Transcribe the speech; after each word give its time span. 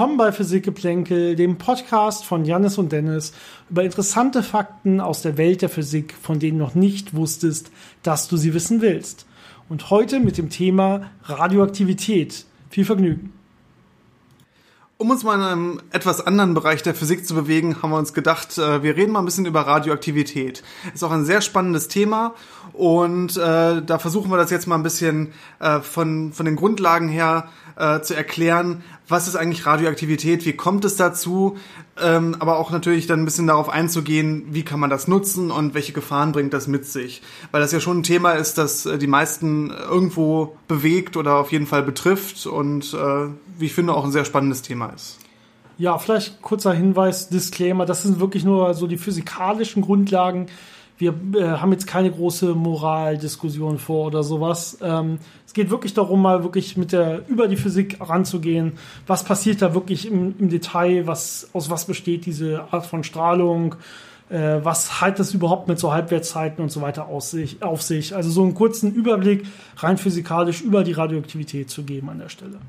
Willkommen 0.00 0.16
bei 0.16 0.32
Physikgeplänkel, 0.32 1.36
dem 1.36 1.58
Podcast 1.58 2.24
von 2.24 2.46
Jannis 2.46 2.78
und 2.78 2.90
Dennis 2.90 3.34
über 3.68 3.84
interessante 3.84 4.42
Fakten 4.42 4.98
aus 4.98 5.20
der 5.20 5.36
Welt 5.36 5.60
der 5.60 5.68
Physik, 5.68 6.14
von 6.22 6.38
denen 6.38 6.56
noch 6.56 6.74
nicht 6.74 7.12
wusstest, 7.12 7.70
dass 8.02 8.26
du 8.26 8.38
sie 8.38 8.54
wissen 8.54 8.80
willst. 8.80 9.26
Und 9.68 9.90
heute 9.90 10.18
mit 10.18 10.38
dem 10.38 10.48
Thema 10.48 11.10
Radioaktivität. 11.24 12.46
Viel 12.70 12.86
Vergnügen. 12.86 13.34
Um 14.96 15.10
uns 15.10 15.22
mal 15.22 15.34
in 15.34 15.40
einem 15.42 15.82
etwas 15.92 16.26
anderen 16.26 16.52
Bereich 16.52 16.82
der 16.82 16.94
Physik 16.94 17.26
zu 17.26 17.34
bewegen, 17.34 17.82
haben 17.82 17.90
wir 17.90 17.96
uns 17.96 18.12
gedacht, 18.12 18.58
äh, 18.58 18.82
wir 18.82 18.96
reden 18.96 19.12
mal 19.12 19.20
ein 19.20 19.24
bisschen 19.24 19.46
über 19.46 19.62
Radioaktivität. 19.62 20.62
Ist 20.94 21.02
auch 21.02 21.10
ein 21.10 21.24
sehr 21.24 21.40
spannendes 21.40 21.88
Thema 21.88 22.34
und 22.74 23.36
äh, 23.38 23.82
da 23.82 23.98
versuchen 23.98 24.30
wir 24.30 24.36
das 24.36 24.50
jetzt 24.50 24.66
mal 24.66 24.74
ein 24.74 24.82
bisschen 24.82 25.32
äh, 25.58 25.80
von, 25.80 26.34
von 26.34 26.44
den 26.44 26.54
Grundlagen 26.56 27.08
her 27.08 27.48
äh, 27.76 28.02
zu 28.02 28.14
erklären, 28.14 28.84
was 29.10 29.28
ist 29.28 29.36
eigentlich 29.36 29.66
Radioaktivität, 29.66 30.44
wie 30.46 30.52
kommt 30.52 30.84
es 30.84 30.96
dazu, 30.96 31.56
ähm, 32.00 32.36
aber 32.38 32.58
auch 32.58 32.70
natürlich 32.70 33.06
dann 33.06 33.20
ein 33.20 33.24
bisschen 33.24 33.46
darauf 33.46 33.68
einzugehen, 33.68 34.46
wie 34.50 34.62
kann 34.62 34.80
man 34.80 34.90
das 34.90 35.08
nutzen 35.08 35.50
und 35.50 35.74
welche 35.74 35.92
Gefahren 35.92 36.32
bringt 36.32 36.52
das 36.52 36.66
mit 36.66 36.86
sich. 36.86 37.22
Weil 37.50 37.60
das 37.60 37.72
ja 37.72 37.80
schon 37.80 37.98
ein 37.98 38.02
Thema 38.02 38.32
ist, 38.32 38.58
das 38.58 38.86
äh, 38.86 38.98
die 38.98 39.06
meisten 39.06 39.70
irgendwo 39.70 40.56
bewegt 40.68 41.16
oder 41.16 41.36
auf 41.36 41.52
jeden 41.52 41.66
Fall 41.66 41.82
betrifft 41.82 42.46
und 42.46 42.94
äh, 42.94 43.28
wie 43.58 43.66
ich 43.66 43.74
finde 43.74 43.94
auch 43.94 44.04
ein 44.04 44.12
sehr 44.12 44.24
spannendes 44.24 44.62
Thema 44.62 44.88
ist. 44.88 45.18
Ja, 45.78 45.98
vielleicht 45.98 46.42
kurzer 46.42 46.74
Hinweis, 46.74 47.28
Disclaimer, 47.28 47.86
das 47.86 48.02
sind 48.02 48.20
wirklich 48.20 48.44
nur 48.44 48.74
so 48.74 48.86
die 48.86 48.98
physikalischen 48.98 49.82
Grundlagen 49.82 50.48
wir 51.00 51.14
äh, 51.34 51.56
haben 51.56 51.72
jetzt 51.72 51.86
keine 51.86 52.10
große 52.10 52.54
Moraldiskussion 52.54 53.78
vor 53.78 54.06
oder 54.06 54.22
sowas. 54.22 54.78
Ähm, 54.82 55.18
es 55.50 55.54
geht 55.54 55.68
wirklich 55.68 55.94
darum, 55.94 56.22
mal 56.22 56.44
wirklich 56.44 56.76
mit 56.76 56.92
der 56.92 57.28
über 57.28 57.48
die 57.48 57.56
Physik 57.56 57.98
ranzugehen. 58.00 58.74
Was 59.08 59.24
passiert 59.24 59.60
da 59.60 59.74
wirklich 59.74 60.06
im, 60.06 60.32
im 60.38 60.48
Detail? 60.48 61.08
Was 61.08 61.50
aus 61.52 61.68
was 61.68 61.86
besteht 61.86 62.24
diese 62.24 62.72
Art 62.72 62.86
von 62.86 63.02
Strahlung? 63.02 63.74
Äh, 64.28 64.60
was 64.62 65.00
hat 65.00 65.18
das 65.18 65.34
überhaupt 65.34 65.66
mit 65.66 65.80
so 65.80 65.92
Halbwertszeiten 65.92 66.62
und 66.62 66.70
so 66.70 66.82
weiter 66.82 67.08
sich, 67.18 67.64
auf 67.64 67.82
sich? 67.82 68.14
Also 68.14 68.30
so 68.30 68.44
einen 68.44 68.54
kurzen 68.54 68.94
Überblick 68.94 69.44
rein 69.78 69.98
physikalisch 69.98 70.60
über 70.60 70.84
die 70.84 70.92
Radioaktivität 70.92 71.68
zu 71.68 71.82
geben 71.82 72.10
an 72.10 72.20
der 72.20 72.28
Stelle. 72.28 72.60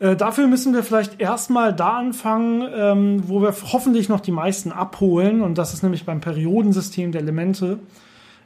Äh, 0.00 0.16
dafür 0.16 0.46
müssen 0.48 0.74
wir 0.74 0.82
vielleicht 0.82 1.18
erstmal 1.18 1.72
da 1.72 1.96
anfangen, 1.96 2.62
ähm, 2.74 3.22
wo 3.26 3.40
wir 3.40 3.54
hoffentlich 3.72 4.10
noch 4.10 4.20
die 4.20 4.32
meisten 4.32 4.70
abholen. 4.70 5.40
Und 5.40 5.56
das 5.56 5.72
ist 5.72 5.82
nämlich 5.82 6.04
beim 6.04 6.20
Periodensystem 6.20 7.10
der 7.10 7.22
Elemente. 7.22 7.78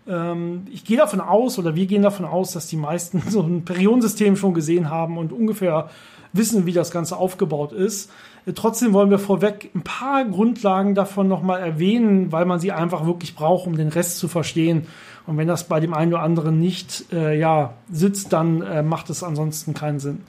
Ähm, 0.08 0.66
ich 0.70 0.84
gehe 0.84 0.96
davon 0.96 1.20
aus, 1.20 1.58
oder 1.58 1.74
wir 1.74 1.86
gehen 1.86 2.02
davon 2.02 2.24
aus, 2.24 2.52
dass 2.52 2.66
die 2.66 2.76
meisten 2.76 3.22
so 3.28 3.42
ein 3.42 3.64
Periodensystem 3.64 4.36
schon 4.36 4.54
gesehen 4.54 4.90
haben 4.90 5.18
und 5.18 5.32
ungefähr 5.32 5.90
wissen, 6.32 6.66
wie 6.66 6.72
das 6.72 6.90
Ganze 6.90 7.16
aufgebaut 7.16 7.72
ist. 7.72 8.10
Äh, 8.46 8.52
trotzdem 8.52 8.92
wollen 8.92 9.10
wir 9.10 9.18
vorweg 9.18 9.70
ein 9.74 9.82
paar 9.82 10.24
Grundlagen 10.24 10.94
davon 10.94 11.28
nochmal 11.28 11.60
erwähnen, 11.60 12.32
weil 12.32 12.44
man 12.44 12.60
sie 12.60 12.72
einfach 12.72 13.06
wirklich 13.06 13.34
braucht, 13.34 13.66
um 13.66 13.76
den 13.76 13.88
Rest 13.88 14.18
zu 14.18 14.28
verstehen. 14.28 14.86
Und 15.26 15.36
wenn 15.36 15.48
das 15.48 15.64
bei 15.64 15.78
dem 15.78 15.92
einen 15.92 16.14
oder 16.14 16.22
anderen 16.22 16.58
nicht 16.58 17.12
äh, 17.12 17.38
ja, 17.38 17.74
sitzt, 17.90 18.32
dann 18.32 18.62
äh, 18.62 18.82
macht 18.82 19.10
es 19.10 19.22
ansonsten 19.22 19.74
keinen 19.74 20.00
Sinn. 20.00 20.22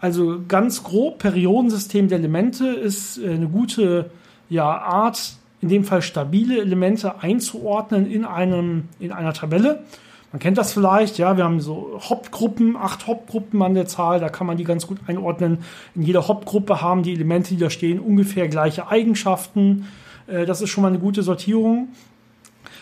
Also 0.00 0.40
ganz 0.46 0.82
grob, 0.82 1.20
Periodensystem 1.20 2.08
der 2.08 2.18
Elemente 2.18 2.66
ist 2.66 3.18
äh, 3.18 3.30
eine 3.30 3.48
gute 3.48 4.10
ja, 4.50 4.66
Art, 4.66 5.36
in 5.62 5.68
dem 5.68 5.84
Fall 5.84 6.02
stabile 6.02 6.60
Elemente 6.60 7.22
einzuordnen 7.22 8.10
in, 8.10 8.24
einem, 8.24 8.88
in 8.98 9.12
einer 9.12 9.32
Tabelle. 9.32 9.84
Man 10.32 10.40
kennt 10.40 10.58
das 10.58 10.72
vielleicht, 10.72 11.18
ja, 11.18 11.36
wir 11.36 11.44
haben 11.44 11.60
so 11.60 12.00
Hauptgruppen, 12.00 12.76
acht 12.76 13.06
Hauptgruppen 13.06 13.62
an 13.62 13.74
der 13.74 13.86
Zahl, 13.86 14.18
da 14.18 14.28
kann 14.28 14.46
man 14.46 14.56
die 14.56 14.64
ganz 14.64 14.86
gut 14.86 14.98
einordnen. 15.06 15.58
In 15.94 16.02
jeder 16.02 16.26
Hauptgruppe 16.26 16.80
haben 16.80 17.02
die 17.02 17.12
Elemente, 17.12 17.50
die 17.50 17.60
da 17.60 17.70
stehen, 17.70 18.00
ungefähr 18.00 18.48
gleiche 18.48 18.88
Eigenschaften. 18.88 19.86
Äh, 20.26 20.46
das 20.46 20.60
ist 20.60 20.70
schon 20.70 20.82
mal 20.82 20.88
eine 20.88 20.98
gute 20.98 21.22
Sortierung. 21.22 21.88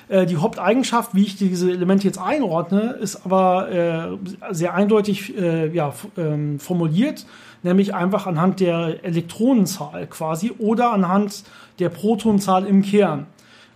Äh, 0.09 0.27
die 0.27 0.39
Haupteigenschaft, 0.39 1.15
wie 1.15 1.25
ich 1.25 1.37
diese 1.37 1.71
Elemente 1.71 2.07
jetzt 2.07 2.19
einordne, 2.19 2.97
ist 3.01 3.25
aber 3.25 3.71
äh, 3.71 4.55
sehr 4.55 4.75
eindeutig 4.75 5.37
äh, 5.37 5.71
ähm, 6.17 6.59
formuliert, 6.59 7.27
nämlich 7.63 7.95
einfach 7.95 8.27
anhand 8.27 8.61
der 8.61 9.05
Elektronenzahl 9.05 10.07
quasi 10.07 10.53
oder 10.59 10.93
anhand 10.93 11.45
der 11.81 11.89
Protonzahl 11.89 12.67
im 12.67 12.83
Kern. 12.83 13.27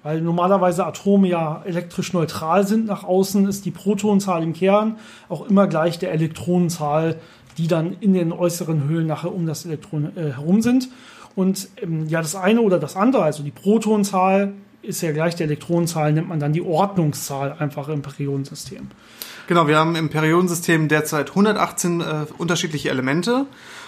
Weil 0.02 0.20
normalerweise 0.20 0.84
Atome 0.84 1.28
ja 1.28 1.62
elektrisch 1.64 2.12
neutral 2.12 2.66
sind 2.66 2.86
nach 2.86 3.04
außen, 3.04 3.48
ist 3.48 3.64
die 3.64 3.70
Protonzahl 3.70 4.42
im 4.42 4.52
Kern 4.52 4.98
auch 5.30 5.48
immer 5.48 5.66
gleich 5.66 5.98
der 5.98 6.12
Elektronenzahl, 6.12 7.16
die 7.56 7.68
dann 7.68 7.96
in 8.00 8.12
den 8.12 8.32
äußeren 8.32 8.86
Höhlen 8.86 9.06
nachher 9.06 9.34
um 9.34 9.46
das 9.46 9.64
Elektron 9.64 10.12
äh, 10.16 10.32
herum 10.32 10.60
sind. 10.60 10.88
Und 11.34 11.68
ähm, 11.80 12.06
ja, 12.06 12.20
das 12.20 12.36
eine 12.36 12.60
oder 12.60 12.78
das 12.78 12.96
andere, 12.96 13.22
also 13.22 13.42
die 13.42 13.50
Protonzahl 13.50 14.52
ist 14.82 15.00
ja 15.00 15.12
gleich 15.12 15.34
der 15.36 15.46
Elektronenzahl, 15.46 16.12
nimmt 16.12 16.28
man 16.28 16.38
dann 16.38 16.52
die 16.52 16.62
Ordnungszahl 16.62 17.56
einfach 17.58 17.88
im 17.88 18.02
Periodensystem. 18.02 18.88
Genau, 19.46 19.68
wir 19.68 19.76
haben 19.76 19.94
im 19.94 20.08
Periodensystem 20.08 20.88
derzeit 20.88 21.28
118 21.28 22.00
äh, 22.00 22.04
unterschiedliche 22.38 22.88
Elemente 22.88 23.44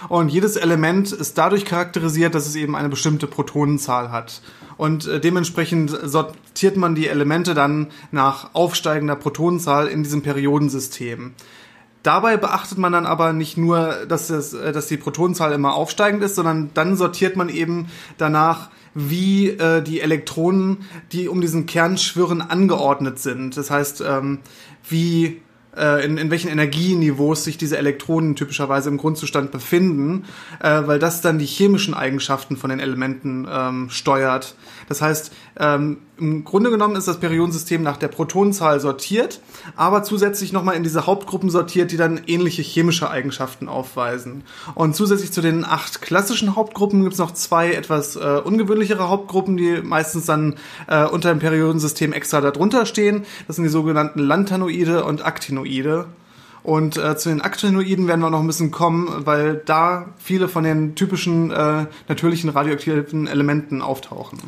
und 0.07 0.29
jedes 0.29 0.55
Element 0.55 1.11
ist 1.11 1.39
dadurch 1.39 1.65
charakterisiert, 1.65 2.35
dass 2.35 2.45
es 2.45 2.55
eben 2.55 2.75
eine 2.75 2.89
bestimmte 2.89 3.25
Protonenzahl 3.25 4.11
hat. 4.11 4.43
Und 4.77 5.07
äh, 5.07 5.19
dementsprechend 5.19 5.89
sortiert 6.03 6.77
man 6.77 6.93
die 6.93 7.07
Elemente 7.07 7.55
dann 7.55 7.87
nach 8.11 8.53
aufsteigender 8.53 9.15
Protonenzahl 9.15 9.87
in 9.87 10.03
diesem 10.03 10.21
Periodensystem. 10.21 11.33
Dabei 12.03 12.37
beachtet 12.37 12.77
man 12.77 12.93
dann 12.93 13.07
aber 13.07 13.33
nicht 13.33 13.57
nur, 13.57 14.05
dass, 14.07 14.27
das, 14.27 14.53
äh, 14.53 14.71
dass 14.71 14.85
die 14.85 14.97
Protonenzahl 14.97 15.53
immer 15.53 15.73
aufsteigend 15.73 16.21
ist, 16.21 16.35
sondern 16.35 16.69
dann 16.75 16.95
sortiert 16.95 17.35
man 17.35 17.49
eben 17.49 17.87
danach, 18.19 18.69
wie 18.93 19.49
äh, 19.49 19.81
die 19.81 20.01
Elektronen, 20.01 20.85
die 21.11 21.27
um 21.27 21.41
diesen 21.41 21.65
Kern 21.65 21.97
schwirren, 21.97 22.41
angeordnet 22.41 23.17
sind. 23.17 23.57
Das 23.57 23.71
heißt, 23.71 24.01
ähm, 24.01 24.39
wie 24.87 25.41
äh, 25.77 26.03
in, 26.03 26.17
in 26.17 26.31
welchen 26.31 26.49
Energieniveaus 26.49 27.43
sich 27.43 27.57
diese 27.57 27.77
Elektronen 27.77 28.35
typischerweise 28.35 28.89
im 28.89 28.97
Grundzustand 28.97 29.51
befinden, 29.51 30.25
äh, 30.61 30.81
weil 30.85 30.99
das 30.99 31.21
dann 31.21 31.39
die 31.39 31.45
chemischen 31.45 31.93
Eigenschaften 31.93 32.57
von 32.57 32.69
den 32.69 32.79
Elementen 32.79 33.47
ähm, 33.49 33.89
steuert. 33.89 34.55
Das 34.89 35.01
heißt, 35.01 35.31
ähm, 35.59 35.97
im 36.19 36.43
Grunde 36.43 36.71
genommen 36.71 36.95
ist 36.95 37.07
das 37.07 37.19
Periodensystem 37.19 37.83
nach 37.83 37.97
der 37.97 38.07
Protonenzahl 38.07 38.79
sortiert, 38.79 39.39
aber 39.75 40.03
zusätzlich 40.03 40.51
nochmal 40.51 40.75
in 40.75 40.83
diese 40.83 41.05
Hauptgruppen 41.05 41.49
sortiert, 41.49 41.91
die 41.91 41.97
dann 41.97 42.21
ähnliche 42.27 42.61
chemische 42.61 43.09
Eigenschaften 43.09 43.67
aufweisen. 43.67 44.43
Und 44.75 44.95
zusätzlich 44.95 45.31
zu 45.31 45.41
den 45.41 45.63
acht 45.65 46.01
klassischen 46.01 46.55
Hauptgruppen 46.55 47.01
gibt 47.01 47.13
es 47.13 47.19
noch 47.19 47.31
zwei 47.31 47.71
etwas 47.71 48.15
äh, 48.15 48.41
ungewöhnlichere 48.43 49.09
Hauptgruppen, 49.09 49.57
die 49.57 49.81
meistens 49.83 50.25
dann 50.25 50.55
äh, 50.87 51.05
unter 51.05 51.29
dem 51.29 51.39
Periodensystem 51.39 52.13
extra 52.13 52.41
darunter 52.41 52.85
stehen. 52.85 53.25
Das 53.47 53.55
sind 53.55 53.65
die 53.65 53.69
sogenannten 53.69 54.19
Lanthanoide 54.19 55.05
und 55.05 55.25
Actinoide. 55.25 56.05
Und 56.63 56.97
äh, 56.97 57.15
zu 57.15 57.29
den 57.29 57.41
Actinoiden 57.41 58.07
werden 58.07 58.19
wir 58.19 58.29
noch 58.29 58.41
ein 58.41 58.47
bisschen 58.47 58.71
kommen, 58.71 59.25
weil 59.25 59.61
da 59.65 60.07
viele 60.17 60.49
von 60.49 60.63
den 60.63 60.95
typischen 60.95 61.49
äh, 61.49 61.85
natürlichen 62.09 62.49
radioaktiven 62.49 63.27
Elementen 63.27 63.81
auftauchen. 63.81 64.39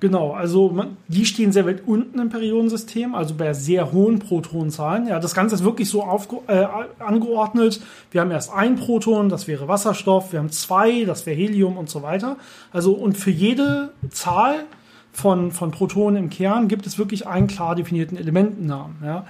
Genau, 0.00 0.32
also 0.32 0.70
man, 0.70 0.96
die 1.08 1.26
stehen 1.26 1.52
sehr 1.52 1.66
weit 1.66 1.82
unten 1.86 2.18
im 2.18 2.30
Periodensystem, 2.30 3.14
also 3.14 3.34
bei 3.34 3.52
sehr 3.52 3.92
hohen 3.92 4.18
Protonenzahlen. 4.18 5.06
Ja, 5.06 5.20
das 5.20 5.34
Ganze 5.34 5.54
ist 5.54 5.62
wirklich 5.62 5.90
so 5.90 6.02
aufge 6.02 6.38
äh, 6.46 6.66
angeordnet. 6.98 7.82
Wir 8.10 8.22
haben 8.22 8.30
erst 8.30 8.50
ein 8.50 8.76
Proton, 8.76 9.28
das 9.28 9.46
wäre 9.46 9.68
Wasserstoff, 9.68 10.32
wir 10.32 10.38
haben 10.38 10.50
zwei, 10.50 11.04
das 11.04 11.26
wäre 11.26 11.36
Helium 11.36 11.76
und 11.76 11.90
so 11.90 12.02
weiter. 12.02 12.38
Also 12.72 12.92
und 12.92 13.18
für 13.18 13.30
jede 13.30 13.92
Zahl 14.08 14.64
von, 15.12 15.52
von 15.52 15.70
Protonen 15.70 16.24
im 16.24 16.30
Kern 16.30 16.68
gibt 16.68 16.86
es 16.86 16.98
wirklich 16.98 17.26
einen 17.26 17.46
klar 17.46 17.74
definierten 17.74 18.16
Elementennamen. 18.16 18.96
Ja. 19.04 19.26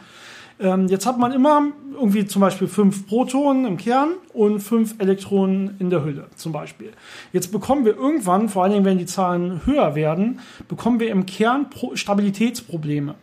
Ähm, 0.60 0.88
jetzt 0.88 1.06
hat 1.06 1.18
man 1.18 1.32
immer 1.32 1.62
irgendwie 1.92 2.26
zum 2.26 2.40
Beispiel 2.40 2.68
fünf 2.68 3.06
Protonen 3.06 3.64
im 3.64 3.76
Kern 3.78 4.10
und 4.34 4.60
fünf 4.60 4.94
Elektronen 4.98 5.76
in 5.78 5.88
der 5.88 6.04
Hülle 6.04 6.28
zum 6.36 6.52
Beispiel. 6.52 6.92
Jetzt 7.32 7.50
bekommen 7.50 7.84
wir 7.84 7.96
irgendwann, 7.96 8.48
vor 8.48 8.62
allen 8.62 8.72
Dingen 8.72 8.84
wenn 8.84 8.98
die 8.98 9.06
Zahlen 9.06 9.62
höher 9.64 9.94
werden, 9.94 10.40
bekommen 10.68 11.00
wir 11.00 11.10
im 11.10 11.24
Kern 11.24 11.70
Pro 11.70 11.96
Stabilitätsprobleme. 11.96 13.14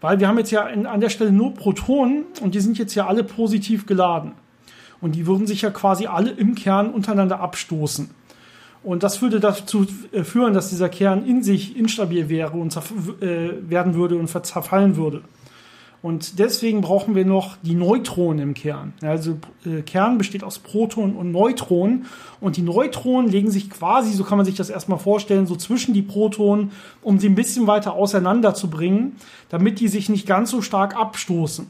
Weil 0.00 0.20
wir 0.20 0.28
haben 0.28 0.36
jetzt 0.36 0.50
ja 0.50 0.64
an 0.64 1.00
der 1.00 1.08
Stelle 1.08 1.32
nur 1.32 1.54
Protonen 1.54 2.24
und 2.42 2.54
die 2.54 2.60
sind 2.60 2.76
jetzt 2.76 2.94
ja 2.94 3.06
alle 3.06 3.24
positiv 3.24 3.86
geladen. 3.86 4.32
Und 5.00 5.14
die 5.14 5.26
würden 5.26 5.46
sich 5.46 5.62
ja 5.62 5.70
quasi 5.70 6.06
alle 6.06 6.30
im 6.30 6.54
Kern 6.54 6.90
untereinander 6.90 7.40
abstoßen. 7.40 8.10
Und 8.82 9.02
das 9.02 9.22
würde 9.22 9.40
dazu 9.40 9.86
äh, 10.12 10.22
führen, 10.22 10.52
dass 10.52 10.68
dieser 10.68 10.90
Kern 10.90 11.24
in 11.24 11.42
sich 11.42 11.76
instabil 11.76 12.28
wäre 12.28 12.52
und 12.52 12.76
äh, 12.76 13.70
werden 13.70 13.94
würde 13.94 14.16
und 14.16 14.28
zerfallen 14.28 14.96
würde. 14.96 15.22
Und 16.04 16.38
deswegen 16.38 16.82
brauchen 16.82 17.14
wir 17.14 17.24
noch 17.24 17.56
die 17.62 17.74
Neutronen 17.74 18.38
im 18.38 18.52
Kern. 18.52 18.92
Also 19.00 19.38
äh, 19.64 19.80
Kern 19.80 20.18
besteht 20.18 20.44
aus 20.44 20.58
Protonen 20.58 21.16
und 21.16 21.32
Neutronen. 21.32 22.04
Und 22.42 22.58
die 22.58 22.62
Neutronen 22.62 23.30
legen 23.30 23.50
sich 23.50 23.70
quasi, 23.70 24.12
so 24.12 24.22
kann 24.22 24.36
man 24.36 24.44
sich 24.44 24.54
das 24.54 24.68
erstmal 24.68 24.98
vorstellen, 24.98 25.46
so 25.46 25.56
zwischen 25.56 25.94
die 25.94 26.02
Protonen, 26.02 26.72
um 27.00 27.18
sie 27.18 27.30
ein 27.30 27.34
bisschen 27.34 27.66
weiter 27.66 27.94
auseinander 27.94 28.52
zu 28.52 28.68
bringen, 28.68 29.16
damit 29.48 29.80
die 29.80 29.88
sich 29.88 30.10
nicht 30.10 30.26
ganz 30.26 30.50
so 30.50 30.60
stark 30.60 30.94
abstoßen. 30.94 31.68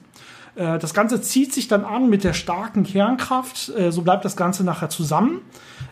Äh, 0.56 0.80
das 0.80 0.94
Ganze 0.94 1.22
zieht 1.22 1.52
sich 1.52 1.68
dann 1.68 1.84
an 1.84 2.10
mit 2.10 2.24
der 2.24 2.32
starken 2.32 2.82
Kernkraft, 2.82 3.68
äh, 3.68 3.92
so 3.92 4.02
bleibt 4.02 4.24
das 4.24 4.36
Ganze 4.36 4.64
nachher 4.64 4.88
zusammen. 4.88 5.42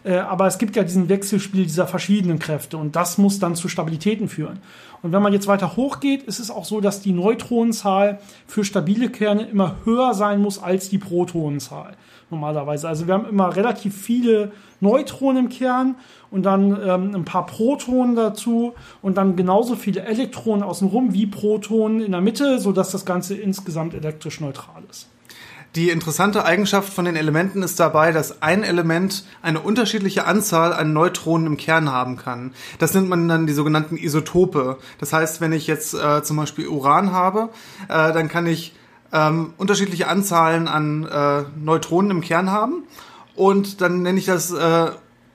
Äh, 0.05 0.17
aber 0.17 0.47
es 0.47 0.59
gibt 0.59 0.77
ja 0.77 0.83
diesen 0.83 1.09
Wechselspiel 1.09 1.65
dieser 1.65 1.87
verschiedenen 1.87 2.39
Kräfte 2.39 2.77
und 2.77 2.97
das 2.97 3.19
muss 3.19 3.39
dann 3.39 3.55
zu 3.55 3.69
Stabilitäten 3.69 4.29
führen. 4.29 4.61
Und 5.03 5.13
wenn 5.13 5.23
man 5.23 5.33
jetzt 5.33 5.47
weiter 5.49 5.77
hochgeht, 5.77 6.23
ist 6.25 6.39
es 6.39 6.51
auch 6.51 6.65
so, 6.65 6.81
dass 6.81 7.01
die 7.01 7.13
Neutronenzahl 7.13 8.21
für 8.47 8.65
stabile 8.65 9.11
Kerne 9.11 9.47
immer 9.47 9.77
höher 9.85 10.15
sein 10.15 10.41
muss 10.41 10.63
als 10.63 10.89
die 10.89 10.99
Protonenzahl 10.99 11.97
normalerweise. 12.33 12.89
Also 12.89 13.07
wir 13.07 13.15
haben 13.15 13.29
immer 13.29 13.55
relativ 13.55 13.95
viele 13.95 14.51
Neutronen 14.81 15.45
im 15.45 15.51
Kern 15.51 15.95
und 16.31 16.43
dann 16.43 16.77
ähm, 16.85 17.15
ein 17.15 17.25
paar 17.25 17.47
Protonen 17.47 18.17
dazu 18.17 18.75
und 19.03 19.17
dann 19.17 19.37
genauso 19.37 19.77
viele 19.77 20.03
Elektronen 20.03 20.65
außenrum 20.65 21.13
wie 21.13 21.27
Protonen 21.27 22.01
in 22.01 22.11
der 22.11 22.21
Mitte, 22.21 22.59
sodass 22.59 22.91
das 22.91 23.05
Ganze 23.05 23.37
insgesamt 23.37 23.95
elektrisch 23.95 24.41
neutral 24.41 24.83
ist. 24.91 25.12
Die 25.75 25.89
interessante 25.89 26.45
Eigenschaft 26.45 26.93
von 26.93 27.07
den 27.07 27.17
Elementen 27.17 27.63
ist 27.63 27.81
dabei, 27.81 28.13
dass 28.13 28.43
ein 28.43 28.63
Element 28.63 29.25
eine 29.41 29.61
unterschiedliche 29.61 30.27
Anzahl 30.27 30.75
an 30.75 30.93
Neutronen 30.93 31.47
im 31.47 31.57
Kern 31.57 31.91
haben 31.91 32.19
kann. 32.19 32.53
Das 32.79 32.93
nennt 32.93 33.09
man 33.09 33.27
dann 33.27 33.47
die 33.47 33.55
sogenannten 33.55 33.97
Isotope. 33.97 34.79
Das 34.99 35.15
heißt, 35.15 35.41
wenn 35.41 35.53
ich 35.53 35.67
jetzt 35.67 35.95
äh, 35.95 36.23
zum 36.23 36.37
Beispiel 36.37 36.69
Uran 36.69 37.13
habe, 37.13 37.49
äh, 37.89 38.13
dann 38.13 38.29
kann 38.29 38.47
ich 38.47 38.75
ähm, 39.15 39.55
unterschiedliche 39.57 40.09
Anzahlen 40.09 40.69
an 40.69 41.07
äh, 41.07 41.45
Neutronen 41.59 42.11
im 42.11 42.21
Kern 42.21 42.51
haben 42.51 42.85
und 43.35 43.81
dann 43.81 44.03
nenne 44.03 44.19
ich 44.19 44.27
das 44.27 44.53
äh, 44.53 44.91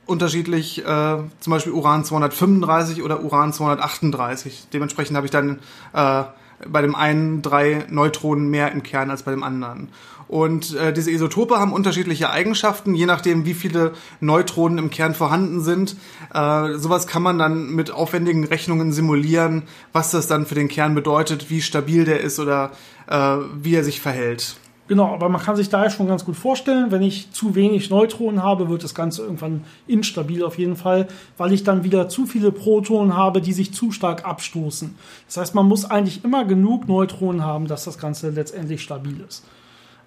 unterschiedlich, 0.06 0.86
äh, 0.86 1.18
zum 1.40 1.52
Beispiel 1.52 1.74
Uran 1.74 2.06
235 2.06 3.02
oder 3.02 3.24
Uran 3.24 3.54
238. 3.54 4.68
Dementsprechend 4.72 5.18
habe 5.18 5.26
ich 5.26 5.32
dann 5.32 5.60
äh, 5.94 6.24
bei 6.66 6.82
dem 6.82 6.96
einen 6.96 7.42
drei 7.42 7.86
Neutronen 7.90 8.50
mehr 8.50 8.72
im 8.72 8.84
Kern 8.84 9.12
als 9.12 9.24
bei 9.24 9.32
dem 9.32 9.44
anderen. 9.44 9.90
Und 10.28 10.76
äh, 10.76 10.92
diese 10.92 11.12
Isotope 11.12 11.58
haben 11.60 11.72
unterschiedliche 11.72 12.30
Eigenschaften, 12.30 12.96
je 12.96 13.06
nachdem, 13.06 13.46
wie 13.46 13.54
viele 13.54 13.94
Neutronen 14.20 14.78
im 14.78 14.90
Kern 14.90 15.14
vorhanden 15.14 15.62
sind. 15.62 15.96
Äh, 16.34 16.74
sowas 16.78 17.08
kann 17.08 17.24
man 17.24 17.40
dann 17.40 17.70
mit 17.70 17.92
aufwendigen 17.92 18.44
Rechnungen 18.44 18.92
simulieren, 18.92 19.64
was 19.94 20.12
das 20.12 20.28
dann 20.28 20.46
für 20.46 20.56
den 20.56 20.68
Kern 20.68 20.96
bedeutet, 20.96 21.50
wie 21.50 21.62
stabil 21.62 22.04
der 22.04 22.22
ist 22.22 22.40
oder 22.40 22.72
äh, 23.08 23.38
wie 23.62 23.76
er 23.76 23.84
sich 23.84 24.02
verhält. 24.02 24.58
Genau, 24.88 25.14
aber 25.14 25.28
man 25.28 25.42
kann 25.42 25.58
sich 25.58 25.68
daher 25.68 25.90
schon 25.90 26.08
ganz 26.08 26.24
gut 26.24 26.38
vorstellen, 26.38 26.92
wenn 26.92 27.02
ich 27.02 27.32
zu 27.32 27.56
wenig 27.56 27.90
Neutronen 27.90 28.42
habe, 28.42 28.70
wird 28.70 28.86
das 28.86 28.96
Ganze 28.96 29.24
irgendwann 29.24 29.66
instabil 29.86 30.46
auf 30.46 30.58
jeden 30.58 30.78
Fall, 30.78 31.10
weil 31.36 31.52
ich 31.52 31.66
dann 31.66 31.84
wieder 31.84 32.08
zu 32.08 32.26
viele 32.26 32.54
Protonen 32.54 33.18
habe, 33.18 33.42
die 33.42 33.52
sich 33.52 33.74
zu 33.74 33.92
stark 33.92 34.26
abstoßen. 34.26 34.96
Das 35.26 35.38
heißt, 35.38 35.56
man 35.56 35.68
muss 35.68 35.84
eigentlich 35.84 36.24
immer 36.24 36.46
genug 36.46 36.88
Neutronen 36.88 37.44
haben, 37.44 37.68
dass 37.68 37.84
das 37.84 37.98
Ganze 37.98 38.30
letztendlich 38.30 38.82
stabil 38.82 39.20
ist. 39.28 39.44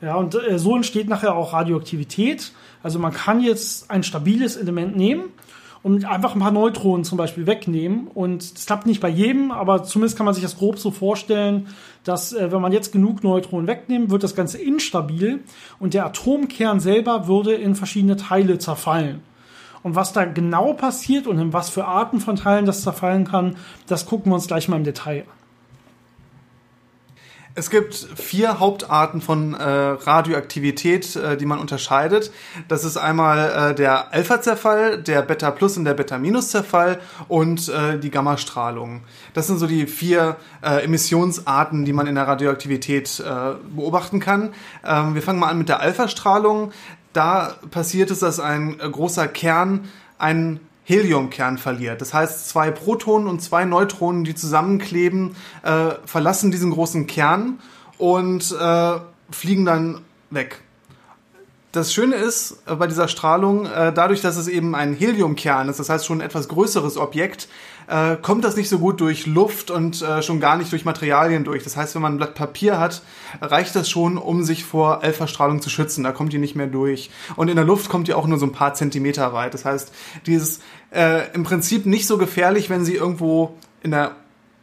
Ja, 0.03 0.15
und 0.15 0.35
äh, 0.35 0.59
so 0.59 0.77
entsteht 0.77 1.09
nachher 1.09 1.35
auch 1.35 1.53
Radioaktivität. 1.53 2.53
Also 2.83 2.99
man 2.99 3.13
kann 3.13 3.41
jetzt 3.41 3.91
ein 3.91 4.03
stabiles 4.03 4.57
Element 4.57 4.97
nehmen 4.97 5.25
und 5.83 6.05
einfach 6.05 6.35
ein 6.35 6.41
paar 6.41 6.51
Neutronen 6.51 7.05
zum 7.05 7.19
Beispiel 7.19 7.47
wegnehmen. 7.47 8.09
Und 8.09 8.57
das 8.57 8.67
klappt 8.67 8.87
nicht 8.87 9.01
bei 9.01 9.09
jedem, 9.09 9.51
aber 9.51 9.83
zumindest 9.83 10.17
kann 10.17 10.25
man 10.25 10.35
sich 10.35 10.43
das 10.43 10.57
grob 10.57 10.79
so 10.79 10.91
vorstellen, 10.91 11.69
dass 12.05 12.33
äh, 12.33 12.51
wenn 12.51 12.63
man 12.63 12.73
jetzt 12.73 12.93
genug 12.93 13.23
Neutronen 13.23 13.67
wegnimmt, 13.67 14.11
wird 14.11 14.23
das 14.23 14.35
Ganze 14.35 14.59
instabil 14.59 15.41
und 15.79 15.93
der 15.95 16.07
Atomkern 16.07 16.81
selber 16.81 17.27
würde 17.27 17.53
in 17.55 17.75
verschiedene 17.75 18.17
Teile 18.17 18.59
zerfallen. 18.59 19.23
Und 19.83 19.97
was 19.97 20.13
da 20.13 20.25
genau 20.27 20.75
passiert 20.75 21.27
und 21.27 21.39
in 21.39 21.53
was 21.55 21.71
für 21.71 21.87
Arten 21.87 22.21
von 22.21 22.37
Teilen 22.37 22.67
das 22.67 22.83
zerfallen 22.83 23.25
kann, 23.25 23.57
das 23.87 24.05
gucken 24.05 24.31
wir 24.31 24.35
uns 24.35 24.47
gleich 24.47 24.69
mal 24.69 24.77
im 24.77 24.85
Detail 24.85 25.23
an. 25.23 25.40
Es 27.57 27.69
gibt 27.69 27.95
vier 27.95 28.61
Hauptarten 28.61 29.21
von 29.21 29.55
äh, 29.55 29.63
Radioaktivität, 29.65 31.17
äh, 31.17 31.37
die 31.37 31.47
man 31.47 31.59
unterscheidet. 31.59 32.31
Das 32.69 32.85
ist 32.85 32.97
einmal 32.97 33.71
äh, 33.71 33.75
der 33.75 34.13
Alpha-Zerfall, 34.13 35.03
der 35.03 35.23
Beta-Plus 35.23 35.77
und 35.77 35.85
der 35.85 35.95
Beta-Minus-Zerfall 35.95 37.01
und 37.27 37.69
äh, 37.69 37.99
die 37.99 38.11
Gammastrahlung. 38.11 39.03
Das 39.35 39.49
sind 39.49 39.59
so 39.59 39.67
die 39.67 39.89
vier 39.89 40.37
äh, 40.63 40.85
Emissionsarten, 40.85 41.85
die 41.85 41.93
man 41.93 42.07
in 42.07 42.15
der 42.15 42.29
Radioaktivität 42.29 43.19
äh, 43.19 43.55
beobachten 43.75 44.21
kann. 44.21 44.55
Ähm, 44.85 45.17
wir 45.17 45.23
fangen 45.23 45.41
mal 45.41 45.49
an 45.49 45.59
mit 45.59 45.69
der 45.69 45.81
Alpha-Strahlung. 45.81 46.71
Da 47.13 47.57
passiert 47.73 48.13
es, 48.13 48.21
dass 48.21 48.39
ein 48.39 48.79
großer 48.79 49.27
Kern 49.27 49.89
einen 50.19 50.61
Heliumkern 50.91 51.57
verliert. 51.57 52.01
Das 52.01 52.13
heißt, 52.13 52.49
zwei 52.49 52.73
Protonen 52.73 53.29
und 53.29 53.41
zwei 53.41 53.65
Neutronen, 53.65 54.25
die 54.25 54.35
zusammenkleben, 54.35 55.37
äh, 55.63 55.93
verlassen 56.05 56.51
diesen 56.51 56.73
großen 56.73 57.07
Kern 57.07 57.61
und 57.97 58.51
äh, 58.51 58.99
fliegen 59.31 59.65
dann 59.65 60.01
weg. 60.31 60.61
Das 61.73 61.93
Schöne 61.95 62.17
ist 62.17 62.59
äh, 62.67 62.75
bei 62.75 62.89
dieser 62.89 63.07
Strahlung, 63.07 63.67
äh, 63.67 63.93
dadurch, 63.93 64.21
dass 64.21 64.37
es 64.37 64.49
eben 64.49 64.75
ein 64.75 64.93
Heliumkern 64.93 65.69
ist, 65.69 65.79
das 65.79 65.89
heißt 65.89 66.05
schon 66.05 66.19
ein 66.19 66.27
etwas 66.27 66.49
größeres 66.49 66.97
Objekt, 66.97 67.47
äh, 67.87 68.17
kommt 68.17 68.45
das 68.45 68.57
nicht 68.57 68.69
so 68.69 68.81
gut 68.81 69.01
durch 69.01 69.27
Luft 69.27 69.71
und 69.71 70.05
schon 70.23 70.41
gar 70.41 70.57
nicht 70.57 70.73
durch 70.73 70.85
Materialien 70.85 71.45
durch. 71.45 71.63
Das 71.63 71.77
heißt, 71.77 71.95
wenn 71.95 72.03
man 72.03 72.15
ein 72.15 72.17
Blatt 72.17 72.35
Papier 72.35 72.79
hat, 72.79 73.03
reicht 73.41 73.75
das 73.77 73.89
schon, 73.89 74.19
um 74.19 74.43
sich 74.43 74.65
vor 74.65 75.03
Alpha-Strahlung 75.03 75.61
zu 75.63 75.71
schützen. 75.71 76.05
Da 76.05 76.13
kommt 76.13 76.33
die 76.33 76.39
nicht 76.39 76.57
mehr 76.57 76.67
durch. 76.67 77.11
Und 77.37 77.49
in 77.49 77.57
der 77.57 77.65
Luft 77.65 77.89
kommt 77.89 78.09
die 78.09 78.15
auch 78.15 78.27
nur 78.27 78.39
so 78.39 78.47
ein 78.47 78.53
paar 78.53 78.75
Zentimeter 78.75 79.33
weit. 79.33 79.55
Das 79.55 79.65
heißt, 79.65 79.93
die 80.27 80.35
ist 80.35 80.63
im 81.35 81.43
Prinzip 81.43 81.87
nicht 81.87 82.07
so 82.07 82.17
gefährlich, 82.17 82.71
wenn 82.71 82.85
sie 82.85 82.95
irgendwo 82.95 83.57
in 83.83 83.91
der 83.91 84.13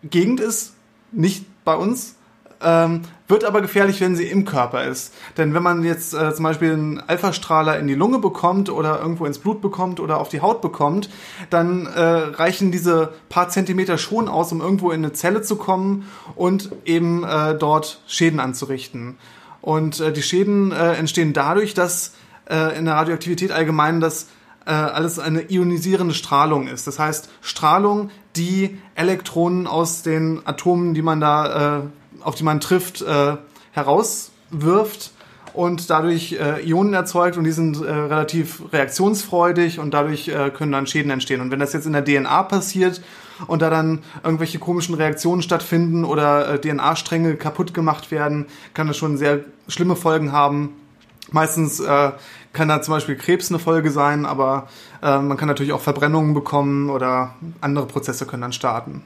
Gegend 0.04 0.40
ist, 0.40 0.74
nicht 1.12 1.46
bei 1.66 1.76
uns, 1.76 2.16
ähm, 2.62 3.02
wird 3.28 3.44
aber 3.44 3.62
gefährlich, 3.62 4.00
wenn 4.02 4.16
sie 4.16 4.26
im 4.26 4.46
Körper 4.46 4.86
ist. 4.86 5.14
Denn 5.38 5.54
wenn 5.54 5.64
man 5.64 5.84
jetzt 5.84 6.14
äh, 6.14 6.34
zum 6.34 6.44
Beispiel 6.44 6.74
einen 6.74 7.00
Alpha-Strahler 7.00 7.78
in 7.80 7.88
die 7.88 7.96
Lunge 7.96 8.20
bekommt 8.20 8.70
oder 8.70 9.00
irgendwo 9.00 9.26
ins 9.26 9.40
Blut 9.40 9.62
bekommt 9.62 10.00
oder 10.00 10.20
auf 10.20 10.30
die 10.30 10.42
Haut 10.42 10.62
bekommt, 10.62 11.10
dann 11.50 11.86
äh, 11.88 12.02
reichen 12.02 12.72
diese 12.72 13.14
paar 13.30 13.50
Zentimeter 13.50 13.98
schon 13.98 14.28
aus, 14.28 14.52
um 14.52 14.62
irgendwo 14.62 14.92
in 14.92 15.04
eine 15.04 15.14
Zelle 15.14 15.42
zu 15.42 15.58
kommen 15.58 16.08
und 16.36 16.72
eben 16.86 17.24
äh, 17.24 17.56
dort 17.56 18.02
Schäden 18.08 18.40
anzurichten. 18.40 19.18
Und 19.62 20.00
äh, 20.00 20.14
die 20.14 20.22
Schäden 20.22 20.72
äh, 20.72 20.94
entstehen 20.94 21.34
dadurch, 21.34 21.74
dass 21.74 22.14
äh, 22.50 22.78
in 22.78 22.86
der 22.86 22.96
Radioaktivität 22.96 23.52
allgemein 23.52 24.00
das 24.00 24.28
äh, 24.66 24.72
alles 24.72 25.20
eine 25.20 25.50
ionisierende 25.50 26.14
Strahlung 26.14 26.68
ist. 26.68 26.88
Das 26.88 27.00
heißt, 27.00 27.30
Strahlung, 27.42 28.10
die 28.36 28.78
Elektronen 28.96 29.68
aus 29.68 30.04
den 30.04 30.42
Atomen, 30.46 30.94
die 30.94 31.02
man 31.02 31.20
da 31.20 31.80
äh, 31.80 31.82
auf 32.22 32.36
die 32.36 32.44
man 32.44 32.60
trifft, 32.60 33.02
äh, 33.02 33.38
herauswirft 33.72 35.12
und 35.54 35.90
dadurch 35.90 36.34
äh, 36.34 36.64
Ionen 36.70 36.94
erzeugt 36.94 37.36
und 37.36 37.44
die 37.44 37.52
sind 37.52 37.82
äh, 37.82 37.92
relativ 37.92 38.62
reaktionsfreudig 38.72 39.80
und 39.80 39.92
dadurch 39.94 40.28
äh, 40.28 40.52
können 40.52 40.72
dann 40.72 40.86
Schäden 40.86 41.12
entstehen. 41.12 41.42
Und 41.42 41.50
wenn 41.50 41.60
das 41.60 41.74
jetzt 41.74 41.88
in 41.88 41.94
der 41.94 42.06
DNA 42.06 42.44
passiert 42.44 43.02
und 43.48 43.62
da 43.64 43.72
dann 43.72 44.04
irgendwelche 44.24 44.60
komischen 44.60 44.94
Reaktionen 44.94 45.42
stattfinden 45.42 46.06
oder 46.06 46.54
äh, 46.54 46.62
DNA-Stränge 46.62 47.36
kaputt 47.38 47.74
gemacht 47.74 48.12
werden, 48.12 48.46
kann 48.76 48.88
das 48.88 48.98
schon 48.98 49.18
sehr 49.18 49.40
schlimme 49.68 49.96
Folgen 49.96 50.32
haben. 50.32 50.76
Meistens 51.32 51.80
äh, 51.80 52.12
kann 52.54 52.68
da 52.68 52.82
zum 52.82 52.94
Beispiel 52.94 53.16
Krebs 53.16 53.50
eine 53.50 53.60
Folge 53.60 53.90
sein, 53.90 54.26
aber 54.28 54.68
äh, 55.02 55.20
man 55.20 55.38
kann 55.38 55.48
natürlich 55.48 55.74
auch 55.74 55.82
Verbrennungen 55.82 56.36
bekommen 56.36 56.90
oder 56.90 57.34
andere 57.62 57.88
Prozesse 57.88 58.26
können 58.26 58.44
dann 58.44 58.54
starten. 58.54 59.02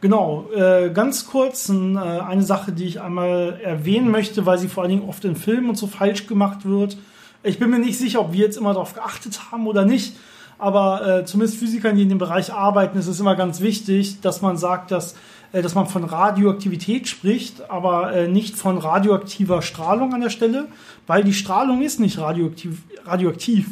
Genau, 0.00 0.48
äh, 0.54 0.90
ganz 0.90 1.26
kurz 1.26 1.68
äh, 1.68 1.72
eine 1.72 2.42
Sache, 2.42 2.70
die 2.70 2.84
ich 2.84 3.00
einmal 3.00 3.58
erwähnen 3.60 4.12
möchte, 4.12 4.46
weil 4.46 4.56
sie 4.58 4.68
vor 4.68 4.84
allen 4.84 4.90
Dingen 4.90 5.08
oft 5.08 5.24
in 5.24 5.34
Filmen 5.34 5.70
und 5.70 5.76
so 5.76 5.88
falsch 5.88 6.28
gemacht 6.28 6.64
wird. 6.64 6.96
Ich 7.42 7.58
bin 7.58 7.70
mir 7.70 7.80
nicht 7.80 7.98
sicher, 7.98 8.20
ob 8.20 8.32
wir 8.32 8.44
jetzt 8.44 8.56
immer 8.56 8.74
darauf 8.74 8.94
geachtet 8.94 9.50
haben 9.50 9.66
oder 9.66 9.84
nicht, 9.84 10.14
aber 10.56 11.06
äh, 11.06 11.24
zumindest 11.24 11.58
Physikern, 11.58 11.96
die 11.96 12.02
in 12.02 12.08
dem 12.08 12.18
Bereich 12.18 12.52
arbeiten, 12.52 12.96
ist 12.96 13.08
es 13.08 13.18
immer 13.18 13.34
ganz 13.34 13.60
wichtig, 13.60 14.20
dass 14.20 14.40
man 14.40 14.56
sagt, 14.56 14.92
dass, 14.92 15.16
äh, 15.50 15.62
dass 15.62 15.74
man 15.74 15.88
von 15.88 16.04
Radioaktivität 16.04 17.08
spricht, 17.08 17.68
aber 17.68 18.12
äh, 18.12 18.28
nicht 18.28 18.54
von 18.54 18.78
radioaktiver 18.78 19.62
Strahlung 19.62 20.14
an 20.14 20.20
der 20.20 20.30
Stelle, 20.30 20.68
weil 21.08 21.24
die 21.24 21.34
Strahlung 21.34 21.82
ist 21.82 21.98
nicht 21.98 22.18
radioaktiv. 22.18 22.82
radioaktiv. 23.04 23.66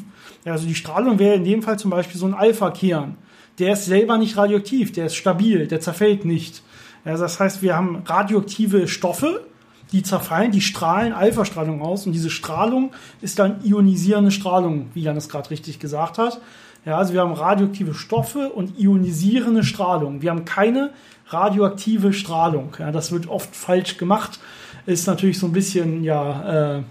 Ja, 0.45 0.53
also 0.53 0.67
die 0.67 0.75
Strahlung 0.75 1.21
wäre 1.21 1.37
in 1.37 1.45
dem 1.45 1.63
Fall 1.63 1.79
zum 1.79 1.93
Beispiel 1.93 2.19
so 2.19 2.27
ein 2.27 2.35
Alpha-Kern 2.35 3.17
der 3.59 3.73
ist 3.73 3.87
selber 3.87 4.19
nicht 4.19 4.37
radioaktiv, 4.37 4.93
der 4.93 5.07
ist 5.07 5.17
stabil, 5.17 5.67
der 5.67 5.81
zerfällt 5.81 6.25
nicht. 6.25 6.63
Ja, 7.05 7.17
das 7.17 7.41
heißt, 7.41 7.63
wir 7.63 7.77
haben 7.77 8.03
radioaktive 8.05 8.89
Stoffe, 8.89 9.47
die 9.93 10.03
zerfallen, 10.03 10.51
die 10.51 10.61
strahlen 10.61 11.13
Alpha-Strahlung 11.13 11.81
aus 11.81 12.07
und 12.07 12.13
diese 12.13 12.31
Strahlung 12.31 12.93
ist 13.21 13.39
dann 13.39 13.65
ionisierende 13.65 14.31
Strahlung, 14.33 14.91
wie 14.95 15.03
Jan 15.03 15.17
es 15.17 15.29
gerade 15.29 15.51
richtig 15.51 15.79
gesagt 15.79 16.19
hat. 16.19 16.41
Ja, 16.85 16.99
also 16.99 17.13
wir 17.13 17.21
haben 17.21 17.33
radioaktive 17.33 17.95
Stoffe 17.95 18.51
und 18.51 18.79
ionisierende 18.79 19.65
Strahlung. 19.65 20.23
Wir 20.23 20.31
haben 20.31 20.45
keine 20.45 20.93
radioaktive 21.29 22.13
Strahlung. 22.13 22.77
Ja, 22.79 22.93
das 22.93 23.11
wird 23.13 23.29
oft 23.29 23.55
falsch 23.55 23.97
gemacht. 23.97 24.39
Ist 24.87 25.07
natürlich 25.07 25.39
so 25.39 25.47
ein 25.47 25.53
bisschen 25.53 26.05
ja 26.05 26.77
äh, 26.79 26.83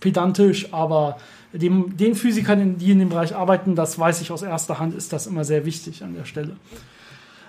pedantisch, 0.00 0.72
aber 0.72 1.16
dem, 1.54 1.96
den 1.96 2.14
Physikern, 2.14 2.78
die 2.78 2.90
in 2.90 2.98
dem 2.98 3.08
Bereich 3.08 3.34
arbeiten, 3.34 3.74
das 3.74 3.98
weiß 3.98 4.20
ich 4.20 4.30
aus 4.30 4.42
erster 4.42 4.78
Hand, 4.78 4.94
ist 4.94 5.12
das 5.12 5.26
immer 5.26 5.44
sehr 5.44 5.64
wichtig 5.64 6.02
an 6.02 6.14
der 6.14 6.24
Stelle. 6.24 6.56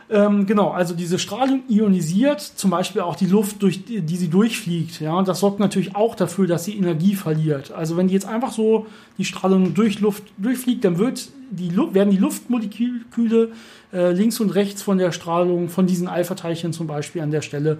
Ähm, 0.07 0.45
genau, 0.45 0.69
also 0.69 0.93
diese 0.93 1.17
Strahlung 1.17 1.63
ionisiert 1.67 2.39
zum 2.39 2.69
Beispiel 2.69 3.01
auch 3.01 3.15
die 3.15 3.25
Luft, 3.25 3.63
durch 3.63 3.85
die, 3.85 4.01
die 4.01 4.17
sie 4.17 4.27
durchfliegt. 4.27 5.01
Ja, 5.01 5.13
und 5.15 5.27
das 5.27 5.39
sorgt 5.39 5.59
natürlich 5.59 5.95
auch 5.95 6.13
dafür, 6.13 6.45
dass 6.45 6.65
sie 6.65 6.77
Energie 6.77 7.15
verliert. 7.15 7.71
Also 7.71 7.97
wenn 7.97 8.07
die 8.07 8.13
jetzt 8.13 8.27
einfach 8.27 8.51
so 8.51 8.85
die 9.17 9.25
Strahlung 9.25 9.73
durch 9.73 9.99
Luft 10.01 10.23
durchfliegt, 10.37 10.85
dann 10.85 10.99
wird 10.99 11.29
die, 11.49 11.75
werden 11.75 12.11
die 12.11 12.17
Luftmoleküle 12.17 13.49
äh, 13.93 14.11
links 14.11 14.39
und 14.39 14.51
rechts 14.51 14.83
von 14.83 14.99
der 14.99 15.11
Strahlung, 15.11 15.69
von 15.69 15.87
diesen 15.87 16.07
Alpha-Teilchen 16.07 16.71
zum 16.71 16.85
Beispiel 16.85 17.21
an 17.21 17.31
der 17.31 17.41
Stelle, 17.41 17.79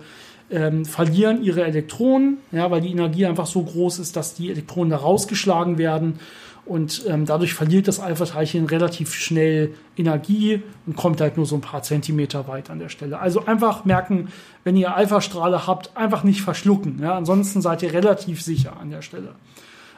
ähm, 0.52 0.86
verlieren 0.86 1.44
ihre 1.44 1.64
Elektronen, 1.64 2.38
ja, 2.52 2.70
weil 2.72 2.82
die 2.82 2.92
Energie 2.92 3.26
einfach 3.26 3.48
so 3.48 3.64
groß 3.64 4.00
ist, 4.00 4.16
dass 4.16 4.36
die 4.36 4.52
Elektronen 4.52 4.92
da 4.92 4.98
rausgeschlagen 4.98 5.78
werden 5.78 6.20
und 6.66 7.06
ähm, 7.08 7.26
dadurch 7.26 7.54
verliert 7.54 7.88
das 7.88 8.00
Alpha-Teilchen 8.00 8.66
relativ 8.66 9.14
schnell 9.14 9.76
Energie 9.96 10.64
und 10.88 10.96
kommt 10.96 11.22
halt 11.22 11.38
nur 11.38 11.46
so 11.46 11.56
ein 11.56 11.62
paar 11.62 11.84
Zentimeter 11.84 12.48
weit 12.48 12.72
an 12.72 12.80
der 12.80 12.90
Stelle. 12.90 13.20
Also 13.20 13.46
einfach 13.46 13.86
merken, 13.86 14.30
wenn 14.64 14.76
ihr 14.76 14.96
Alpha-Strahle 14.96 15.68
habt, 15.68 15.96
einfach 15.96 16.24
nicht 16.24 16.42
verschlucken. 16.42 17.00
Ja? 17.02 17.16
Ansonsten 17.16 17.62
seid 17.62 17.84
ihr 17.84 17.94
relativ 17.94 18.42
sicher 18.42 18.78
an 18.80 18.90
der 18.90 19.04
Stelle. 19.04 19.36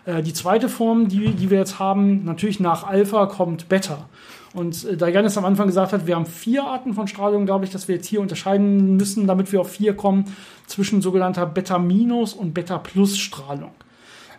Äh, 0.06 0.22
die 0.22 0.34
zweite 0.34 0.68
Form, 0.68 1.08
die, 1.08 1.32
die 1.32 1.50
wir 1.50 1.58
jetzt 1.58 1.80
haben, 1.80 2.26
natürlich 2.26 2.60
nach 2.60 2.84
Alpha 2.86 3.28
kommt 3.28 3.70
Beta. 3.70 4.10
Und 4.54 4.86
äh, 4.86 4.98
da 4.98 5.08
Janis 5.08 5.38
am 5.38 5.46
Anfang 5.46 5.68
gesagt 5.68 5.94
hat, 5.94 6.08
wir 6.08 6.16
haben 6.16 6.26
vier 6.26 6.64
Arten 6.64 6.94
von 6.94 7.08
Strahlung, 7.08 7.46
glaube 7.46 7.66
ich, 7.66 7.72
dass 7.72 7.88
wir 7.88 7.96
jetzt 7.96 8.08
hier 8.08 8.22
unterscheiden 8.22 8.98
müssen, 8.98 9.28
damit 9.28 9.52
wir 9.52 9.62
auf 9.62 9.72
vier 9.72 9.96
kommen, 9.96 10.26
zwischen 10.66 11.02
sogenannter 11.02 11.46
Beta-Minus- 11.46 12.34
und 12.34 12.54
Beta-Plus-Strahlung. 12.54 13.72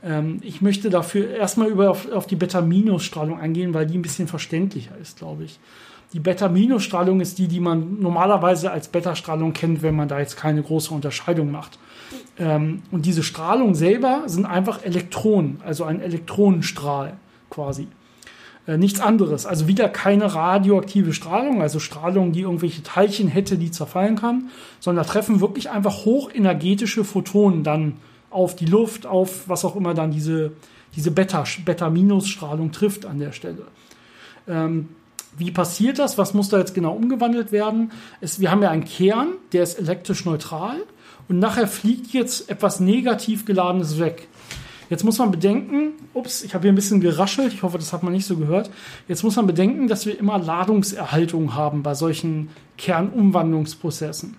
Ähm, 0.03 0.41
ich 0.43 0.61
möchte 0.61 0.91
dafür 0.91 1.31
erstmal 1.31 1.69
über 1.69 1.91
auf, 1.91 2.11
auf 2.11 2.27
die 2.27 2.37
Beta-Minus-Strahlung 2.37 3.39
eingehen, 3.39 3.75
weil 3.75 3.87
die 3.87 3.99
ein 3.99 4.03
bisschen 4.03 4.29
verständlicher 4.29 4.97
ist, 5.01 5.19
glaube 5.19 5.45
ich. 5.45 5.59
Die 6.15 6.21
Beta-Minus-Strahlung 6.21 7.21
ist 7.21 7.39
die, 7.39 7.49
die 7.49 7.61
man 7.61 8.01
normalerweise 8.01 8.71
als 8.71 8.89
Beta-Strahlung 8.89 9.53
kennt, 9.53 9.83
wenn 9.83 9.95
man 9.95 10.09
da 10.09 10.19
jetzt 10.19 10.37
keine 10.37 10.63
große 10.63 10.93
Unterscheidung 10.95 11.51
macht. 11.51 11.79
Ähm, 12.39 12.83
und 12.91 13.05
diese 13.05 13.23
Strahlung 13.23 13.75
selber 13.75 14.23
sind 14.27 14.47
einfach 14.47 14.83
Elektronen, 14.85 15.61
also 15.65 15.85
ein 15.85 16.01
Elektronenstrahl 16.01 17.19
quasi. 17.51 17.89
Äh, 18.69 18.77
nichts 18.77 19.01
anderes. 19.01 19.47
Also 19.47 19.67
wieder 19.67 19.89
keine 19.89 20.35
radioaktive 20.35 21.15
Strahlung, 21.15 21.63
also 21.63 21.79
Strahlung, 21.81 22.33
die 22.33 22.43
irgendwelche 22.43 22.83
Teilchen 22.83 23.27
hätte, 23.27 23.57
die 23.57 23.71
zerfallen 23.71 24.17
kann, 24.17 24.51
sondern 24.79 25.07
da 25.07 25.11
treffen 25.11 25.41
wirklich 25.41 25.71
einfach 25.71 26.05
hochenergetische 26.05 27.03
Photonen 27.03 27.65
dann 27.65 27.95
auf 28.29 28.57
die 28.57 28.67
Luft, 28.67 29.07
auf 29.07 29.49
was 29.49 29.65
auch 29.65 29.75
immer 29.75 29.95
dann 29.95 30.11
diese, 30.11 30.53
diese 30.95 31.11
Beta-Minus-Strahlung 31.11 32.71
trifft 32.71 33.07
an 33.07 33.19
der 33.19 33.33
Stelle. 33.33 33.63
Ähm, 34.47 34.91
wie 35.39 35.51
passiert 35.51 35.99
das? 35.99 36.19
Was 36.19 36.35
muss 36.35 36.51
da 36.51 36.59
jetzt 36.59 36.75
genau 36.75 36.93
umgewandelt 36.93 37.53
werden? 37.53 37.93
Es, 38.21 38.39
wir 38.39 38.51
haben 38.51 38.63
ja 38.63 38.71
einen 38.71 38.85
Kern, 38.85 39.29
der 39.53 39.63
ist 39.63 39.79
elektrisch 39.79 40.27
neutral 40.27 40.77
und 41.27 41.39
nachher 41.39 41.69
fliegt 41.69 42.13
jetzt 42.13 42.51
etwas 42.51 42.81
negativ 42.81 43.47
geladenes 43.47 43.99
weg. 43.99 44.29
Jetzt 44.91 45.05
muss 45.05 45.19
man 45.19 45.31
bedenken, 45.31 45.93
ups, 46.15 46.43
ich 46.43 46.55
habe 46.55 46.63
hier 46.63 46.73
ein 46.73 46.77
bisschen 46.77 47.01
geraschelt, 47.01 47.53
ich 47.53 47.63
hoffe, 47.63 47.79
das 47.79 47.93
hat 47.93 48.03
man 48.03 48.13
nicht 48.13 48.27
so 48.27 48.37
gehört. 48.37 48.71
Jetzt 49.07 49.23
muss 49.23 49.37
man 49.37 49.47
bedenken, 49.47 49.89
dass 49.89 50.07
wir 50.07 50.19
immer 50.19 50.39
Ladungserhaltung 50.39 51.55
haben 51.55 51.83
bei 51.83 51.95
solchen 51.95 52.49
Kernumwandlungsprozessen. 52.79 54.37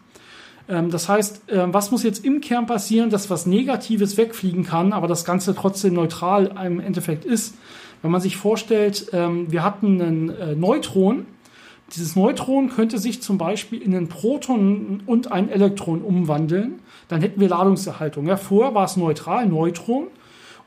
Ähm, 0.67 0.89
das 0.89 1.07
heißt, 1.07 1.49
äh, 1.51 1.73
was 1.73 1.91
muss 1.91 2.03
jetzt 2.03 2.25
im 2.25 2.41
Kern 2.41 2.65
passieren, 2.65 3.09
dass 3.09 3.29
was 3.29 3.45
Negatives 3.45 4.17
wegfliegen 4.17 4.63
kann, 4.63 4.93
aber 4.93 5.07
das 5.07 5.25
Ganze 5.25 5.53
trotzdem 5.53 5.93
neutral 5.93 6.55
im 6.65 6.79
Endeffekt 6.79 7.25
ist? 7.25 7.55
Wenn 8.01 8.11
man 8.11 8.21
sich 8.21 8.37
vorstellt, 8.37 9.07
ähm, 9.13 9.51
wir 9.51 9.63
hatten 9.63 10.01
einen 10.01 10.29
äh, 10.29 10.55
Neutron, 10.55 11.25
dieses 11.95 12.15
Neutron 12.15 12.69
könnte 12.69 12.99
sich 12.99 13.21
zum 13.21 13.37
Beispiel 13.37 13.81
in 13.81 13.95
einen 13.95 14.09
Proton 14.09 15.01
und 15.05 15.31
ein 15.31 15.49
Elektron 15.49 16.01
umwandeln. 16.01 16.79
Dann 17.07 17.21
hätten 17.21 17.39
wir 17.39 17.49
Ladungserhaltung. 17.49 18.27
Ja, 18.27 18.37
vorher 18.37 18.75
war 18.75 18.85
es 18.85 18.95
neutral, 18.95 19.47
Neutron. 19.47 20.07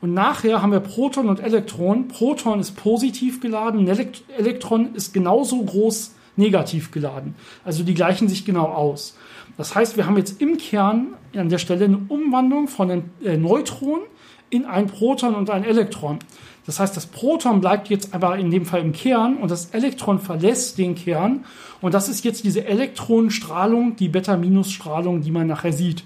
Und 0.03 0.13
nachher 0.13 0.61
haben 0.61 0.73
wir 0.73 0.81
Proton 0.81 1.29
und 1.29 1.39
Elektron. 1.39 2.09
Proton 2.09 2.59
ist 2.59 2.75
positiv 2.75 3.39
geladen, 3.39 3.87
Elektron 3.87 4.95
ist 4.95 5.13
genauso 5.13 5.63
groß 5.63 6.13
negativ 6.35 6.91
geladen. 6.91 7.35
Also 7.63 7.85
die 7.85 7.93
gleichen 7.93 8.27
sich 8.27 8.43
genau 8.43 8.65
aus. 8.65 9.15
Das 9.55 9.75
heißt, 9.75 9.95
wir 9.95 10.05
haben 10.05 10.17
jetzt 10.17 10.41
im 10.41 10.57
Kern 10.57 11.13
an 11.33 11.47
der 11.47 11.57
Stelle 11.57 11.85
eine 11.85 12.01
Umwandlung 12.09 12.67
von 12.67 12.91
einem 12.91 13.03
äh, 13.23 13.37
Neutron 13.37 14.01
in 14.49 14.65
ein 14.65 14.87
Proton 14.87 15.35
und 15.35 15.49
ein 15.49 15.63
Elektron. 15.63 16.19
Das 16.65 16.81
heißt, 16.81 16.97
das 16.97 17.05
Proton 17.05 17.61
bleibt 17.61 17.87
jetzt 17.87 18.13
aber 18.13 18.37
in 18.37 18.51
dem 18.51 18.65
Fall 18.65 18.81
im 18.81 18.91
Kern 18.91 19.37
und 19.37 19.51
das 19.51 19.67
Elektron 19.67 20.19
verlässt 20.19 20.77
den 20.77 20.95
Kern. 20.95 21.45
Und 21.79 21.93
das 21.93 22.09
ist 22.09 22.25
jetzt 22.25 22.43
diese 22.43 22.65
Elektronenstrahlung, 22.65 23.95
die 23.95 24.09
Beta-Minus-Strahlung, 24.09 25.21
die 25.21 25.31
man 25.31 25.47
nachher 25.47 25.71
sieht. 25.71 26.03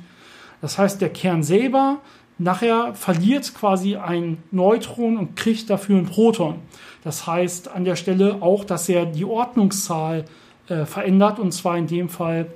Das 0.62 0.78
heißt, 0.78 1.02
der 1.02 1.10
Kern 1.10 1.42
selber 1.42 2.02
nachher 2.38 2.94
verliert 2.94 3.54
quasi 3.54 3.96
ein 3.96 4.38
Neutron 4.52 5.18
und 5.18 5.36
kriegt 5.36 5.70
dafür 5.70 5.98
ein 5.98 6.06
Proton. 6.06 6.56
Das 7.04 7.26
heißt 7.28 7.70
an 7.70 7.86
der 7.86 7.96
Stelle 7.96 8.38
auch, 8.42 8.64
dass 8.64 8.90
er 8.90 9.06
die 9.06 9.26
Ordnungszahl 9.26 10.26
äh, 10.68 10.86
verändert 10.86 11.40
und 11.40 11.54
zwar 11.54 11.78
in 11.78 11.88
dem 11.88 12.10
Fall 12.10 12.48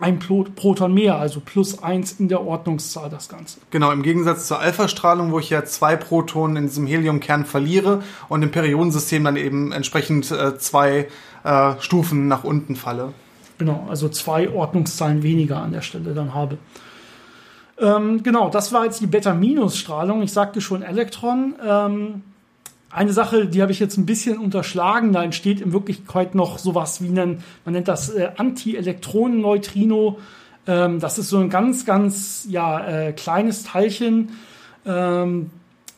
ein 0.00 0.18
Proton 0.18 0.94
mehr, 0.94 1.16
also 1.16 1.40
plus 1.44 1.82
eins 1.82 2.12
in 2.12 2.28
der 2.28 2.40
Ordnungszahl 2.40 3.10
das 3.10 3.28
Ganze. 3.28 3.58
Genau, 3.70 3.92
im 3.92 4.02
Gegensatz 4.02 4.48
zur 4.48 4.58
Alpha-Strahlung, 4.58 5.30
wo 5.30 5.38
ich 5.38 5.50
ja 5.50 5.64
zwei 5.64 5.94
Protonen 5.94 6.56
in 6.56 6.62
diesem 6.68 6.86
Heliumkern 6.86 7.44
verliere 7.44 8.02
und 8.30 8.42
im 8.42 8.50
Periodensystem 8.50 9.22
dann 9.22 9.36
eben 9.36 9.72
entsprechend 9.72 10.30
äh, 10.30 10.56
zwei 10.56 11.08
äh, 11.44 11.72
Stufen 11.80 12.28
nach 12.28 12.44
unten 12.44 12.76
falle. 12.76 13.12
Genau, 13.58 13.86
also 13.90 14.08
zwei 14.08 14.48
Ordnungszahlen 14.48 15.22
weniger 15.22 15.58
an 15.58 15.72
der 15.72 15.82
Stelle 15.82 16.14
dann 16.14 16.32
habe. 16.32 16.56
Ähm, 17.80 18.22
genau, 18.22 18.50
das 18.50 18.72
war 18.72 18.84
jetzt 18.84 19.00
die 19.00 19.06
Beta-Minus-Strahlung. 19.06 20.22
Ich 20.22 20.32
sagte 20.32 20.60
schon 20.60 20.82
Elektron. 20.82 21.54
Ähm, 21.64 22.22
eine 22.90 23.12
Sache, 23.12 23.46
die 23.46 23.62
habe 23.62 23.72
ich 23.72 23.78
jetzt 23.78 23.96
ein 23.96 24.06
bisschen 24.06 24.38
unterschlagen, 24.38 25.12
da 25.12 25.22
entsteht 25.22 25.60
in 25.60 25.72
Wirklichkeit 25.72 26.34
noch 26.34 26.58
sowas 26.58 27.00
wie 27.00 27.08
ein, 27.08 27.42
man 27.64 27.74
nennt 27.74 27.88
das 27.88 28.10
äh, 28.10 28.30
Anti-Elektronen-Neutrino. 28.36 30.18
Ähm, 30.66 30.98
das 30.98 31.18
ist 31.18 31.28
so 31.28 31.38
ein 31.38 31.50
ganz, 31.50 31.86
ganz 31.86 32.46
ja, 32.50 32.84
äh, 32.86 33.12
kleines 33.12 33.62
Teilchen. 33.62 34.30
Ähm, 34.84 35.50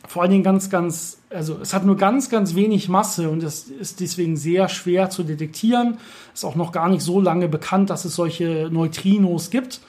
vor 0.07 0.23
allen 0.23 0.33
Dingen 0.33 0.45
ganz, 0.45 0.69
ganz, 0.69 1.19
also 1.31 1.59
es 1.63 1.73
hat 1.73 1.87
nur 1.87 1.97
ganz, 1.97 2.29
ganz 2.29 2.55
wenig 2.55 2.91
Masse 2.91 3.31
und 3.31 3.43
es 3.43 3.69
ist 3.69 4.01
deswegen 4.01 4.37
sehr 4.37 4.69
schwer 4.69 5.09
zu 5.09 5.23
detektieren. 5.23 5.97
Ist 6.35 6.45
auch 6.45 6.57
noch 6.57 6.73
gar 6.73 6.91
nicht 6.91 7.03
so 7.03 7.21
lange 7.21 7.49
bekannt, 7.49 7.89
dass 7.89 8.05
es 8.05 8.15
solche 8.15 8.69
Neutrinos 8.71 9.49
gibt. 9.49 9.81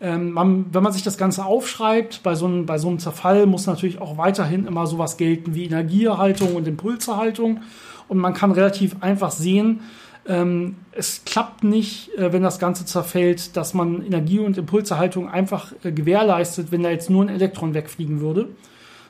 Ähm, 0.00 0.30
man, 0.30 0.66
wenn 0.72 0.82
man 0.82 0.92
sich 0.92 1.02
das 1.02 1.18
Ganze 1.18 1.44
aufschreibt, 1.44 2.22
bei 2.22 2.34
so, 2.34 2.46
einem, 2.46 2.66
bei 2.66 2.78
so 2.78 2.88
einem 2.88 2.98
Zerfall 2.98 3.46
muss 3.46 3.66
natürlich 3.66 4.00
auch 4.00 4.16
weiterhin 4.16 4.66
immer 4.66 4.86
sowas 4.86 5.16
gelten 5.16 5.54
wie 5.54 5.64
Energieerhaltung 5.64 6.54
und 6.54 6.68
Impulserhaltung. 6.68 7.62
Und 8.06 8.18
man 8.18 8.32
kann 8.32 8.52
relativ 8.52 8.96
einfach 9.00 9.30
sehen, 9.30 9.80
ähm, 10.28 10.76
es 10.92 11.24
klappt 11.24 11.64
nicht, 11.64 12.14
äh, 12.16 12.32
wenn 12.32 12.42
das 12.42 12.58
Ganze 12.58 12.84
zerfällt, 12.84 13.56
dass 13.56 13.72
man 13.72 14.04
Energie- 14.04 14.40
und 14.40 14.58
Impulserhaltung 14.58 15.28
einfach 15.28 15.72
äh, 15.82 15.90
gewährleistet, 15.90 16.70
wenn 16.70 16.82
da 16.82 16.90
jetzt 16.90 17.08
nur 17.08 17.24
ein 17.24 17.30
Elektron 17.30 17.74
wegfliegen 17.74 18.20
würde. 18.20 18.48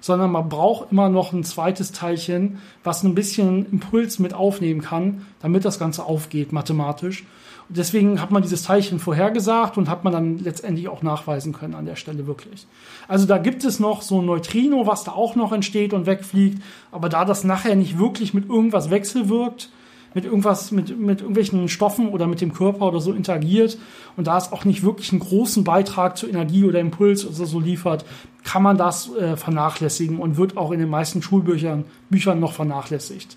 Sondern 0.09 0.33
man 0.33 0.49
braucht 0.49 0.91
immer 0.91 1.11
noch 1.11 1.35
ein 1.35 1.45
zweites 1.45 1.93
Teilchen, 1.93 2.61
was 2.83 3.05
ein 3.05 3.15
bisschen 3.15 3.71
Impuls 3.71 4.19
mit 4.19 4.33
aufnehmen 4.33 4.81
kann, 4.81 5.27
damit 5.43 5.67
das 5.67 5.79
Ganze 5.79 6.07
aufgeht 6.07 6.51
mathematisch 6.51 7.27
deswegen 7.69 8.21
hat 8.21 8.31
man 8.31 8.43
dieses 8.43 8.63
Teilchen 8.63 8.99
vorhergesagt 8.99 9.77
und 9.77 9.89
hat 9.89 10.05
man 10.05 10.13
dann 10.13 10.39
letztendlich 10.39 10.89
auch 10.89 11.03
nachweisen 11.03 11.53
können 11.53 11.75
an 11.75 11.87
der 11.87 11.97
Stelle 11.97 12.27
wirklich. 12.27 12.67
Also 13.07 13.27
da 13.27 13.39
gibt 13.39 13.65
es 13.65 13.79
noch 13.79 14.03
so 14.03 14.21
ein 14.21 14.27
Neutrino, 14.27 14.87
was 14.87 15.05
da 15.05 15.13
auch 15.13 15.37
noch 15.37 15.53
entsteht 15.53 15.93
und 15.93 16.07
wegfliegt, 16.07 16.63
aber 16.91 17.09
da 17.09 17.25
das 17.25 17.45
nachher 17.45 17.77
nicht 17.77 17.99
wirklich 17.99 18.35
mit 18.35 18.49
irgendwas 18.49 18.91
wechselwirkt, 18.91 19.71
mit 20.15 20.25
irgendwas, 20.25 20.71
mit, 20.71 20.99
mit 20.99 21.21
irgendwelchen 21.21 21.69
Stoffen 21.69 22.09
oder 22.09 22.27
mit 22.27 22.41
dem 22.41 22.53
Körper 22.53 22.87
oder 22.87 23.01
so 23.01 23.13
interagiert 23.13 23.79
und 24.17 24.27
da 24.27 24.39
es 24.39 24.53
auch 24.53 24.65
nicht 24.65 24.83
wirklich 24.83 25.13
einen 25.13 25.21
großen 25.21 25.65
Beitrag 25.65 26.17
zur 26.17 26.29
Energie 26.29 26.65
oder 26.65 26.81
Impuls 26.81 27.27
oder 27.27 27.47
so 27.47 27.61
liefert, 27.61 28.05
kann 28.45 28.63
man 28.63 28.79
das 28.79 29.15
äh, 29.15 29.37
vernachlässigen 29.37 30.19
und 30.19 30.37
wird 30.37 30.57
auch 30.57 30.71
in 30.71 30.81
den 30.81 30.89
meisten 30.89 31.23
Schulbüchern 31.23 31.85
Büchern 32.09 32.41
noch 32.41 32.53
vernachlässigt. 32.53 33.37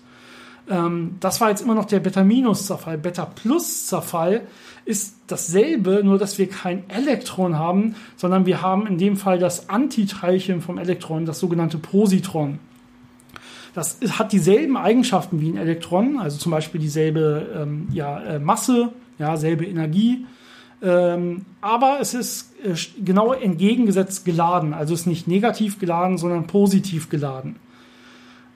Ähm, 0.68 1.16
das 1.20 1.40
war 1.40 1.50
jetzt 1.50 1.62
immer 1.62 1.74
noch 1.74 1.84
der 1.84 2.00
Beta-Minus-Zerfall. 2.00 2.98
Beta-Plus-Zerfall 2.98 4.42
ist 4.84 5.16
dasselbe, 5.26 6.02
nur 6.02 6.18
dass 6.18 6.38
wir 6.38 6.48
kein 6.48 6.88
Elektron 6.88 7.58
haben, 7.58 7.94
sondern 8.16 8.46
wir 8.46 8.62
haben 8.62 8.86
in 8.86 8.98
dem 8.98 9.16
Fall 9.16 9.38
das 9.38 9.68
Antiteilchen 9.68 10.60
vom 10.60 10.78
Elektron, 10.78 11.26
das 11.26 11.38
sogenannte 11.38 11.78
Positron. 11.78 12.58
Das 13.74 13.98
hat 14.18 14.32
dieselben 14.32 14.76
Eigenschaften 14.76 15.40
wie 15.40 15.50
ein 15.50 15.56
Elektron, 15.56 16.18
also 16.18 16.36
zum 16.38 16.52
Beispiel 16.52 16.80
dieselbe 16.80 17.48
ähm, 17.56 17.88
ja, 17.92 18.22
äh, 18.22 18.38
Masse, 18.38 18.92
ja, 19.18 19.36
selbe 19.36 19.64
Energie. 19.64 20.26
Ähm, 20.82 21.46
aber 21.60 21.98
es 22.00 22.12
ist 22.12 22.52
äh, 22.64 22.74
genau 23.02 23.32
entgegengesetzt 23.32 24.24
geladen. 24.24 24.74
Also 24.74 24.94
ist 24.94 25.06
nicht 25.06 25.28
negativ 25.28 25.78
geladen, 25.78 26.18
sondern 26.18 26.46
positiv 26.46 27.08
geladen. 27.08 27.56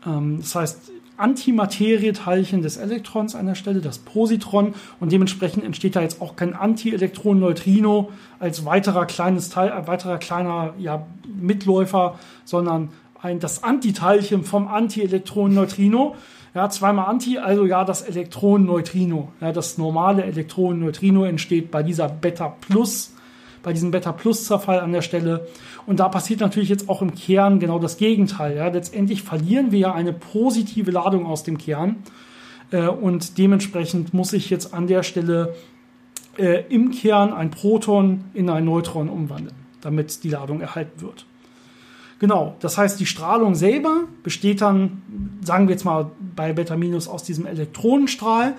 Ähm, 0.05 0.39
das 0.41 0.55
heißt, 0.55 0.91
Antimaterieteilchen 1.17 2.63
des 2.63 2.77
Elektrons 2.77 3.35
an 3.35 3.47
der 3.47 3.55
Stelle, 3.55 3.81
das 3.81 3.99
Positron, 3.99 4.75
und 5.01 5.13
dementsprechend 5.13 5.65
entsteht 5.65 5.97
da 5.97 6.03
jetzt 6.03 6.21
auch 6.21 6.37
kein 6.37 6.55
Antielektron-Neutrino 6.55 8.11
als 8.39 8.65
weiterer 8.65 9.07
kleines 9.07 9.49
Teil, 9.49 9.71
äh, 9.71 9.87
weiterer 9.87 10.19
kleiner 10.19 10.75
ja, 10.79 11.07
Mitläufer, 11.41 12.19
sondern 12.45 12.91
ein, 13.27 13.41
das 13.41 13.63
Antiteilchen 13.63 14.45
vom 14.45 14.69
Antielektron-Neutrino. 14.69 16.15
Ja, 16.55 16.71
zweimal 16.71 17.07
Anti, 17.07 17.39
also 17.39 17.67
ja, 17.67 17.85
das 17.85 18.03
Elektron-Neutrino. 18.03 19.33
Ja, 19.41 19.53
das 19.53 19.77
normale 19.77 20.25
Elektron-Neutrino 20.25 21.25
entsteht 21.25 21.71
bei 21.71 21.83
dieser 21.83 22.09
Beta-Plus, 22.09 23.15
bei 23.63 23.73
diesem 23.73 23.91
Beta-Plus-Zerfall 23.91 24.81
an 24.81 24.93
der 24.93 25.03
Stelle. 25.03 25.49
Und 25.87 26.01
da 26.01 26.09
passiert 26.09 26.41
natürlich 26.41 26.69
jetzt 26.69 26.89
auch 26.89 27.03
im 27.03 27.15
Kern 27.15 27.61
genau 27.61 27.79
das 27.79 27.99
Gegenteil. 27.99 28.57
Ja. 28.57 28.69
Letztendlich 28.69 29.23
verlieren 29.23 29.73
wir 29.73 29.79
ja 29.81 29.93
eine 29.93 30.13
positive 30.13 30.91
Ladung 30.91 31.27
aus 31.27 31.43
dem 31.43 31.59
Kern. 31.59 31.97
Äh, 32.71 32.87
und 32.87 33.39
dementsprechend 33.39 34.15
muss 34.15 34.33
ich 34.33 34.49
jetzt 34.49 34.73
an 34.73 34.87
der 34.87 35.03
Stelle 35.03 35.55
äh, 36.39 36.65
im 36.69 36.93
Kern 36.93 37.33
ein 37.33 37.51
Proton 37.51 38.25
in 38.35 38.49
ein 38.49 38.65
Neutron 38.65 39.09
umwandeln, 39.09 39.57
damit 39.81 40.23
die 40.25 40.31
Ladung 40.31 40.61
erhalten 40.61 41.03
wird. 41.03 41.27
Genau, 42.19 42.57
das 42.61 42.79
heißt, 42.79 42.99
die 42.99 43.07
Strahlung 43.07 43.55
selber 43.55 44.05
besteht 44.23 44.63
dann, 44.63 45.03
sagen 45.43 45.69
wir 45.69 45.75
jetzt 45.75 45.85
mal 45.85 46.11
bei 46.35 46.53
Beta 46.55 46.77
Minus 46.77 47.09
aus 47.09 47.25
diesem 47.25 47.47
Elektronenstrahl. 47.47 48.55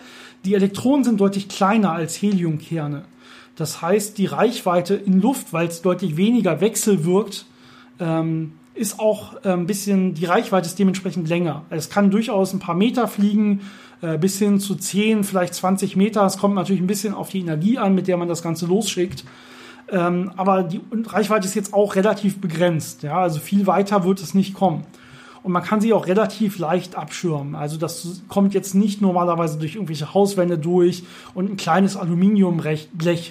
Die 0.46 0.54
Elektronen 0.54 1.04
sind 1.04 1.20
deutlich 1.20 1.50
kleiner 1.50 1.92
als 1.92 2.22
Heliumkerne. 2.22 3.06
Das 3.56 3.82
heißt, 3.82 4.20
die 4.20 4.28
Reichweite 4.28 4.94
in 4.94 5.20
Luft, 5.20 5.54
weil 5.54 5.68
es 5.68 5.82
deutlich 5.82 6.18
weniger 6.18 6.62
Wechsel 6.62 7.04
wirkt, 7.06 7.48
ähm, 8.00 8.54
ist 8.76 9.00
auch 9.00 9.44
ein 9.44 9.66
bisschen, 9.66 10.14
die 10.14 10.26
Reichweite 10.26 10.68
ist 10.68 10.78
dementsprechend 10.78 11.28
länger. 11.28 11.66
Es 11.72 11.90
kann 11.90 12.12
durchaus 12.12 12.54
ein 12.54 12.60
paar 12.60 12.76
Meter 12.76 13.08
fliegen, 13.08 13.62
äh, 14.02 14.20
bis 14.20 14.38
hin 14.38 14.60
zu 14.60 14.76
10, 14.76 15.24
vielleicht 15.24 15.56
20 15.56 15.96
Meter. 15.96 16.24
Es 16.26 16.38
kommt 16.38 16.54
natürlich 16.54 16.82
ein 16.82 16.88
bisschen 16.88 17.16
auf 17.16 17.30
die 17.30 17.40
Energie 17.40 17.80
an, 17.80 17.96
mit 17.96 18.08
der 18.08 18.18
man 18.18 18.28
das 18.28 18.44
Ganze 18.44 18.68
losschickt. 18.68 19.24
Ähm, 19.90 20.32
aber 20.36 20.64
die 20.64 20.82
Reichweite 21.06 21.48
ist 21.48 21.56
jetzt 21.56 21.74
auch 21.74 21.96
relativ 21.96 22.40
begrenzt. 22.42 23.04
Ja? 23.04 23.20
Also 23.20 23.40
viel 23.40 23.68
weiter 23.68 24.04
wird 24.04 24.22
es 24.22 24.34
nicht 24.34 24.54
kommen 24.54 24.86
und 25.48 25.54
man 25.54 25.64
kann 25.64 25.80
sie 25.80 25.94
auch 25.94 26.08
relativ 26.08 26.60
leicht 26.60 26.98
abschirmen. 26.98 27.56
Also 27.56 27.78
das 27.78 28.22
kommt 28.28 28.54
jetzt 28.54 28.76
nicht 28.76 29.02
normalerweise 29.02 29.58
durch 29.58 29.76
irgendwelche 29.76 30.14
Hauswände 30.14 30.58
durch 30.58 31.04
und 31.34 31.50
ein 31.50 31.56
kleines 31.56 31.96
Aluminiumblech 31.96 32.90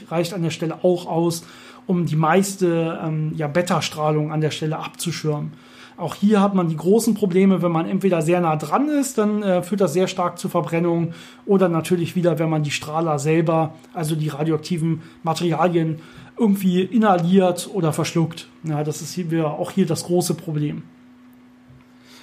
reicht 0.09 0.33
an 0.33 0.43
der 0.43 0.51
Stelle 0.51 0.83
auch 0.83 1.07
aus, 1.07 1.45
um 1.87 2.07
die 2.07 2.17
meiste 2.17 2.99
ähm, 3.05 3.35
ja, 3.37 3.49
Beta-Strahlung 3.49 4.33
an 4.33 4.41
der 4.41 4.51
Stelle 4.51 4.79
abzuschirmen. 4.79 5.53
Auch 5.99 6.15
hier 6.15 6.41
hat 6.41 6.55
man 6.55 6.69
die 6.69 6.77
großen 6.77 7.13
Probleme, 7.13 7.61
wenn 7.61 7.73
man 7.73 7.87
entweder 7.87 8.23
sehr 8.23 8.41
nah 8.41 8.57
dran 8.57 8.89
ist, 8.89 9.19
dann 9.19 9.43
äh, 9.43 9.63
führt 9.63 9.83
das 9.83 9.93
sehr 9.93 10.09
stark 10.09 10.39
zu 10.39 10.49
Verbrennung 10.49 11.13
oder 11.45 11.69
natürlich 11.69 12.17
wieder, 12.17 12.39
wenn 12.39 12.49
man 12.49 12.63
die 12.63 12.71
Strahler 12.71 13.19
selber, 13.19 13.75
also 13.93 14.15
die 14.15 14.29
radioaktiven 14.29 15.03
Materialien, 15.23 16.01
irgendwie 16.39 16.83
inhaliert 16.83 17.71
oder 17.73 17.93
verschluckt. 17.93 18.49
Ja, 18.63 18.85
das 18.85 19.01
ist 19.01 19.15
hier 19.15 19.47
auch 19.47 19.71
hier 19.71 19.87
das 19.87 20.05
große 20.05 20.35
Problem. 20.35 20.83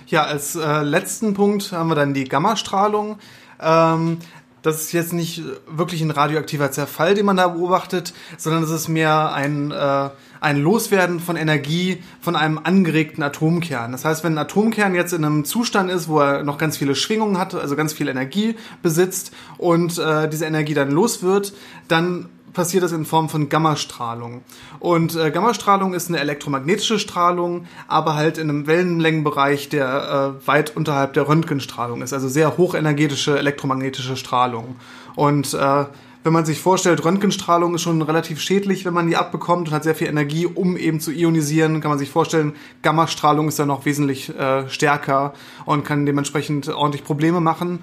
Ja, 0.07 0.23
als 0.25 0.55
äh, 0.55 0.81
letzten 0.83 1.33
Punkt 1.33 1.71
haben 1.71 1.89
wir 1.89 1.95
dann 1.95 2.13
die 2.13 2.25
Gammastrahlung. 2.25 3.17
Ähm, 3.59 4.17
das 4.63 4.81
ist 4.81 4.93
jetzt 4.93 5.11
nicht 5.11 5.41
wirklich 5.67 6.01
ein 6.01 6.11
radioaktiver 6.11 6.71
Zerfall, 6.71 7.15
den 7.15 7.25
man 7.25 7.35
da 7.35 7.49
beobachtet, 7.49 8.13
sondern 8.37 8.63
es 8.63 8.69
ist 8.69 8.87
mehr 8.87 9.33
ein, 9.33 9.71
äh, 9.71 10.09
ein 10.39 10.57
Loswerden 10.57 11.19
von 11.19 11.35
Energie 11.35 12.01
von 12.21 12.37
einem 12.37 12.59
angeregten 12.63 13.23
Atomkern. 13.23 13.91
Das 13.91 14.05
heißt, 14.05 14.23
wenn 14.23 14.35
ein 14.35 14.37
Atomkern 14.37 14.95
jetzt 14.95 15.11
in 15.11 15.25
einem 15.25 15.43
Zustand 15.43 15.91
ist, 15.91 16.07
wo 16.07 16.19
er 16.19 16.43
noch 16.43 16.57
ganz 16.57 16.77
viele 16.77 16.95
Schwingungen 16.95 17.37
hat, 17.37 17.53
also 17.55 17.75
ganz 17.75 17.91
viel 17.91 18.07
Energie 18.07 18.55
besitzt 18.81 19.33
und 19.57 19.99
äh, 19.99 20.29
diese 20.29 20.45
Energie 20.45 20.73
dann 20.73 20.91
los 20.91 21.23
wird, 21.23 21.53
dann 21.89 22.29
passiert 22.53 22.83
das 22.83 22.91
in 22.91 23.05
Form 23.05 23.29
von 23.29 23.49
Gammastrahlung. 23.49 24.43
Und 24.79 25.15
äh, 25.15 25.31
Gammastrahlung 25.31 25.93
ist 25.93 26.09
eine 26.09 26.19
elektromagnetische 26.19 26.99
Strahlung, 26.99 27.65
aber 27.87 28.15
halt 28.15 28.37
in 28.37 28.49
einem 28.49 28.67
Wellenlängenbereich, 28.67 29.69
der 29.69 30.37
äh, 30.43 30.47
weit 30.47 30.75
unterhalb 30.75 31.13
der 31.13 31.27
Röntgenstrahlung 31.27 32.01
ist. 32.01 32.13
Also 32.13 32.27
sehr 32.27 32.57
hochenergetische 32.57 33.37
elektromagnetische 33.37 34.15
Strahlung. 34.15 34.75
Und 35.15 35.53
äh, 35.53 35.85
wenn 36.23 36.31
man 36.31 36.45
sich 36.45 36.61
vorstellt, 36.61 37.03
Röntgenstrahlung 37.03 37.75
ist 37.75 37.81
schon 37.81 38.01
relativ 38.01 38.39
schädlich, 38.39 38.85
wenn 38.85 38.93
man 38.93 39.07
die 39.07 39.17
abbekommt 39.17 39.67
und 39.67 39.73
hat 39.73 39.83
sehr 39.83 39.95
viel 39.95 40.07
Energie, 40.07 40.45
um 40.45 40.77
eben 40.77 41.01
zu 41.01 41.11
ionisieren, 41.11 41.81
kann 41.81 41.89
man 41.89 41.99
sich 41.99 42.09
vorstellen, 42.09 42.53
Gammastrahlung 42.81 43.49
ist 43.49 43.59
dann 43.59 43.67
noch 43.67 43.85
wesentlich 43.85 44.29
äh, 44.29 44.69
stärker 44.69 45.33
und 45.65 45.83
kann 45.83 46.05
dementsprechend 46.05 46.69
ordentlich 46.69 47.03
Probleme 47.03 47.41
machen. 47.41 47.79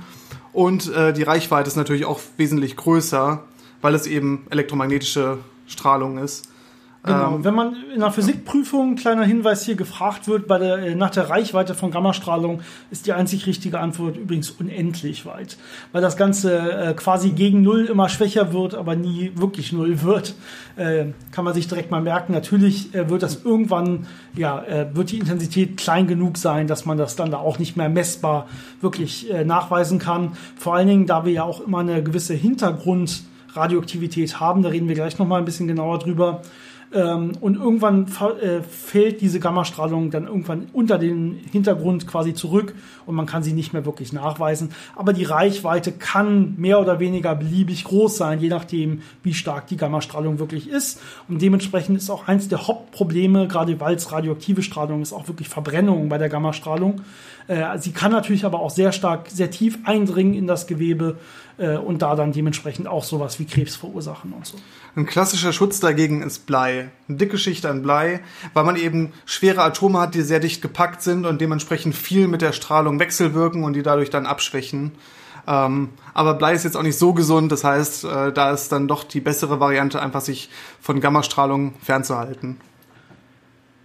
Und 0.55 0.93
äh, 0.93 1.13
die 1.13 1.23
Reichweite 1.23 1.69
ist 1.69 1.77
natürlich 1.77 2.07
auch 2.07 2.19
wesentlich 2.39 2.77
größer 2.77 3.45
weil 3.81 3.95
es 3.95 4.07
eben 4.07 4.47
elektromagnetische 4.51 5.39
Strahlung 5.67 6.19
ist. 6.19 6.51
Genau. 7.03 7.37
Ähm, 7.37 7.45
Wenn 7.45 7.55
man 7.55 7.77
in 7.95 8.01
der 8.01 8.11
Physikprüfung, 8.11 8.95
kleiner 8.95 9.25
Hinweis 9.25 9.65
hier, 9.65 9.75
gefragt 9.75 10.29
wird, 10.29 10.47
bei 10.47 10.59
der, 10.59 10.79
äh, 10.79 10.95
nach 10.95 11.11
der 11.11 11.31
Reichweite 11.31 11.75
von 11.75 11.91
Gammastrahlung, 11.91 12.61
ist 12.91 13.07
die 13.07 13.15
einzig 13.15 13.47
richtige 13.47 13.81
Antwort 13.81 14.19
übrigens 14.19 14.51
unendlich 14.51 15.25
weit. 15.25 15.57
Weil 15.93 16.03
das 16.03 16.19
Ganze 16.19 16.59
äh, 16.59 16.95
quasi 16.95 17.31
gegen 17.31 17.63
Null 17.63 17.87
immer 17.87 18.11
schwächer 18.11 18.53
wird, 18.53 18.75
aber 18.75 18.97
nie 18.97 19.33
wirklich 19.35 19.73
Null 19.73 20.03
wird. 20.03 20.35
Äh, 20.77 21.07
kann 21.33 21.47
man 21.47 21.55
sich 21.55 21.69
direkt 21.69 21.91
mal 21.91 22.03
merken. 22.03 22.35
Natürlich 22.35 22.95
äh, 22.95 23.09
wird 23.09 23.23
das 23.23 23.45
irgendwann, 23.45 24.07
ja, 24.37 24.63
äh, 24.63 24.95
wird 24.95 25.11
die 25.11 25.19
Intensität 25.19 25.79
klein 25.79 26.07
genug 26.07 26.37
sein, 26.37 26.67
dass 26.67 26.85
man 26.85 26.99
das 26.99 27.17
dann 27.17 27.31
da 27.31 27.39
auch 27.39 27.59
nicht 27.59 27.79
mehr 27.79 27.89
messbar 27.89 28.47
wirklich 28.83 29.31
äh, 29.31 29.45
nachweisen 29.45 29.99
kann. 29.99 30.33
Vor 30.59 30.75
allen 30.75 30.89
Dingen, 30.89 31.07
da 31.07 31.25
wir 31.25 31.33
ja 31.33 31.45
auch 31.45 31.63
immer 31.63 31.79
eine 31.79 32.03
gewisse 32.03 32.35
Hintergrund 32.35 33.23
Radioaktivität 33.55 34.41
haben. 34.41 34.63
Da 34.63 34.69
reden 34.69 34.89
wir 34.89 34.95
gleich 34.95 35.19
nochmal 35.19 35.41
ein 35.41 35.45
bisschen 35.45 35.69
genauer 35.69 35.99
drüber. 35.99 36.43
Ähm, 36.93 37.33
und 37.41 37.57
irgendwann 37.57 38.07
äh, 38.43 38.63
fällt 38.63 39.21
diese 39.21 39.39
Gammastrahlung 39.39 40.11
dann 40.11 40.27
irgendwann 40.27 40.67
unter 40.73 40.99
den 40.99 41.39
Hintergrund 41.53 42.09
quasi 42.09 42.35
zurück 42.35 42.75
und 43.07 43.15
man 43.15 43.27
kann 43.27 43.45
sie 43.45 43.53
nicht 43.53 43.73
mehr 43.73 43.85
wirklich 43.85 44.13
nachweisen. 44.13 44.71
Aber 44.97 45.13
die 45.13 45.23
Reichweite 45.23 45.93
kann 45.93 46.55
mehr 46.57 46.81
oder 46.81 46.99
weniger 46.99 47.37
beliebig 47.37 47.85
groß 47.85 48.17
sein, 48.17 48.41
je 48.41 48.49
nachdem, 48.49 49.03
wie 49.23 49.35
stark 49.35 49.69
die 49.69 49.77
Gammastrahlung 49.77 50.41
wirklich 50.41 50.69
ist. 50.69 51.01
Und 51.29 51.41
dementsprechend 51.41 51.97
ist 51.97 52.11
auch 52.11 52.27
eins 52.27 52.49
der 52.49 52.67
Hauptprobleme, 52.67 53.47
gerade 53.47 53.79
weil 53.79 53.95
es 53.95 54.11
radioaktive 54.11 54.63
Strahlung 54.63 55.01
ist, 55.01 55.13
auch 55.13 55.29
wirklich 55.29 55.49
Verbrennung 55.49 56.09
bei 56.09 56.19
der 56.19 56.29
Gammastrahlung. 56.29 57.03
Äh, 57.47 57.79
sie 57.79 57.93
kann 57.93 58.11
natürlich 58.11 58.45
aber 58.45 58.59
auch 58.59 58.71
sehr 58.71 58.91
stark, 58.91 59.29
sehr 59.29 59.53
tief 59.53 59.79
eindringen 59.85 60.35
in 60.35 60.49
das 60.49 60.67
Gewebe 60.67 61.19
äh, 61.61 61.77
und 61.77 62.01
da 62.01 62.17
dann 62.17 62.33
dementsprechend 62.33 62.89
auch 62.89 63.05
sowas 63.05 63.39
wie 63.39 63.45
Krebs 63.45 63.77
verursachen 63.77 64.33
und 64.33 64.47
so. 64.47 64.57
Ein 64.97 65.07
klassischer 65.07 65.53
Schutz 65.53 65.79
dagegen 65.79 66.23
ist 66.23 66.47
Blei. 66.47 66.91
Eine 67.07 67.19
dicke 67.19 67.39
Schicht 67.39 67.67
an 67.67 67.83
Blei, 67.83 68.21
weil 68.55 68.65
man 68.65 68.77
eben 68.77 69.13
schwere 69.27 69.63
Atome 69.63 70.01
hat, 70.01 70.15
die 70.15 70.23
sehr 70.23 70.41
dicht 70.41 70.63
gepackt 70.63 71.03
sind 71.03 71.27
und 71.27 71.41
dementsprechend 71.41 71.95
viel 71.95 72.29
mit 72.29 72.41
der 72.41 72.53
Strahlung 72.53 72.99
wechselwirken 72.99 73.63
und 73.63 73.75
die 73.75 73.83
dadurch 73.83 74.09
dann 74.11 74.25
abschwächen. 74.27 74.93
Ähm, 75.47 75.91
aber 76.15 76.35
Blei 76.35 76.55
ist 76.55 76.65
jetzt 76.65 76.77
auch 76.77 76.83
nicht 76.83 76.99
so 76.99 77.13
gesund, 77.13 77.53
das 77.53 77.63
heißt, 77.63 78.05
äh, 78.05 78.33
da 78.33 78.51
ist 78.53 78.73
dann 78.73 78.89
doch 78.89 79.05
die 79.05 79.21
bessere 79.21 79.61
Variante, 79.61 80.01
einfach 80.01 80.21
sich 80.23 80.49
von 80.81 81.01
Gammastrahlung 81.01 81.75
fernzuhalten. 81.83 82.59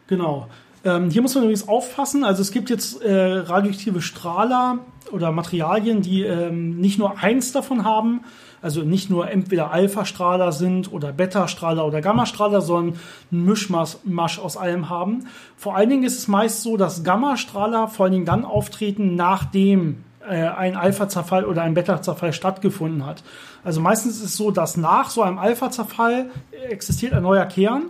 Genau. 0.08 0.48
Ähm, 0.86 1.10
hier 1.10 1.24
muss 1.24 1.34
man 1.34 1.44
übrigens 1.44 1.68
aufpassen. 1.68 2.24
Also 2.24 2.44
es 2.44 2.52
gibt 2.52 2.70
jetzt 2.70 3.02
äh, 3.02 3.38
radioaktive 3.40 4.04
Strahler 4.04 4.80
oder 5.12 5.32
Materialien, 5.32 6.02
die 6.02 6.22
ähm, 6.22 6.80
nicht 6.80 7.00
nur 7.00 7.18
eins 7.18 7.52
davon 7.52 7.84
haben, 7.84 8.22
also 8.62 8.82
nicht 8.82 9.10
nur 9.10 9.30
entweder 9.30 9.72
Alpha-Strahler 9.72 10.52
sind 10.52 10.92
oder 10.94 11.12
Beta-Strahler 11.12 11.86
oder 11.86 12.02
Gamma-Strahler, 12.02 12.62
sondern 12.62 13.00
ein 13.32 13.46
Mischmasch 13.46 14.40
aus 14.40 14.58
allem 14.58 14.90
haben. 14.90 15.28
Vor 15.58 15.76
allen 15.76 15.90
Dingen 15.90 16.04
ist 16.04 16.20
es 16.20 16.28
meist 16.28 16.62
so, 16.62 16.78
dass 16.78 17.04
Gamma-Strahler 17.04 17.88
vor 17.88 18.06
allen 18.06 18.14
Dingen 18.14 18.26
dann 18.26 18.46
auftreten, 18.46 19.16
nachdem 19.16 20.04
äh, 20.28 20.48
ein 20.48 20.76
Alpha-Zerfall 20.76 21.46
oder 21.46 21.64
ein 21.64 21.74
Beta-Zerfall 21.74 22.34
stattgefunden 22.34 23.08
hat. 23.08 23.24
Also 23.64 23.82
meistens 23.82 24.18
ist 24.18 24.24
es 24.24 24.38
so, 24.38 24.52
dass 24.52 24.78
nach 24.78 25.10
so 25.10 25.24
einem 25.24 25.40
Alpha-Zerfall 25.40 26.30
existiert 26.70 27.14
ein 27.14 27.24
neuer 27.24 27.46
Kern, 27.46 27.86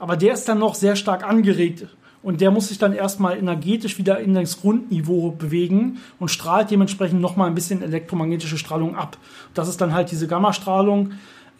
aber 0.00 0.16
der 0.16 0.32
ist 0.34 0.48
dann 0.48 0.58
noch 0.58 0.74
sehr 0.74 0.96
stark 0.96 1.24
angeregt 1.28 1.86
und 2.22 2.40
der 2.40 2.50
muss 2.50 2.68
sich 2.68 2.78
dann 2.78 2.92
erstmal 2.92 3.38
energetisch 3.38 3.98
wieder 3.98 4.20
in 4.20 4.34
das 4.34 4.60
Grundniveau 4.60 5.30
bewegen 5.30 5.98
und 6.18 6.28
strahlt 6.28 6.70
dementsprechend 6.70 7.20
nochmal 7.20 7.48
ein 7.48 7.54
bisschen 7.54 7.82
elektromagnetische 7.82 8.58
Strahlung 8.58 8.94
ab. 8.94 9.16
Das 9.54 9.68
ist 9.68 9.80
dann 9.80 9.94
halt 9.94 10.10
diese 10.10 10.26
Gammastrahlung, 10.26 11.12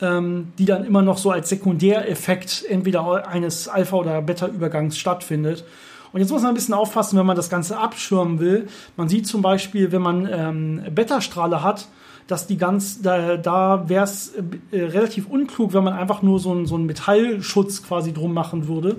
ähm, 0.03 0.53
die 0.59 0.67
dann 0.67 0.85
immer 0.85 1.03
noch 1.03 1.19
so 1.19 1.31
als 1.31 1.49
Sekundäreffekt 1.49 2.65
entweder 2.69 3.27
eines 3.27 3.69
Alpha- 3.69 3.97
oder 3.97 4.21
Beta-Übergangs 4.21 4.99
stattfindet. 4.99 5.65
Und 6.13 6.21
jetzt 6.21 6.31
muss 6.31 6.43
man 6.43 6.53
ein 6.53 6.55
bisschen 6.55 6.75
aufpassen, 6.75 7.19
wenn 7.19 7.27
man 7.27 7.37
das 7.37 7.51
Ganze 7.51 7.79
abschirmen 7.79 8.41
will. 8.41 8.67
Man 8.97 9.09
sieht 9.09 9.27
zum 9.27 9.43
Beispiel, 9.43 9.93
wenn 9.93 10.03
man 10.03 10.29
ähm, 10.31 10.83
Beta-Strahle 10.91 11.63
hat, 11.63 11.87
dass 12.31 12.47
die 12.47 12.57
ganz, 12.57 13.03
da, 13.03 13.37
da 13.37 13.89
wäre 13.89 14.05
es 14.05 14.35
äh, 14.71 14.85
relativ 14.85 15.29
unklug, 15.29 15.75
wenn 15.75 15.83
man 15.83 15.95
einfach 15.95 16.23
nur 16.23 16.39
so, 16.39 16.55
ein, 16.55 16.65
so 16.65 16.77
einen 16.77 16.87
Metallschutz 16.87 17.83
quasi 17.83 18.13
drum 18.13 18.33
machen 18.33 18.69
würde. 18.69 18.97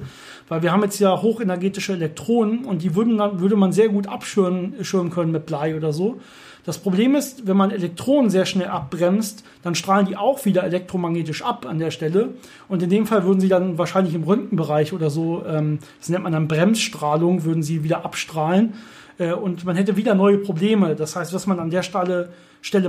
Weil 0.49 0.63
wir 0.63 0.73
haben 0.73 0.83
jetzt 0.83 0.99
ja 0.99 1.21
hochenergetische 1.21 1.93
Elektronen 1.93 2.65
und 2.65 2.81
die 2.81 2.93
würden 2.93 3.17
dann, 3.17 3.39
würde 3.39 3.55
man 3.55 3.71
sehr 3.71 3.87
gut 3.87 4.07
abschirmen 4.07 4.73
schirmen 4.83 5.11
können 5.11 5.31
mit 5.31 5.45
Blei 5.45 5.77
oder 5.77 5.93
so. 5.93 6.19
Das 6.63 6.77
Problem 6.77 7.15
ist, 7.15 7.47
wenn 7.47 7.57
man 7.57 7.71
Elektronen 7.71 8.29
sehr 8.29 8.45
schnell 8.45 8.67
abbremst, 8.67 9.43
dann 9.63 9.73
strahlen 9.73 10.05
die 10.05 10.15
auch 10.15 10.45
wieder 10.45 10.63
elektromagnetisch 10.63 11.41
ab 11.41 11.65
an 11.65 11.79
der 11.79 11.89
Stelle. 11.89 12.35
Und 12.67 12.83
in 12.83 12.89
dem 12.89 13.07
Fall 13.07 13.23
würden 13.23 13.39
sie 13.39 13.47
dann 13.47 13.77
wahrscheinlich 13.79 14.13
im 14.13 14.23
Röntgenbereich 14.23 14.93
oder 14.93 15.09
so, 15.09 15.43
ähm, 15.47 15.79
das 15.99 16.09
nennt 16.09 16.23
man 16.23 16.33
dann 16.33 16.47
Bremsstrahlung, 16.47 17.45
würden 17.45 17.63
sie 17.63 17.83
wieder 17.83 18.05
abstrahlen. 18.05 18.73
Äh, 19.21 19.33
und 19.33 19.63
man 19.63 19.75
hätte 19.75 19.95
wieder 19.95 20.15
neue 20.15 20.39
Probleme. 20.39 20.95
Das 20.95 21.15
heißt, 21.15 21.33
was 21.33 21.47
man 21.47 21.59
an 21.59 21.69
der 21.69 21.83
Stelle, 21.83 22.29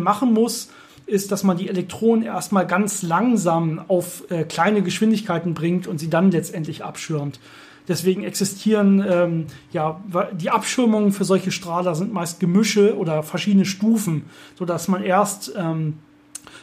machen 0.01 0.33
muss, 0.33 0.71
ist, 1.07 1.33
dass 1.33 1.43
man 1.45 1.57
die 1.57 1.69
Elektronen 1.69 2.25
erstmal 2.25 2.67
ganz 2.67 3.03
langsam 3.03 3.85
auf 3.89 4.31
äh, 4.31 4.45
kleine 4.45 4.83
Geschwindigkeiten 4.83 5.55
bringt 5.55 5.87
und 5.87 5.99
sie 5.99 6.09
dann 6.09 6.31
letztendlich 6.31 6.85
abschirmt. 6.85 7.39
Deswegen 7.89 8.23
existieren 8.23 9.05
ähm, 9.09 9.47
ja 9.73 10.01
die 10.33 10.51
Abschirmungen 10.51 11.11
für 11.11 11.25
solche 11.25 11.51
Strahler 11.51 11.97
sind 11.97 12.13
meist 12.13 12.39
Gemische 12.39 12.97
oder 12.97 13.25
verschiedene 13.25 13.65
Stufen, 13.65 14.27
so 14.57 14.65
dass 14.65 14.87
man 14.87 15.03
erst 15.03 15.53
ähm, 15.57 15.99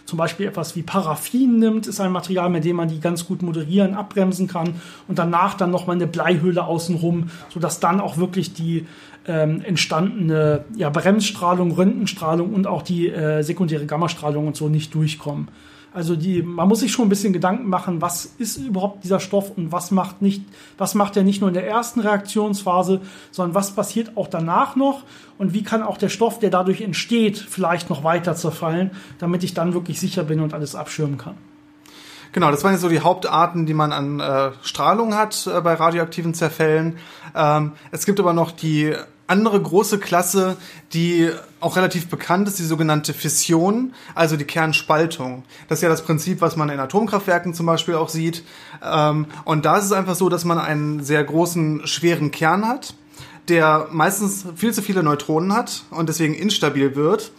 zum 0.05 0.17
Beispiel 0.17 0.47
etwas 0.47 0.77
wie 0.77 0.81
Paraffin 0.81 1.59
nimmt, 1.59 1.87
ist 1.87 1.99
ein 1.99 2.11
Material, 2.11 2.49
mit 2.49 2.63
dem 2.63 2.77
man 2.77 2.87
die 2.87 3.01
ganz 3.01 3.27
gut 3.27 3.41
moderieren, 3.41 3.95
abbremsen 3.95 4.47
kann 4.47 4.81
und 5.07 5.19
danach 5.19 5.55
dann 5.55 5.71
nochmal 5.71 5.97
eine 5.97 6.07
Bleihülle 6.07 6.63
außenrum, 6.63 7.29
sodass 7.53 7.81
dann 7.81 7.99
auch 7.99 8.17
wirklich 8.17 8.53
die 8.53 8.87
ähm, 9.29 9.61
entstandene 9.61 10.65
ja, 10.75 10.89
Bremsstrahlung, 10.89 11.71
Röntgenstrahlung 11.71 12.51
und 12.51 12.65
auch 12.65 12.81
die 12.81 13.09
äh, 13.09 13.43
sekundäre 13.43 13.85
Gammastrahlung 13.85 14.47
und 14.47 14.57
so 14.57 14.69
nicht 14.69 14.93
durchkommen. 14.95 15.49
Also 15.93 16.15
die, 16.15 16.43
man 16.43 16.67
muss 16.67 16.81
sich 16.81 16.91
schon 16.91 17.05
ein 17.05 17.09
bisschen 17.09 17.33
Gedanken 17.33 17.67
machen, 17.67 18.01
was 18.01 18.25
ist 18.25 18.57
überhaupt 18.57 19.03
dieser 19.03 19.19
Stoff 19.19 19.51
und 19.55 19.71
was 19.71 19.91
macht 19.91 20.21
nicht, 20.21 20.43
was 20.77 20.93
macht 20.93 21.17
er 21.17 21.23
nicht 21.23 21.41
nur 21.41 21.49
in 21.49 21.53
der 21.53 21.67
ersten 21.67 21.99
Reaktionsphase, 21.99 23.01
sondern 23.31 23.55
was 23.55 23.71
passiert 23.71 24.15
auch 24.15 24.27
danach 24.27 24.75
noch 24.75 25.03
und 25.37 25.53
wie 25.53 25.63
kann 25.63 25.81
auch 25.81 25.97
der 25.97 26.09
Stoff, 26.09 26.39
der 26.39 26.49
dadurch 26.51 26.81
entsteht, 26.81 27.37
vielleicht 27.37 27.89
noch 27.89 28.03
weiter 28.03 28.35
zerfallen, 28.35 28.91
damit 29.17 29.43
ich 29.43 29.53
dann 29.53 29.73
wirklich 29.73 29.99
sicher 29.99 30.23
bin 30.23 30.41
und 30.41 30.53
alles 30.53 30.75
abschirmen 30.75 31.17
kann. 31.17 31.35
Genau, 32.31 32.51
das 32.51 32.63
waren 32.63 32.73
jetzt 32.73 32.81
so 32.81 32.89
die 32.89 32.99
Hauptarten, 32.99 33.65
die 33.65 33.73
man 33.73 33.91
an 33.91 34.19
äh, 34.19 34.51
Strahlung 34.61 35.15
hat 35.15 35.47
äh, 35.47 35.61
bei 35.61 35.73
radioaktiven 35.73 36.35
Zerfällen. 36.35 36.97
Ähm, 37.35 37.71
es 37.89 38.05
gibt 38.05 38.19
aber 38.19 38.33
noch 38.33 38.51
die 38.51 38.93
andere 39.29 39.61
große 39.61 39.99
Klasse, 39.99 40.57
die 40.93 41.29
auch 41.59 41.75
relativ 41.75 42.07
bekannt 42.07 42.47
ist, 42.47 42.59
die 42.59 42.63
sogenannte 42.63 43.13
Fission, 43.13 43.93
also 44.15 44.37
die 44.37 44.45
Kernspaltung. 44.45 45.43
Das 45.67 45.79
ist 45.79 45.83
ja 45.83 45.89
das 45.89 46.03
Prinzip, 46.03 46.41
was 46.41 46.55
man 46.55 46.69
in 46.69 46.79
Atomkraftwerken 46.79 47.53
zum 47.53 47.65
Beispiel 47.65 47.95
auch 47.95 48.09
sieht. 48.09 48.43
Ähm, 48.83 49.27
und 49.45 49.65
da 49.65 49.77
ist 49.77 49.85
es 49.85 49.91
einfach 49.91 50.15
so, 50.15 50.29
dass 50.29 50.45
man 50.45 50.57
einen 50.57 51.03
sehr 51.03 51.23
großen, 51.23 51.85
schweren 51.85 52.31
Kern 52.31 52.67
hat 52.67 52.93
der 53.49 53.87
meistens 53.91 54.45
viel 54.55 54.73
zu 54.73 54.81
viele 54.81 55.03
Neutronen 55.03 55.53
hat 55.53 55.83
und 55.89 56.07
deswegen 56.07 56.35
instabil 56.35 56.95
wird. 56.95 57.31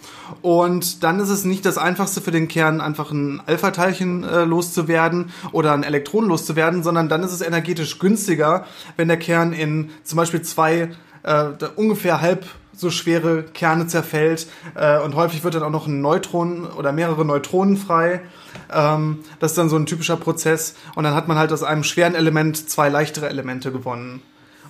Und 0.42 1.02
dann 1.02 1.20
ist 1.20 1.28
es 1.28 1.44
nicht 1.44 1.64
das 1.64 1.78
Einfachste 1.78 2.20
für 2.20 2.30
den 2.30 2.48
Kern, 2.48 2.80
einfach 2.80 3.10
ein 3.10 3.40
Alpha-Teilchen 3.46 4.24
äh, 4.24 4.44
loszuwerden 4.44 5.30
oder 5.52 5.72
ein 5.72 5.82
Elektron 5.82 6.26
loszuwerden, 6.26 6.82
sondern 6.82 7.08
dann 7.08 7.22
ist 7.22 7.32
es 7.32 7.40
energetisch 7.40 7.98
günstiger, 7.98 8.64
wenn 8.96 9.08
der 9.08 9.18
Kern 9.18 9.52
in 9.52 9.90
zum 10.04 10.16
Beispiel 10.16 10.42
zwei 10.42 10.90
äh, 11.22 11.50
ungefähr 11.76 12.20
halb 12.20 12.46
so 12.80 12.90
schwere 12.90 13.42
Kerne 13.42 13.86
zerfällt 13.86 14.46
äh, 14.74 14.98
und 14.98 15.14
häufig 15.14 15.44
wird 15.44 15.54
dann 15.54 15.62
auch 15.62 15.70
noch 15.70 15.86
ein 15.86 16.00
Neutron 16.00 16.66
oder 16.66 16.92
mehrere 16.92 17.24
Neutronen 17.24 17.76
frei. 17.76 18.22
Ähm, 18.72 19.18
das 19.38 19.52
ist 19.52 19.58
dann 19.58 19.68
so 19.68 19.76
ein 19.76 19.86
typischer 19.86 20.16
Prozess 20.16 20.74
und 20.94 21.04
dann 21.04 21.14
hat 21.14 21.28
man 21.28 21.36
halt 21.36 21.52
aus 21.52 21.62
einem 21.62 21.84
schweren 21.84 22.14
Element 22.14 22.70
zwei 22.70 22.88
leichtere 22.88 23.28
Elemente 23.28 23.70
gewonnen. 23.70 24.22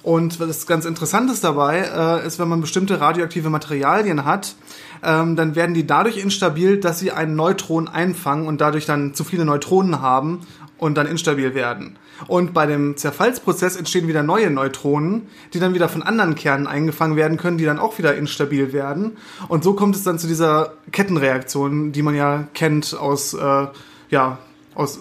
Und 0.03 0.41
was 0.41 0.67
ganz 0.67 0.87
Interessantes 0.87 1.43
dabei 1.43 1.81
äh, 1.81 2.27
ist, 2.27 2.39
wenn 2.39 2.49
man 2.49 2.63
bestimmte 2.63 3.01
radioaktive 3.01 3.51
Materialien 3.51 4.25
hat, 4.25 4.55
ähm, 5.05 5.37
dann 5.37 5.55
werden 5.55 5.75
die 5.75 5.87
dadurch 5.87 6.17
instabil, 6.17 6.79
dass 6.79 6.99
sie 6.99 7.13
einen 7.13 7.37
Neutron 7.37 7.87
einfangen 7.87 8.47
und 8.47 8.63
dadurch 8.63 8.87
dann 8.87 9.15
zu 9.15 9.25
viele 9.25 9.45
Neutronen 9.45 10.01
haben 10.01 10.41
und 10.79 10.95
dann 10.95 11.07
instabil 11.07 11.55
werden. 11.55 11.99
Und 12.27 12.53
bei 12.55 12.67
dem 12.67 12.97
Zerfallsprozess 12.97 13.77
entstehen 13.77 14.09
wieder 14.09 14.23
neue 14.23 14.51
Neutronen, 14.51 15.29
die 15.53 15.61
dann 15.61 15.75
wieder 15.75 15.89
von 15.89 16.03
anderen 16.03 16.35
Kernen 16.35 16.67
eingefangen 16.67 17.17
werden 17.17 17.37
können, 17.37 17.59
die 17.59 17.65
dann 17.65 17.79
auch 17.79 17.99
wieder 17.99 18.15
instabil 18.15 18.73
werden. 18.73 19.17
Und 19.49 19.65
so 19.65 19.75
kommt 19.75 19.97
es 19.97 20.03
dann 20.03 20.19
zu 20.19 20.27
dieser 20.27 20.75
Kettenreaktion, 20.93 21.93
die 21.93 22.03
man 22.03 22.15
ja 22.15 22.49
kennt 22.55 22.95
aus, 22.95 23.35
äh, 23.35 23.67
ja, 24.11 24.39
aus 24.75 25.01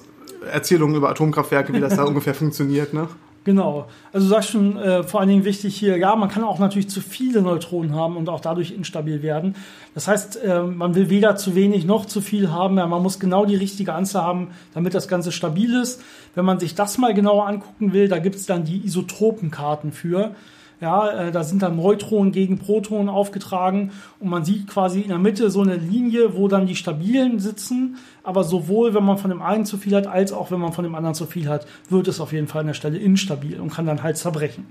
Erzählungen 0.51 0.95
über 0.95 1.09
Atomkraftwerke, 1.09 1.73
wie 1.73 1.79
das 1.79 1.95
da 1.95 2.03
ungefähr 2.05 2.33
funktioniert. 2.33 2.93
Ne? 2.93 3.07
Genau. 3.45 3.87
Also 4.11 4.27
du 4.27 4.29
sagst 4.29 4.49
schon 4.49 4.77
äh, 4.77 5.03
vor 5.03 5.21
allen 5.21 5.29
Dingen 5.29 5.45
wichtig 5.45 5.75
hier, 5.75 5.97
ja, 5.97 6.15
man 6.15 6.29
kann 6.29 6.43
auch 6.43 6.59
natürlich 6.59 6.89
zu 6.89 7.01
viele 7.01 7.41
Neutronen 7.41 7.95
haben 7.95 8.17
und 8.17 8.27
auch 8.27 8.41
dadurch 8.41 8.71
instabil 8.71 9.23
werden. 9.23 9.55
Das 9.93 10.07
heißt, 10.07 10.43
äh, 10.43 10.63
man 10.63 10.93
will 10.93 11.09
weder 11.09 11.35
zu 11.35 11.55
wenig 11.55 11.85
noch 11.85 12.05
zu 12.05 12.21
viel 12.21 12.51
haben. 12.51 12.77
Ja, 12.77 12.85
man 12.85 13.01
muss 13.01 13.19
genau 13.19 13.45
die 13.45 13.55
richtige 13.55 13.93
Anzahl 13.93 14.23
haben, 14.23 14.49
damit 14.73 14.93
das 14.93 15.07
Ganze 15.07 15.31
stabil 15.31 15.73
ist. 15.73 16.01
Wenn 16.35 16.45
man 16.45 16.59
sich 16.59 16.75
das 16.75 16.97
mal 16.97 17.13
genauer 17.13 17.47
angucken 17.47 17.93
will, 17.93 18.07
da 18.07 18.19
gibt 18.19 18.35
es 18.35 18.45
dann 18.45 18.65
die 18.65 18.85
Isotopenkarten 18.85 19.93
für. 19.93 20.35
Ja, 20.81 21.09
äh, 21.09 21.31
da 21.31 21.43
sind 21.43 21.61
dann 21.61 21.75
Neutronen 21.75 22.31
gegen 22.31 22.57
Protonen 22.57 23.09
aufgetragen 23.09 23.91
und 24.19 24.29
man 24.29 24.45
sieht 24.45 24.67
quasi 24.67 25.01
in 25.01 25.09
der 25.09 25.17
Mitte 25.17 25.49
so 25.49 25.61
eine 25.61 25.75
Linie, 25.75 26.35
wo 26.35 26.47
dann 26.47 26.67
die 26.67 26.75
stabilen 26.75 27.39
sitzen. 27.39 27.97
Aber 28.23 28.45
sowohl, 28.45 28.93
wenn 28.93 29.03
man 29.03 29.17
von 29.17 29.29
dem 29.29 29.41
einen 29.41 29.65
zu 29.65 29.77
viel 29.77 29.95
hat, 29.95 30.07
als 30.07 30.31
auch 30.31 30.51
wenn 30.51 30.59
man 30.59 30.71
von 30.71 30.85
dem 30.85 30.95
anderen 30.95 31.15
zu 31.15 31.25
viel 31.25 31.49
hat, 31.49 31.67
wird 31.89 32.07
es 32.07 32.21
auf 32.21 32.31
jeden 32.31 32.47
Fall 32.47 32.61
an 32.61 32.67
der 32.67 32.73
Stelle 32.73 32.97
instabil 32.97 33.59
und 33.59 33.73
kann 33.73 33.85
dann 33.85 34.03
halt 34.03 34.17
zerbrechen. 34.17 34.65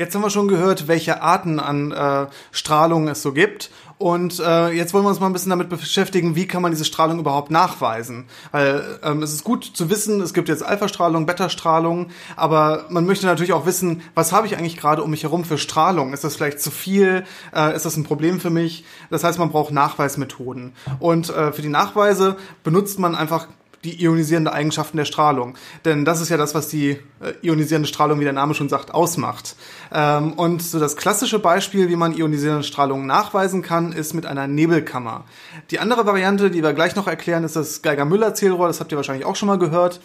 Jetzt 0.00 0.14
haben 0.14 0.22
wir 0.22 0.30
schon 0.30 0.48
gehört, 0.48 0.88
welche 0.88 1.20
Arten 1.20 1.60
an 1.60 1.92
äh, 1.92 2.26
Strahlung 2.52 3.06
es 3.08 3.20
so 3.20 3.34
gibt. 3.34 3.70
Und 3.98 4.40
äh, 4.40 4.70
jetzt 4.70 4.94
wollen 4.94 5.04
wir 5.04 5.10
uns 5.10 5.20
mal 5.20 5.26
ein 5.26 5.34
bisschen 5.34 5.50
damit 5.50 5.68
beschäftigen, 5.68 6.34
wie 6.34 6.46
kann 6.46 6.62
man 6.62 6.70
diese 6.70 6.86
Strahlung 6.86 7.18
überhaupt 7.18 7.50
nachweisen. 7.50 8.24
Weil 8.50 8.98
ähm, 9.02 9.22
es 9.22 9.34
ist 9.34 9.44
gut 9.44 9.62
zu 9.62 9.90
wissen, 9.90 10.22
es 10.22 10.32
gibt 10.32 10.48
jetzt 10.48 10.62
Alpha-Strahlung, 10.62 11.26
Beta-Strahlung, 11.26 12.06
aber 12.34 12.86
man 12.88 13.04
möchte 13.04 13.26
natürlich 13.26 13.52
auch 13.52 13.66
wissen, 13.66 14.00
was 14.14 14.32
habe 14.32 14.46
ich 14.46 14.56
eigentlich 14.56 14.78
gerade 14.78 15.02
um 15.02 15.10
mich 15.10 15.24
herum 15.24 15.44
für 15.44 15.58
Strahlung? 15.58 16.14
Ist 16.14 16.24
das 16.24 16.34
vielleicht 16.34 16.60
zu 16.60 16.70
viel? 16.70 17.24
Äh, 17.54 17.76
ist 17.76 17.84
das 17.84 17.98
ein 17.98 18.04
Problem 18.04 18.40
für 18.40 18.48
mich? 18.48 18.86
Das 19.10 19.22
heißt, 19.22 19.38
man 19.38 19.50
braucht 19.50 19.70
Nachweismethoden. 19.70 20.72
Und 20.98 21.28
äh, 21.28 21.52
für 21.52 21.60
die 21.60 21.68
Nachweise 21.68 22.38
benutzt 22.64 22.98
man 22.98 23.14
einfach 23.14 23.48
die 23.84 24.02
ionisierende 24.02 24.52
Eigenschaften 24.52 24.96
der 24.96 25.04
Strahlung. 25.04 25.54
Denn 25.84 26.04
das 26.04 26.20
ist 26.20 26.28
ja 26.28 26.36
das, 26.36 26.54
was 26.54 26.68
die 26.68 26.98
äh, 27.20 27.32
ionisierende 27.42 27.88
Strahlung, 27.88 28.20
wie 28.20 28.24
der 28.24 28.32
Name 28.32 28.54
schon 28.54 28.68
sagt, 28.68 28.92
ausmacht. 28.92 29.56
Ähm, 29.92 30.34
und 30.34 30.62
so 30.62 30.78
das 30.78 30.96
klassische 30.96 31.38
Beispiel, 31.38 31.88
wie 31.88 31.96
man 31.96 32.14
ionisierende 32.16 32.64
Strahlung 32.64 33.06
nachweisen 33.06 33.62
kann, 33.62 33.92
ist 33.92 34.12
mit 34.12 34.26
einer 34.26 34.46
Nebelkammer. 34.46 35.24
Die 35.70 35.78
andere 35.78 36.06
Variante, 36.06 36.50
die 36.50 36.62
wir 36.62 36.72
gleich 36.74 36.94
noch 36.94 37.06
erklären, 37.06 37.44
ist 37.44 37.56
das 37.56 37.82
Geiger-Müller-Zählrohr. 37.82 38.66
Das 38.66 38.80
habt 38.80 38.92
ihr 38.92 38.96
wahrscheinlich 38.96 39.24
auch 39.24 39.36
schon 39.36 39.48
mal 39.48 39.58
gehört. 39.58 40.00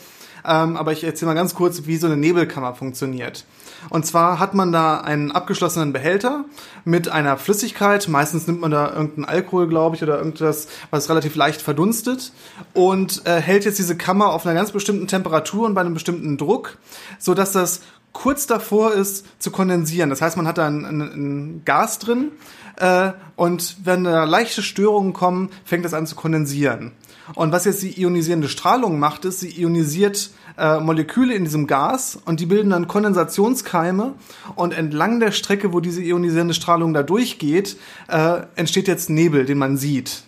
Ähm, 0.45 0.77
aber 0.77 0.91
ich 0.91 1.03
erzähle 1.03 1.31
mal 1.31 1.35
ganz 1.35 1.55
kurz, 1.55 1.85
wie 1.85 1.97
so 1.97 2.07
eine 2.07 2.17
Nebelkammer 2.17 2.75
funktioniert. 2.75 3.45
Und 3.89 4.05
zwar 4.05 4.39
hat 4.39 4.53
man 4.53 4.71
da 4.71 4.99
einen 4.99 5.31
abgeschlossenen 5.31 5.93
Behälter 5.93 6.45
mit 6.83 7.07
einer 7.09 7.37
Flüssigkeit. 7.37 8.07
Meistens 8.07 8.47
nimmt 8.47 8.61
man 8.61 8.71
da 8.71 8.91
irgendeinen 8.93 9.25
Alkohol, 9.25 9.67
glaube 9.67 9.95
ich, 9.95 10.03
oder 10.03 10.17
irgendwas, 10.17 10.67
was 10.89 11.09
relativ 11.09 11.35
leicht 11.35 11.61
verdunstet 11.61 12.31
und 12.73 13.25
äh, 13.25 13.39
hält 13.41 13.65
jetzt 13.65 13.79
diese 13.79 13.97
Kammer 13.97 14.31
auf 14.33 14.45
einer 14.45 14.55
ganz 14.55 14.71
bestimmten 14.71 15.07
Temperatur 15.07 15.65
und 15.65 15.73
bei 15.73 15.81
einem 15.81 15.93
bestimmten 15.93 16.37
Druck, 16.37 16.77
so 17.19 17.33
dass 17.33 17.51
das 17.51 17.81
kurz 18.13 18.47
davor 18.47 18.93
ist 18.93 19.25
zu 19.39 19.51
kondensieren. 19.51 20.09
Das 20.09 20.21
heißt, 20.21 20.37
man 20.37 20.47
hat 20.47 20.57
da 20.57 20.67
ein, 20.67 20.85
ein, 20.85 21.01
ein 21.01 21.61
Gas 21.65 21.99
drin 21.99 22.31
äh, 22.77 23.11
und 23.35 23.77
wenn 23.83 24.05
da 24.05 24.23
leichte 24.23 24.63
Störungen 24.63 25.13
kommen, 25.13 25.49
fängt 25.65 25.85
das 25.85 25.93
an 25.93 26.07
zu 26.07 26.15
kondensieren. 26.15 26.93
Und 27.33 27.51
was 27.51 27.65
jetzt 27.65 27.81
die 27.81 27.99
ionisierende 27.99 28.47
Strahlung 28.47 28.99
macht, 28.99 29.25
ist, 29.25 29.39
sie 29.39 29.49
ionisiert 29.59 30.29
äh, 30.57 30.79
Moleküle 30.79 31.33
in 31.33 31.43
diesem 31.43 31.65
Gas 31.65 32.19
und 32.25 32.39
die 32.39 32.45
bilden 32.45 32.69
dann 32.69 32.87
Kondensationskeime 32.87 34.13
und 34.55 34.77
entlang 34.77 35.19
der 35.19 35.31
Strecke, 35.31 35.73
wo 35.73 35.79
diese 35.79 36.03
ionisierende 36.03 36.53
Strahlung 36.53 36.93
da 36.93 37.01
durchgeht, 37.03 37.77
äh, 38.07 38.41
entsteht 38.55 38.87
jetzt 38.87 39.09
Nebel, 39.09 39.45
den 39.45 39.57
man 39.57 39.77
sieht. 39.77 40.23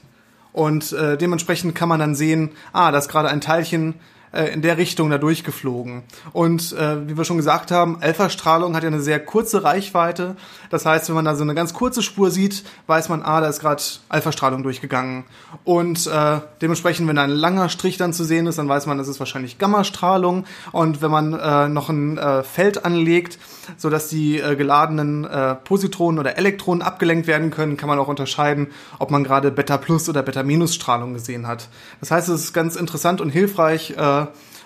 Und 0.53 0.91
äh, 0.93 1.17
dementsprechend 1.17 1.75
kann 1.75 1.88
man 1.88 1.99
dann 1.99 2.15
sehen, 2.15 2.49
ah, 2.73 2.91
da 2.91 2.97
ist 2.97 3.10
gerade 3.10 3.29
ein 3.29 3.41
Teilchen 3.41 3.93
äh, 4.31 4.45
in 4.53 4.61
der 4.61 4.77
Richtung 4.77 5.09
da 5.09 5.17
durchgeflogen. 5.17 6.03
Und 6.33 6.73
äh, 6.73 7.07
wie 7.07 7.17
wir 7.17 7.25
schon 7.25 7.37
gesagt 7.37 7.71
haben, 7.71 7.97
Alpha-Strahlung 8.01 8.75
hat 8.75 8.83
ja 8.83 8.87
eine 8.87 9.01
sehr 9.01 9.19
kurze 9.19 9.63
Reichweite. 9.63 10.35
Das 10.69 10.85
heißt, 10.85 11.07
wenn 11.09 11.15
man 11.15 11.25
da 11.25 11.35
so 11.35 11.43
eine 11.43 11.55
ganz 11.55 11.73
kurze 11.73 12.01
Spur 12.01 12.31
sieht, 12.31 12.63
weiß 12.87 13.09
man, 13.09 13.23
ah, 13.23 13.41
da 13.41 13.47
ist 13.47 13.59
gerade 13.59 13.81
Alpha-Strahlung 14.09 14.63
durchgegangen. 14.63 15.25
Und 15.63 16.07
äh, 16.07 16.39
dementsprechend, 16.61 17.07
wenn 17.07 17.15
da 17.15 17.23
ein 17.23 17.29
langer 17.29 17.69
Strich 17.69 17.97
dann 17.97 18.13
zu 18.13 18.23
sehen 18.23 18.47
ist, 18.47 18.57
dann 18.57 18.69
weiß 18.69 18.85
man, 18.85 18.97
das 18.97 19.07
ist 19.07 19.19
wahrscheinlich 19.19 19.57
Gamma-Strahlung. 19.57 20.45
Und 20.71 21.01
wenn 21.01 21.11
man 21.11 21.33
äh, 21.33 21.69
noch 21.69 21.89
ein 21.89 22.17
äh, 22.17 22.43
Feld 22.43 22.85
anlegt, 22.85 23.39
so 23.77 23.89
dass 23.89 24.07
die 24.07 24.39
äh, 24.39 24.55
geladenen 24.55 25.25
äh, 25.25 25.55
Positronen 25.55 26.19
oder 26.19 26.37
Elektronen 26.37 26.81
abgelenkt 26.81 27.27
werden 27.27 27.51
können, 27.51 27.77
kann 27.77 27.89
man 27.89 27.99
auch 27.99 28.07
unterscheiden, 28.07 28.67
ob 28.99 29.11
man 29.11 29.23
gerade 29.23 29.51
Beta-Plus 29.51 30.09
oder 30.09 30.23
Beta-Minus-Strahlung 30.23 31.13
gesehen 31.13 31.47
hat. 31.47 31.67
Das 31.99 32.11
heißt, 32.11 32.29
es 32.29 32.43
ist 32.45 32.53
ganz 32.53 32.75
interessant 32.75 33.21
und 33.21 33.29
hilfreich, 33.29 33.91
äh, 33.97 34.16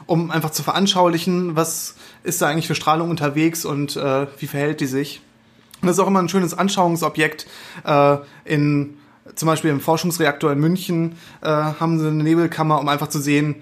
um 0.06 0.32
einfach 0.32 0.52
zu 0.52 0.64
veranschaulichen, 0.64 1.56
was 1.56 1.96
ist 2.24 2.42
da 2.42 2.48
eigentlich 2.48 2.68
für 2.68 2.76
Strahlung 2.76 3.10
unterwegs 3.10 3.66
und 3.66 3.96
äh, 3.96 4.28
wie 4.40 4.48
verhält 4.48 4.82
die 4.82 4.88
sich. 4.88 5.22
Und 5.82 5.88
das 5.88 5.98
ist 5.98 6.04
auch 6.04 6.08
immer 6.08 6.22
ein 6.22 6.30
schönes 6.30 6.54
Anschauungsobjekt 6.54 7.48
äh, 7.86 8.18
in 8.46 8.98
zum 9.36 9.48
Beispiel 9.48 9.72
im 9.72 9.80
Forschungsreaktor 9.80 10.52
in 10.52 10.60
München 10.60 11.16
äh, 11.42 11.48
haben 11.48 12.00
sie 12.00 12.08
eine 12.08 12.24
Nebelkammer, 12.24 12.80
um 12.80 12.88
einfach 12.90 13.08
zu 13.08 13.20
sehen, 13.20 13.56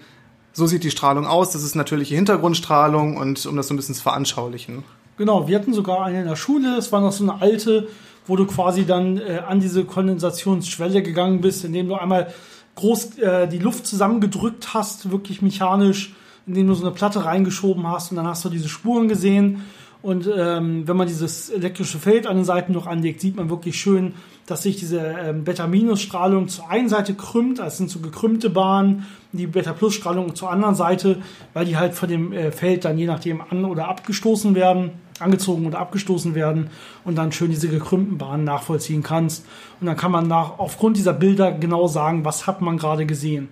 so 0.54 0.66
sieht 0.66 0.84
die 0.84 0.92
Strahlung 0.92 1.28
aus, 1.28 1.52
das 1.52 1.64
ist 1.64 1.76
natürliche 1.76 2.16
Hintergrundstrahlung 2.16 3.18
und 3.18 3.46
um 3.46 3.56
das 3.56 3.68
so 3.68 3.74
ein 3.74 3.78
bisschen 3.78 3.96
zu 3.96 4.02
veranschaulichen. 4.02 4.84
Genau, 5.18 5.48
wir 5.48 5.58
hatten 5.58 5.74
sogar 5.74 6.06
eine 6.06 6.22
in 6.22 6.28
der 6.28 6.36
Schule, 6.36 6.78
es 6.78 6.92
war 6.92 7.02
noch 7.02 7.12
so 7.12 7.24
eine 7.24 7.42
alte, 7.42 7.88
wo 8.26 8.36
du 8.36 8.46
quasi 8.46 8.86
dann 8.86 9.18
äh, 9.18 9.42
an 9.46 9.60
diese 9.60 9.86
Kondensationsschwelle 9.86 11.04
gegangen 11.04 11.42
bist, 11.42 11.66
indem 11.66 11.90
du 11.90 11.96
einmal 11.96 12.34
groß 12.80 13.18
äh, 13.20 13.48
die 13.48 13.60
Luft 13.60 13.86
zusammengedrückt 13.86 14.74
hast, 14.74 15.12
wirklich 15.12 15.42
mechanisch, 15.42 16.14
indem 16.48 16.68
du 16.68 16.74
so 16.74 16.86
eine 16.86 16.96
Platte 16.96 17.26
reingeschoben 17.26 17.86
hast 17.88 18.12
und 18.12 18.18
dann 18.18 18.28
hast 18.28 18.46
du 18.46 18.50
diese 18.50 18.70
Spuren 18.70 19.08
gesehen. 19.08 19.66
Und 20.02 20.30
ähm, 20.34 20.88
wenn 20.88 20.96
man 20.96 21.08
dieses 21.08 21.50
elektrische 21.50 22.00
Feld 22.00 22.26
an 22.26 22.38
den 22.38 22.46
Seiten 22.46 22.72
noch 22.72 22.88
anlegt, 22.88 23.20
sieht 23.20 23.36
man 23.36 23.50
wirklich 23.50 23.78
schön, 23.78 24.14
dass 24.46 24.64
sich 24.64 24.78
diese 24.78 25.00
ähm, 25.00 25.44
Beta-Minus-Strahlung 25.44 26.48
zur 26.48 26.70
einen 26.70 26.88
Seite 26.88 27.16
krümmt, 27.16 27.60
also 27.60 27.78
sind 27.78 27.90
so 27.90 28.00
gekrümmte 28.00 28.50
Bahnen, 28.50 29.06
die 29.34 29.46
Beta-Plus-Strahlung 29.46 30.36
zur 30.36 30.52
anderen 30.52 30.76
Seite, 30.76 31.18
weil 31.54 31.66
die 31.66 31.76
halt 31.76 31.94
von 31.94 32.08
dem 32.08 32.32
äh, 32.32 32.52
Feld 32.52 32.86
dann 32.86 32.98
je 32.98 33.08
nachdem 33.08 33.42
an- 33.42 33.66
oder 33.66 33.90
abgestoßen 33.90 34.56
werden 34.56 34.92
angezogen 35.22 35.66
und 35.66 35.76
abgestoßen 35.76 36.36
werden 36.36 36.70
und 37.04 37.18
dann 37.18 37.32
schön 37.32 37.52
diese 37.52 37.70
gekrümmten 37.70 38.18
Bahnen 38.18 38.44
nachvollziehen 38.44 39.04
kannst. 39.04 39.46
Und 39.80 39.88
dann 39.88 39.98
kann 39.98 40.12
man 40.12 40.28
nach, 40.28 40.60
aufgrund 40.60 40.98
dieser 40.98 41.14
Bilder 41.14 41.52
genau 41.52 41.88
sagen, 41.88 42.26
was 42.26 42.48
hat 42.48 42.62
man 42.62 42.78
gerade 42.78 43.06
gesehen. 43.06 43.50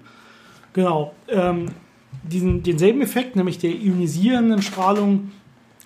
Genau. 0.73 1.13
Ähm, 1.27 1.71
diesen, 2.23 2.63
denselben 2.63 3.01
Effekt, 3.01 3.36
nämlich 3.36 3.58
der 3.58 3.71
ionisierenden 3.71 4.62
Strahlung, 4.62 5.32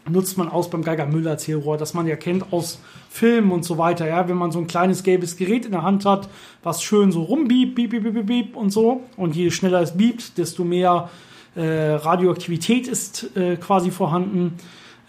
nutzt 0.09 0.37
man 0.37 0.49
aus 0.49 0.69
beim 0.69 0.83
Geiger-Müller-Zählrohr, 0.83 1.77
das 1.77 1.93
man 1.93 2.07
ja 2.07 2.15
kennt 2.15 2.51
aus 2.51 2.79
Filmen 3.09 3.51
und 3.51 3.63
so 3.63 3.77
weiter. 3.77 4.07
Ja, 4.07 4.27
wenn 4.27 4.37
man 4.37 4.51
so 4.51 4.59
ein 4.59 4.67
kleines 4.67 5.03
gelbes 5.03 5.37
Gerät 5.37 5.65
in 5.65 5.71
der 5.71 5.83
Hand 5.83 6.05
hat, 6.05 6.29
was 6.63 6.81
schön 6.81 7.11
so 7.11 7.23
rumbiebt, 7.23 7.75
biep, 7.75 7.91
biep, 7.91 8.03
biep, 8.13 8.25
biep 8.25 8.55
und 8.55 8.71
so. 8.71 9.03
Und 9.15 9.35
je 9.35 9.51
schneller 9.51 9.81
es 9.81 9.95
biebt, 9.95 10.37
desto 10.37 10.63
mehr 10.63 11.09
äh, 11.55 11.61
Radioaktivität 11.61 12.87
ist 12.87 13.35
äh, 13.35 13.57
quasi 13.57 13.91
vorhanden. 13.91 14.53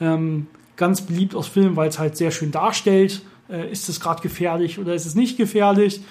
Ähm, 0.00 0.48
ganz 0.76 1.02
beliebt 1.02 1.34
aus 1.34 1.48
Filmen, 1.48 1.76
weil 1.76 1.88
es 1.88 1.98
halt 1.98 2.16
sehr 2.16 2.30
schön 2.30 2.50
darstellt, 2.50 3.22
äh, 3.48 3.70
ist 3.70 3.88
es 3.88 4.00
gerade 4.00 4.22
gefährlich 4.22 4.78
oder 4.78 4.94
ist 4.94 5.06
es 5.06 5.14
nicht 5.14 5.36
gefährlich. 5.36 6.02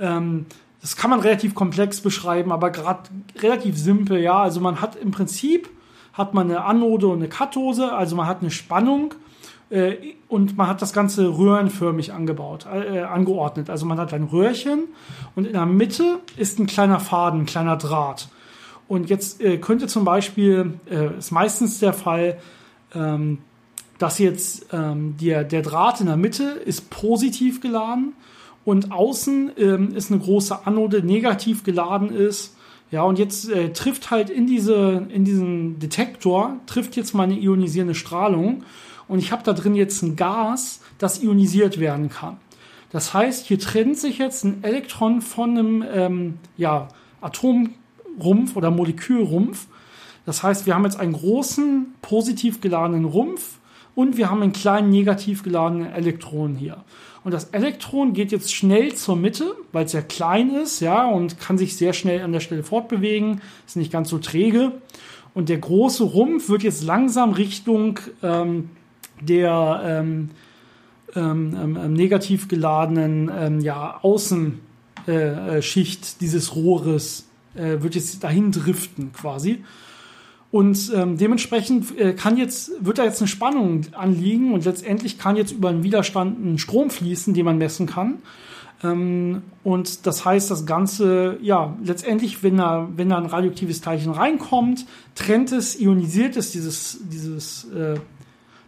Ähm, 0.00 0.46
das 0.80 0.96
kann 0.96 1.10
man 1.10 1.20
relativ 1.20 1.54
komplex 1.54 2.00
beschreiben, 2.00 2.52
aber 2.52 2.70
gerade 2.70 3.08
relativ 3.40 3.76
simpel, 3.76 4.20
ja. 4.20 4.40
Also 4.40 4.60
man 4.60 4.80
hat 4.80 4.96
im 4.96 5.10
Prinzip 5.10 5.68
hat 6.12 6.34
man 6.34 6.50
eine 6.50 6.64
Anode 6.64 7.08
und 7.08 7.18
eine 7.18 7.28
Kathode, 7.28 7.92
also 7.92 8.16
man 8.16 8.26
hat 8.26 8.40
eine 8.40 8.50
Spannung 8.50 9.14
äh, 9.70 9.96
und 10.28 10.56
man 10.56 10.66
hat 10.66 10.82
das 10.82 10.92
Ganze 10.92 11.36
röhrenförmig 11.36 12.12
angebaut, 12.12 12.66
äh, 12.66 13.02
angeordnet. 13.02 13.70
Also 13.70 13.86
man 13.86 13.98
hat 13.98 14.12
ein 14.12 14.24
Röhrchen 14.24 14.84
und 15.36 15.46
in 15.46 15.52
der 15.52 15.66
Mitte 15.66 16.20
ist 16.36 16.58
ein 16.58 16.66
kleiner 16.66 17.00
Faden, 17.00 17.40
ein 17.40 17.46
kleiner 17.46 17.76
Draht. 17.76 18.28
Und 18.88 19.10
jetzt 19.10 19.40
äh, 19.40 19.58
könnte 19.58 19.86
zum 19.86 20.04
Beispiel, 20.04 20.78
äh, 20.90 21.18
ist 21.18 21.30
meistens 21.30 21.78
der 21.78 21.92
Fall, 21.92 22.38
ähm, 22.94 23.38
dass 23.98 24.18
jetzt 24.18 24.66
ähm, 24.72 25.16
der, 25.20 25.44
der 25.44 25.62
Draht 25.62 26.00
in 26.00 26.06
der 26.06 26.16
Mitte 26.16 26.44
ist 26.44 26.88
positiv 26.90 27.60
geladen 27.60 28.14
und 28.64 28.92
außen 28.92 29.52
ähm, 29.58 29.94
ist 29.94 30.10
eine 30.10 30.20
große 30.20 30.66
Anode 30.66 31.02
negativ 31.02 31.64
geladen 31.64 32.10
ist. 32.10 32.54
Ja, 32.90 33.02
und 33.02 33.18
jetzt 33.18 33.50
äh, 33.50 33.72
trifft 33.72 34.10
halt 34.10 34.30
in, 34.30 34.46
diese, 34.46 35.06
in 35.12 35.24
diesen 35.24 35.78
Detektor, 35.78 36.56
trifft 36.66 36.96
jetzt 36.96 37.14
meine 37.14 37.38
ionisierende 37.38 37.94
Strahlung 37.94 38.62
und 39.08 39.18
ich 39.18 39.32
habe 39.32 39.42
da 39.42 39.52
drin 39.52 39.74
jetzt 39.74 40.02
ein 40.02 40.16
Gas, 40.16 40.80
das 40.98 41.22
ionisiert 41.22 41.80
werden 41.80 42.08
kann. 42.08 42.38
Das 42.90 43.12
heißt, 43.12 43.46
hier 43.46 43.58
trennt 43.58 43.98
sich 43.98 44.18
jetzt 44.18 44.44
ein 44.44 44.64
Elektron 44.64 45.20
von 45.20 45.50
einem 45.50 45.84
ähm, 45.92 46.34
ja, 46.56 46.88
Atomrumpf 47.20 48.56
oder 48.56 48.70
Molekülrumpf. 48.70 49.66
Das 50.24 50.42
heißt, 50.42 50.66
wir 50.66 50.74
haben 50.74 50.84
jetzt 50.84 50.98
einen 50.98 51.12
großen 51.12 51.94
positiv 52.00 52.60
geladenen 52.60 53.04
Rumpf 53.04 53.57
und 53.98 54.16
wir 54.16 54.30
haben 54.30 54.42
einen 54.42 54.52
kleinen 54.52 54.90
negativ 54.90 55.42
geladenen 55.42 55.90
Elektron 55.92 56.54
hier. 56.54 56.84
Und 57.24 57.34
das 57.34 57.46
Elektron 57.46 58.12
geht 58.12 58.30
jetzt 58.30 58.54
schnell 58.54 58.94
zur 58.94 59.16
Mitte, 59.16 59.56
weil 59.72 59.86
es 59.86 59.92
ja 59.92 60.02
klein 60.02 60.50
ist, 60.50 60.78
ja, 60.78 61.04
und 61.08 61.40
kann 61.40 61.58
sich 61.58 61.76
sehr 61.76 61.92
schnell 61.92 62.22
an 62.22 62.30
der 62.30 62.38
Stelle 62.38 62.62
fortbewegen, 62.62 63.40
ist 63.66 63.76
nicht 63.76 63.90
ganz 63.90 64.08
so 64.08 64.18
träge. 64.18 64.70
Und 65.34 65.48
der 65.48 65.58
große 65.58 66.04
Rumpf 66.04 66.48
wird 66.48 66.62
jetzt 66.62 66.84
langsam 66.84 67.32
Richtung 67.32 67.98
ähm, 68.22 68.70
der 69.20 69.82
ähm, 69.84 70.30
ähm, 71.16 71.56
ähm, 71.60 71.76
ähm 71.76 71.92
negativ 71.94 72.46
geladenen 72.46 73.28
ähm, 73.36 73.58
ja, 73.58 73.98
Außenschicht 74.00 74.60
äh, 75.08 76.06
äh 76.06 76.18
dieses 76.20 76.54
Rohres, 76.54 77.26
äh, 77.56 77.82
wird 77.82 77.96
jetzt 77.96 78.22
dahin 78.22 78.52
driften 78.52 79.12
quasi. 79.12 79.64
Und 80.50 80.90
ähm, 80.94 81.18
dementsprechend 81.18 81.98
äh, 81.98 82.14
kann 82.14 82.38
jetzt, 82.38 82.72
wird 82.80 82.98
da 82.98 83.04
jetzt 83.04 83.20
eine 83.20 83.28
Spannung 83.28 83.82
anliegen 83.92 84.54
und 84.54 84.64
letztendlich 84.64 85.18
kann 85.18 85.36
jetzt 85.36 85.52
über 85.52 85.68
einen 85.68 85.82
Widerstand 85.82 86.42
ein 86.42 86.58
Strom 86.58 86.88
fließen, 86.88 87.34
den 87.34 87.44
man 87.44 87.58
messen 87.58 87.86
kann. 87.86 88.22
Ähm, 88.82 89.42
und 89.62 90.06
das 90.06 90.24
heißt, 90.24 90.50
das 90.50 90.64
Ganze, 90.64 91.38
ja, 91.42 91.76
letztendlich, 91.84 92.42
wenn 92.42 92.56
da, 92.56 92.88
wenn 92.96 93.10
da 93.10 93.18
ein 93.18 93.26
radioaktives 93.26 93.82
Teilchen 93.82 94.12
reinkommt, 94.12 94.86
trennt 95.14 95.52
es, 95.52 95.78
ionisiert 95.78 96.36
es 96.36 96.52
dieses, 96.52 96.98
dieses, 97.10 97.64
äh, 97.72 97.96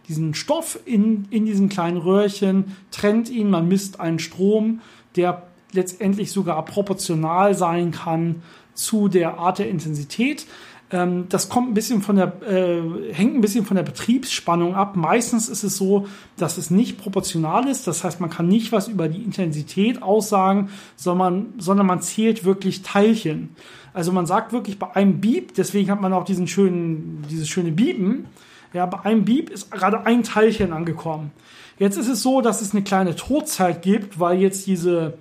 diesen 0.07 0.35
Stoff 0.35 0.79
in, 0.85 1.27
in 1.31 1.45
diesem 1.45 1.69
kleinen 1.69 1.97
Röhrchen, 1.97 2.75
trennt 2.91 3.29
ihn, 3.29 3.49
man 3.49 3.67
misst 3.67 3.99
einen 3.99 4.19
Strom, 4.19 4.81
der 5.15 5.43
letztendlich 5.71 6.31
sogar 6.31 6.63
proportional 6.65 7.55
sein 7.55 7.91
kann 7.91 8.43
zu 8.73 9.07
der 9.07 9.37
Art 9.37 9.59
der 9.59 9.69
Intensität. 9.69 10.45
Ähm, 10.91 11.27
das 11.29 11.47
kommt 11.47 11.69
ein 11.69 11.73
bisschen 11.73 12.01
von 12.01 12.17
der, 12.17 12.41
äh, 12.41 13.13
hängt 13.13 13.35
ein 13.35 13.41
bisschen 13.41 13.65
von 13.65 13.75
der 13.75 13.83
Betriebsspannung 13.83 14.75
ab. 14.75 14.95
Meistens 14.95 15.47
ist 15.47 15.63
es 15.63 15.77
so, 15.77 16.07
dass 16.37 16.57
es 16.57 16.69
nicht 16.69 16.97
proportional 16.97 17.67
ist. 17.67 17.87
Das 17.87 18.03
heißt, 18.03 18.19
man 18.19 18.29
kann 18.29 18.47
nicht 18.47 18.71
was 18.71 18.87
über 18.87 19.07
die 19.07 19.23
Intensität 19.23 20.03
aussagen, 20.03 20.69
sondern, 20.95 21.53
sondern 21.57 21.87
man 21.87 22.01
zählt 22.01 22.43
wirklich 22.43 22.81
Teilchen. 22.81 23.55
Also 23.93 24.11
man 24.11 24.25
sagt 24.25 24.53
wirklich 24.53 24.79
bei 24.79 24.93
einem 24.95 25.21
Beep, 25.21 25.53
deswegen 25.53 25.89
hat 25.91 26.01
man 26.01 26.13
auch 26.13 26.25
diesen 26.25 26.47
schönen, 26.47 27.25
dieses 27.29 27.47
schöne 27.47 27.71
Biepen. 27.71 28.25
Ja, 28.73 28.85
bei 28.85 29.01
einem 29.01 29.25
Beep 29.25 29.49
ist 29.49 29.71
gerade 29.71 30.05
ein 30.05 30.23
Teilchen 30.23 30.71
angekommen. 30.71 31.31
Jetzt 31.77 31.97
ist 31.97 32.07
es 32.07 32.21
so, 32.21 32.41
dass 32.41 32.61
es 32.61 32.73
eine 32.73 32.83
kleine 32.83 33.15
Todzeit 33.15 33.81
gibt, 33.81 34.19
weil 34.19 34.39
jetzt 34.39 34.67
diese 34.67 35.15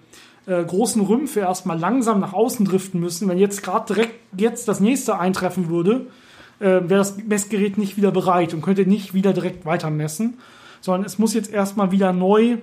äh, 0.47 0.65
großen 0.65 1.03
Rümpfe 1.03 1.41
erstmal 1.41 1.79
langsam 1.79 2.21
nach 2.21 2.33
außen 2.33 2.65
driften 2.65 3.01
müssen. 3.01 3.29
Wenn 3.29 3.39
jetzt 3.39 3.63
gerade 3.63 3.95
direkt 3.95 4.15
jetzt 4.37 4.69
das 4.69 4.81
nächste 4.81 5.19
eintreffen 5.19 5.69
würde, 5.69 6.07
äh, 6.61 6.65
wäre 6.65 6.97
das 6.97 7.17
Messgerät 7.17 7.79
nicht 7.79 7.97
wieder 7.97 8.11
bereit 8.11 8.55
und 8.55 8.63
könnte 8.63 8.87
nicht 8.87 9.15
wieder 9.15 9.33
direkt 9.33 9.65
weiter 9.65 9.91
messen, 9.91 10.39
sondern 10.81 11.05
es 11.05 11.19
muss 11.19 11.35
jetzt 11.35 11.53
erstmal 11.53 11.91
wieder 11.91 12.13
neu 12.13 12.59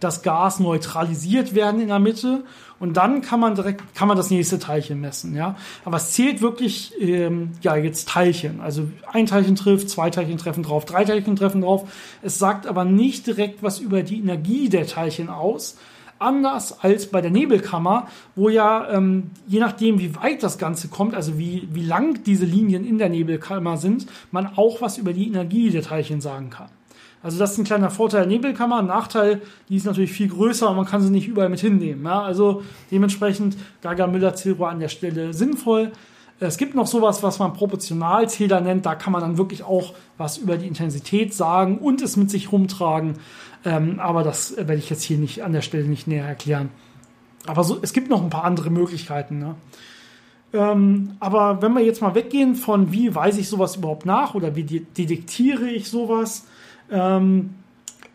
das 0.00 0.22
Gas 0.22 0.60
neutralisiert 0.60 1.54
werden 1.54 1.80
in 1.80 1.88
der 1.88 1.98
Mitte 1.98 2.44
und 2.78 2.96
dann 2.96 3.22
kann 3.22 3.40
man 3.40 3.54
direkt 3.54 3.94
kann 3.94 4.08
man 4.08 4.16
das 4.16 4.30
nächste 4.30 4.58
Teilchen 4.58 5.00
messen, 5.00 5.34
ja. 5.34 5.56
Aber 5.84 5.96
es 5.96 6.12
zählt 6.12 6.42
wirklich 6.42 6.92
ähm, 7.00 7.52
ja 7.62 7.76
jetzt 7.76 8.08
Teilchen, 8.08 8.60
also 8.60 8.88
ein 9.10 9.26
Teilchen 9.26 9.56
trifft, 9.56 9.88
zwei 9.88 10.10
Teilchen 10.10 10.36
treffen 10.36 10.62
drauf, 10.62 10.84
drei 10.84 11.04
Teilchen 11.04 11.36
treffen 11.36 11.62
drauf. 11.62 11.88
Es 12.22 12.38
sagt 12.38 12.66
aber 12.66 12.84
nicht 12.84 13.26
direkt 13.26 13.62
was 13.62 13.78
über 13.78 14.02
die 14.02 14.18
Energie 14.18 14.68
der 14.68 14.86
Teilchen 14.86 15.30
aus, 15.30 15.78
Anders 16.18 16.82
als 16.82 17.06
bei 17.06 17.20
der 17.20 17.30
Nebelkammer, 17.30 18.08
wo 18.34 18.48
ja 18.48 18.88
ähm, 18.90 19.30
je 19.46 19.60
nachdem, 19.60 19.98
wie 19.98 20.16
weit 20.16 20.42
das 20.42 20.56
Ganze 20.56 20.88
kommt, 20.88 21.14
also 21.14 21.38
wie, 21.38 21.68
wie 21.72 21.84
lang 21.84 22.24
diese 22.24 22.46
Linien 22.46 22.86
in 22.86 22.98
der 22.98 23.08
Nebelkammer 23.08 23.76
sind, 23.76 24.06
man 24.30 24.46
auch 24.56 24.80
was 24.80 24.96
über 24.98 25.12
die 25.12 25.26
Energie 25.26 25.70
der 25.70 25.82
Teilchen 25.82 26.20
sagen 26.20 26.50
kann. 26.50 26.68
Also 27.22 27.38
das 27.38 27.52
ist 27.52 27.58
ein 27.58 27.64
kleiner 27.64 27.90
Vorteil 27.90 28.20
der 28.20 28.28
Nebelkammer. 28.28 28.78
Ein 28.78 28.86
Nachteil, 28.86 29.42
die 29.68 29.76
ist 29.76 29.84
natürlich 29.84 30.12
viel 30.12 30.28
größer 30.28 30.70
und 30.70 30.76
man 30.76 30.86
kann 30.86 31.02
sie 31.02 31.10
nicht 31.10 31.26
überall 31.26 31.48
mit 31.48 31.60
hinnehmen. 31.60 32.04
Ja? 32.04 32.22
Also 32.22 32.62
dementsprechend 32.90 33.56
Gaga 33.82 34.06
Müller 34.06 34.34
Zero 34.34 34.66
an 34.66 34.80
der 34.80 34.88
Stelle 34.88 35.34
sinnvoll. 35.34 35.90
Es 36.38 36.58
gibt 36.58 36.74
noch 36.74 36.86
sowas, 36.86 37.22
was 37.22 37.38
man 37.38 37.54
Proportionalzähler 37.54 38.60
nennt. 38.60 38.84
Da 38.84 38.94
kann 38.94 39.12
man 39.12 39.22
dann 39.22 39.38
wirklich 39.38 39.62
auch 39.62 39.94
was 40.18 40.36
über 40.36 40.58
die 40.58 40.66
Intensität 40.66 41.32
sagen 41.32 41.78
und 41.78 42.02
es 42.02 42.16
mit 42.16 42.30
sich 42.30 42.52
rumtragen. 42.52 43.14
Ähm, 43.64 43.98
aber 44.00 44.22
das 44.22 44.56
werde 44.56 44.76
ich 44.76 44.90
jetzt 44.90 45.02
hier 45.02 45.18
nicht 45.18 45.42
an 45.42 45.52
der 45.52 45.62
Stelle 45.62 45.84
nicht 45.84 46.06
näher 46.06 46.26
erklären. 46.26 46.70
Aber 47.46 47.64
so, 47.64 47.78
es 47.80 47.92
gibt 47.92 48.10
noch 48.10 48.22
ein 48.22 48.30
paar 48.30 48.44
andere 48.44 48.70
Möglichkeiten. 48.70 49.38
Ne? 49.38 49.54
Ähm, 50.52 51.16
aber 51.20 51.62
wenn 51.62 51.72
wir 51.72 51.82
jetzt 51.82 52.02
mal 52.02 52.14
weggehen 52.14 52.54
von, 52.54 52.92
wie 52.92 53.14
weise 53.14 53.40
ich 53.40 53.48
sowas 53.48 53.76
überhaupt 53.76 54.04
nach 54.04 54.34
oder 54.34 54.54
wie 54.56 54.64
detektiere 54.64 55.68
ich 55.68 55.88
sowas, 55.88 56.46
ähm, 56.90 57.54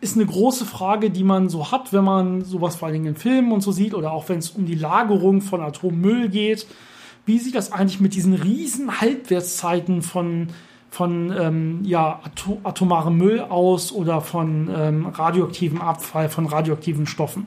ist 0.00 0.16
eine 0.16 0.26
große 0.26 0.64
Frage, 0.64 1.10
die 1.10 1.22
man 1.24 1.48
so 1.48 1.70
hat, 1.70 1.92
wenn 1.92 2.04
man 2.04 2.44
sowas 2.44 2.76
vor 2.76 2.86
allen 2.86 2.94
Dingen 2.94 3.06
in 3.06 3.16
Filmen 3.16 3.52
und 3.52 3.60
so 3.62 3.70
sieht 3.70 3.94
oder 3.94 4.12
auch 4.12 4.28
wenn 4.28 4.38
es 4.38 4.50
um 4.50 4.66
die 4.66 4.74
Lagerung 4.74 5.40
von 5.40 5.60
Atommüll 5.60 6.28
geht. 6.28 6.66
Wie 7.24 7.38
sieht 7.38 7.54
das 7.54 7.72
eigentlich 7.72 8.00
mit 8.00 8.14
diesen 8.14 8.34
riesen 8.34 9.00
Halbwertszeiten 9.00 10.02
von, 10.02 10.48
von 10.90 11.32
ähm, 11.38 11.80
ja, 11.84 12.20
atom 12.24 12.58
atomarem 12.64 13.16
Müll 13.16 13.40
aus 13.40 13.92
oder 13.92 14.20
von 14.20 14.68
ähm, 14.74 15.06
radioaktivem 15.06 15.80
Abfall, 15.80 16.28
von 16.28 16.46
radioaktiven 16.46 17.06
Stoffen? 17.06 17.46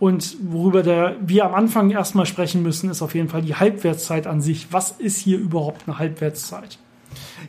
Und 0.00 0.36
worüber 0.42 0.82
der, 0.82 1.16
wir 1.20 1.44
am 1.44 1.54
Anfang 1.54 1.90
erstmal 1.90 2.26
sprechen 2.26 2.62
müssen, 2.62 2.90
ist 2.90 3.00
auf 3.00 3.14
jeden 3.14 3.28
Fall 3.28 3.42
die 3.42 3.54
Halbwertszeit 3.54 4.26
an 4.26 4.40
sich. 4.40 4.68
Was 4.72 4.90
ist 4.90 5.18
hier 5.18 5.38
überhaupt 5.38 5.82
eine 5.86 5.98
Halbwertszeit? 5.98 6.78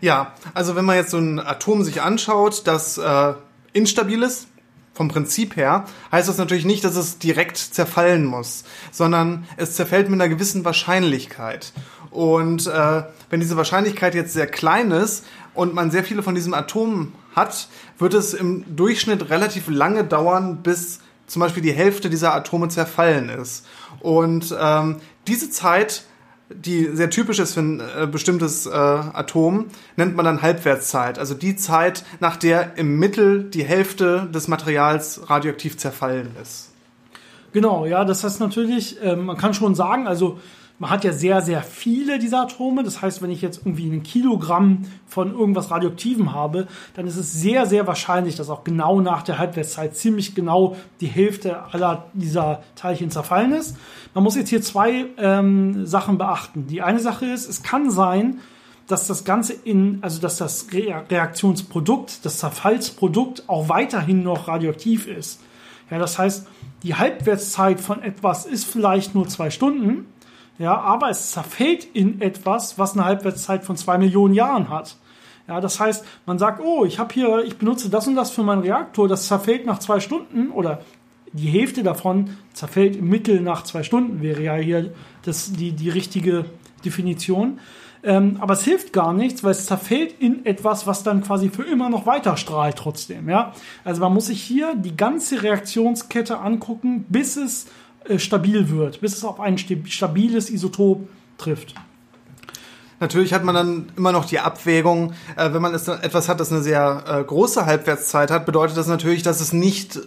Ja, 0.02 0.34
also 0.54 0.76
wenn 0.76 0.86
man 0.86 0.98
jetzt 0.98 1.12
so 1.12 1.18
ein 1.18 1.40
Atom 1.40 1.84
sich 1.84 2.02
anschaut, 2.02 2.62
das 2.66 2.98
äh, 2.98 3.34
instabil 3.74 4.22
ist, 4.24 4.48
vom 4.96 5.10
Prinzip 5.10 5.56
her, 5.58 5.86
heißt 6.12 6.28
das 6.28 6.38
natürlich 6.38 6.66
nicht, 6.66 6.84
dass 6.84 6.96
es 6.96 7.20
direkt 7.20 7.58
zerfallen 7.58 8.26
muss, 8.26 8.64
sondern 8.92 9.46
es 9.58 9.76
zerfällt 9.76 10.10
mit 10.10 10.20
einer 10.20 10.30
gewissen 10.30 10.66
Wahrscheinlichkeit. 10.66 11.74
Und 12.10 12.66
äh, 12.66 13.04
wenn 13.30 13.42
diese 13.42 13.58
Wahrscheinlichkeit 13.58 14.16
jetzt 14.16 14.34
sehr 14.34 14.48
klein 14.48 14.92
ist 14.92 15.26
und 15.54 15.74
man 15.74 15.92
sehr 15.92 16.06
viele 16.06 16.24
von 16.24 16.34
diesem 16.34 16.54
Atom 16.54 17.12
hat, 17.36 17.68
wird 18.00 18.14
es 18.14 18.34
im 18.34 18.64
Durchschnitt 18.74 19.30
relativ 19.30 19.68
lange 19.68 20.06
dauern, 20.06 20.64
bis 20.64 21.02
zum 21.28 21.42
Beispiel 21.42 21.62
die 21.62 21.74
Hälfte 21.74 22.10
dieser 22.10 22.34
Atome 22.34 22.70
zerfallen 22.70 23.28
ist. 23.30 23.66
Und 24.00 24.56
ähm, 24.58 24.98
diese 25.28 25.50
Zeit, 25.50 26.06
die 26.50 26.90
sehr 26.94 27.10
typisch 27.10 27.40
ist 27.40 27.54
für 27.56 27.62
ein 27.62 27.80
äh, 27.80 28.08
bestimmtes 28.08 28.66
äh, 28.66 28.72
Atom, 28.72 29.66
nennt 29.96 30.16
man 30.16 30.26
dann 30.26 30.42
Halbwertszeit. 30.42 31.18
Also 31.18 31.34
die 31.34 31.56
Zeit, 31.56 32.04
nach 32.20 32.38
der 32.38 32.78
im 32.78 33.00
Mittel 33.00 33.44
die 33.44 33.64
Hälfte 33.64 34.28
des 34.34 34.48
Materials 34.48 35.30
radioaktiv 35.30 35.78
zerfallen 35.78 36.32
ist. 36.42 36.72
Genau, 37.52 37.86
ja, 37.86 38.04
das 38.06 38.24
heißt 38.24 38.40
natürlich, 38.40 39.02
äh, 39.02 39.16
man 39.16 39.38
kann 39.38 39.54
schon 39.54 39.76
sagen, 39.76 40.08
also 40.08 40.40
man 40.78 40.90
hat 40.90 41.04
ja 41.06 41.14
sehr, 41.14 41.42
sehr 41.42 41.62
viele 41.62 42.20
dieser 42.20 42.42
Atome. 42.42 42.84
Das 42.84 43.02
heißt, 43.02 43.22
wenn 43.22 43.32
ich 43.32 43.42
jetzt 43.42 43.60
irgendwie 43.60 43.90
ein 43.90 44.04
Kilogramm 44.04 44.84
von 45.08 45.32
irgendwas 45.32 45.72
Radioaktivem 45.72 46.34
habe, 46.34 46.68
dann 46.96 47.08
ist 47.08 47.16
es 47.16 47.34
sehr, 47.34 47.66
sehr 47.66 47.88
wahrscheinlich, 47.88 48.36
dass 48.36 48.50
auch 48.50 48.64
genau 48.64 49.00
nach 49.00 49.24
der 49.24 49.38
Halbwertszeit 49.38 49.96
ziemlich 49.96 50.36
genau 50.36 50.76
die 51.00 51.08
Hälfte 51.08 51.64
aller 51.72 52.08
dieser 52.14 52.62
Teilchen 52.76 53.10
zerfallen 53.10 53.54
ist. 53.54 53.78
Man 54.14 54.24
muss 54.24 54.36
jetzt 54.36 54.50
hier 54.50 54.62
zwei 54.62 55.06
ähm, 55.18 55.86
Sachen 55.86 56.18
beachten. 56.18 56.68
Die 56.68 56.82
eine 56.82 57.00
Sache 57.00 57.26
ist, 57.26 57.50
es 57.50 57.64
kann 57.64 57.90
sein, 57.90 58.40
dass 58.88 59.08
das 59.08 59.24
Ganze 59.24 59.54
in, 59.54 60.00
also 60.02 60.22
dass 60.22 60.38
das 60.38 60.68
Reaktionsprodukt, 60.72 62.26
das 62.26 62.40
Zerfallsprodukt 62.40 63.46
auch 63.48 63.70
weiterhin 63.70 64.24
noch 64.24 64.48
radioaktiv 64.48 65.08
ist. 65.08 65.42
Ja, 65.90 66.00
das 66.00 66.20
heißt, 66.20 66.48
die 66.84 66.96
Halbwertszeit 66.96 67.80
von 67.80 68.02
etwas 68.02 68.46
ist 68.46 68.66
vielleicht 68.66 69.16
nur 69.16 69.28
zwei 69.28 69.50
Stunden, 69.50 70.06
ja, 70.58 70.80
aber 70.80 71.10
es 71.10 71.32
zerfällt 71.32 71.84
in 71.84 72.22
etwas, 72.22 72.80
was 72.80 72.94
eine 72.94 73.06
Halbwertszeit 73.06 73.64
von 73.64 73.76
zwei 73.76 73.98
Millionen 73.98 74.34
Jahren 74.34 74.70
hat. 74.70 74.98
Ja, 75.48 75.62
das 75.62 75.80
heißt, 75.80 76.06
man 76.26 76.40
sagt, 76.40 76.62
oh, 76.64 76.86
ich 76.86 76.98
habe 76.98 77.14
hier, 77.14 77.44
ich 77.46 77.58
benutze 77.58 77.90
das 77.90 78.08
und 78.08 78.16
das 78.16 78.32
für 78.32 78.44
meinen 78.44 78.62
Reaktor, 78.62 79.08
das 79.08 79.28
zerfällt 79.28 79.66
nach 79.66 79.80
zwei 79.80 80.00
Stunden 80.00 80.50
oder 80.50 80.82
die 81.34 81.50
Hälfte 81.50 81.84
davon 81.84 82.30
zerfällt 82.54 82.96
im 82.96 83.10
Mittel 83.10 83.42
nach 83.42 83.64
zwei 83.64 83.84
Stunden, 83.84 84.22
wäre 84.22 84.42
ja 84.42 84.56
hier 84.56 84.94
das, 85.24 85.52
die, 85.52 85.74
die 85.74 85.90
richtige 85.90 86.46
Definition. 86.84 87.60
Ähm, 88.04 88.38
aber 88.40 88.54
es 88.54 88.64
hilft 88.64 88.94
gar 88.94 89.14
nichts, 89.14 89.44
weil 89.44 89.52
es 89.52 89.66
zerfällt 89.66 90.16
in 90.20 90.46
etwas, 90.46 90.88
was 90.88 91.04
dann 91.04 91.24
quasi 91.24 91.50
für 91.50 91.64
immer 91.64 91.90
noch 91.90 92.06
weiter 92.06 92.38
strahlt 92.38 92.78
trotzdem. 92.78 93.30
Ja? 93.30 93.54
Also 93.84 94.02
man 94.02 94.14
muss 94.14 94.28
sich 94.28 94.42
hier 94.42 94.76
die 94.76 94.96
ganze 94.96 95.44
Reaktionskette 95.44 96.40
angucken, 96.40 97.06
bis 97.10 97.36
es 97.36 97.66
äh, 98.08 98.20
stabil 98.20 98.70
wird, 98.70 99.02
bis 99.02 99.16
es 99.16 99.24
auf 99.24 99.40
ein 99.40 99.58
stabiles 99.58 100.50
Isotop 100.50 101.08
trifft. 101.38 101.76
Natürlich 103.00 103.34
hat 103.34 103.44
man 103.44 103.56
dann 103.56 103.90
immer 103.98 104.14
noch 104.14 104.26
die 104.26 104.40
Abwägung, 104.40 105.14
äh, 105.36 105.52
wenn 105.52 105.62
man 105.62 105.74
etwas 105.74 106.30
hat, 106.30 106.40
das 106.40 106.52
eine 106.52 106.62
sehr 106.62 107.04
äh, 107.08 107.24
große 107.24 107.66
Halbwertszeit 107.66 108.32
hat, 108.32 108.46
bedeutet 108.46 108.78
das 108.78 108.88
natürlich, 108.88 109.22
dass 109.22 109.42
es 109.42 109.52
nicht 109.52 109.98
äh, 109.98 110.00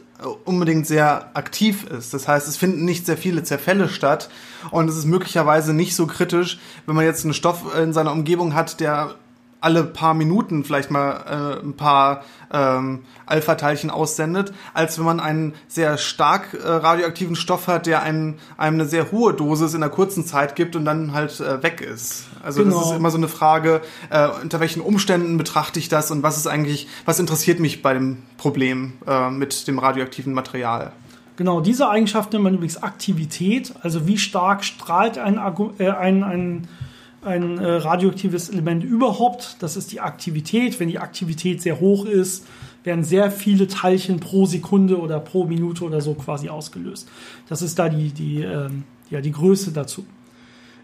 unbedingt 0.45 0.87
sehr 0.87 1.31
aktiv 1.35 1.85
ist. 1.85 2.15
Das 2.15 2.27
heißt, 2.27 2.49
es 2.49 2.57
finden 2.57 2.87
nicht 2.87 3.05
sehr 3.05 3.19
viele 3.19 3.43
Zerfälle 3.43 3.89
statt 3.91 4.31
und 4.71 4.89
es 4.89 4.97
ist 4.97 5.05
möglicherweise 5.05 5.75
nicht 5.75 5.95
so 5.95 6.07
kritisch, 6.07 6.59
wenn 6.87 6.97
man 6.97 7.05
jetzt 7.05 7.25
einen 7.25 7.35
Stoff 7.35 7.77
in 7.77 7.93
seiner 7.93 8.13
Umgebung 8.13 8.55
hat, 8.55 8.81
der 8.81 9.17
alle 9.61 9.85
paar 9.85 10.15
Minuten 10.15 10.65
vielleicht 10.65 10.91
mal 10.91 11.59
äh, 11.61 11.65
ein 11.65 11.75
paar 11.75 12.25
ähm, 12.53 13.05
Alpha-Teilchen 13.27 13.91
aussendet, 13.91 14.53
als 14.73 14.99
wenn 14.99 15.05
man 15.05 15.21
einen 15.21 15.55
sehr 15.67 15.99
stark 15.99 16.55
äh, 16.55 16.67
radioaktiven 16.67 17.37
Stoff 17.37 17.67
hat, 17.67 17.87
der 17.87 18.03
einen, 18.03 18.39
einem 18.57 18.81
eine 18.81 18.89
sehr 18.89 19.11
hohe 19.11 19.35
Dosis 19.35 19.75
in 19.75 19.83
einer 19.83 19.93
kurzen 19.93 20.25
Zeit 20.25 20.55
gibt 20.55 20.77
und 20.77 20.85
dann 20.85 21.13
halt 21.13 21.41
äh, 21.41 21.63
weg 21.63 21.81
ist. 21.81 22.27
Also 22.43 22.63
genau. 22.63 22.79
das 22.79 22.91
ist 22.91 22.97
immer 22.97 23.11
so 23.11 23.17
eine 23.17 23.29
Frage, 23.29 23.81
äh, 24.11 24.29
unter 24.43 24.61
welchen 24.61 24.81
Umständen 24.81 25.37
betrachte 25.37 25.79
ich 25.79 25.89
das 25.89 26.11
und 26.11 26.23
was 26.23 26.37
ist 26.37 26.47
eigentlich, 26.47 26.89
was 27.05 27.19
interessiert 27.19 27.59
mich 27.59 27.83
bei 27.83 27.95
dem 27.95 28.19
Problem 28.37 28.95
äh, 29.07 29.31
mit 29.31 29.67
dem 29.67 29.79
radioaktiven 29.79 30.33
Material? 30.33 30.93
Genau, 31.37 31.61
diese 31.61 31.89
Eigenschaft 31.89 32.33
nennt 32.33 32.45
man 32.45 32.55
übrigens 32.55 32.83
Aktivität, 32.83 33.73
also 33.83 34.07
wie 34.09 34.19
stark 34.19 34.65
strahlt 34.65 35.19
ein, 35.19 35.39
äh, 35.79 35.89
ein, 35.89 36.25
ein 36.25 36.69
ein 37.23 37.59
äh, 37.59 37.67
radioaktives 37.67 38.49
Element 38.51 38.85
überhaupt. 38.85 39.57
Das 39.61 39.77
ist 39.77 39.93
die 39.93 40.01
Aktivität. 40.01 40.79
Wenn 40.79 40.89
die 40.89 40.99
Aktivität 40.99 41.61
sehr 41.63 41.81
hoch 41.81 42.05
ist, 42.05 42.47
werden 42.85 43.05
sehr 43.05 43.31
viele 43.31 43.67
Teilchen 43.67 44.21
pro 44.21 44.47
Sekunde 44.47 44.99
oder 45.01 45.21
pro 45.21 45.45
Minute 45.45 45.85
oder 45.85 46.01
so 46.01 46.15
quasi 46.15 46.49
ausgelöst. 46.49 47.09
Das 47.49 47.63
ist 47.63 47.79
da 47.79 47.89
die, 47.89 48.11
die, 48.11 48.43
ähm, 48.43 48.85
ja, 49.11 49.21
die 49.21 49.33
Größe 49.33 49.73
dazu. 49.73 50.07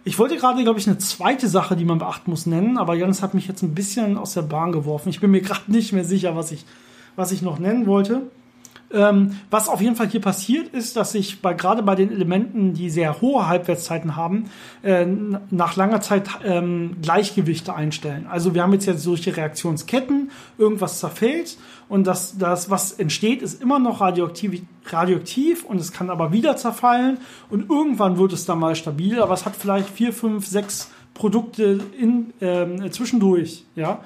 Ich 0.07 0.19
wollte 0.19 0.37
gerade, 0.37 0.63
glaube 0.63 0.79
ich, 0.79 0.87
eine 0.87 0.99
zweite 0.99 1.49
Sache, 1.49 1.77
die 1.77 1.87
man 1.87 1.99
beachten 1.99 2.31
muss, 2.31 2.45
nennen, 2.45 2.77
aber 2.77 2.95
Janis 2.95 3.23
hat 3.23 3.33
mich 3.33 3.49
jetzt 3.49 3.63
ein 3.63 3.75
bisschen 3.75 4.19
aus 4.19 4.35
der 4.35 4.43
Bahn 4.43 4.71
geworfen. 4.71 5.09
Ich 5.09 5.21
bin 5.21 5.31
mir 5.31 5.41
gerade 5.43 5.71
nicht 5.71 5.93
mehr 5.93 6.05
sicher, 6.05 6.37
was 6.37 6.53
ich, 6.53 6.65
was 7.17 7.33
ich 7.33 7.43
noch 7.43 7.59
nennen 7.59 7.87
wollte. 7.87 8.23
Ähm, 8.95 9.41
was 9.51 9.69
auf 9.69 9.81
jeden 9.81 9.97
Fall 9.97 10.09
hier 10.09 10.21
passiert 10.21 10.69
ist, 10.69 10.97
dass 10.97 11.13
sich 11.13 11.43
bei, 11.43 11.53
gerade 11.53 11.83
bei 11.83 11.97
den 11.97 12.13
Elementen, 12.13 12.75
die 12.75 12.91
sehr 12.91 13.21
hohe 13.21 13.49
Halbwertszeiten 13.49 14.15
haben, 14.15 14.45
äh, 14.83 15.05
nach 15.51 15.75
langer 15.75 16.01
Zeit 16.01 16.29
ähm, 16.45 16.97
Gleichgewichte 17.03 17.75
einstellen. 17.75 18.27
Also 18.31 18.55
wir 18.55 18.63
haben 18.63 18.73
jetzt, 18.73 18.87
jetzt 18.87 19.03
solche 19.03 19.37
Reaktionsketten, 19.37 20.31
irgendwas 20.59 21.01
zerfällt 21.01 21.59
und 21.89 22.07
das, 22.07 22.39
das, 22.39 22.71
was 22.71 22.93
entsteht, 22.93 23.43
ist 23.43 23.61
immer 23.61 23.81
noch 23.81 24.01
radioaktiv, 24.01 24.63
radioaktiv 24.87 25.65
und 25.65 25.81
es 25.81 25.93
kann 25.93 26.09
aber 26.09 26.33
wieder 26.33 26.57
zerfallen 26.57 27.19
und 27.51 27.69
irgendwann 27.69 28.17
wird 28.17 28.33
es 28.33 28.47
dann 28.47 28.61
mal 28.61 28.77
stabil, 28.77 29.21
aber 29.21 29.35
es 29.35 29.45
hat 29.45 29.57
vielleicht 29.57 29.89
vier, 29.89 30.13
fünf, 30.13 30.47
sechs 30.47 30.91
Produkte 31.15 31.81
in, 31.99 32.33
äh, 32.41 32.91
zwischendurch, 32.91 33.65
ja. 33.75 34.01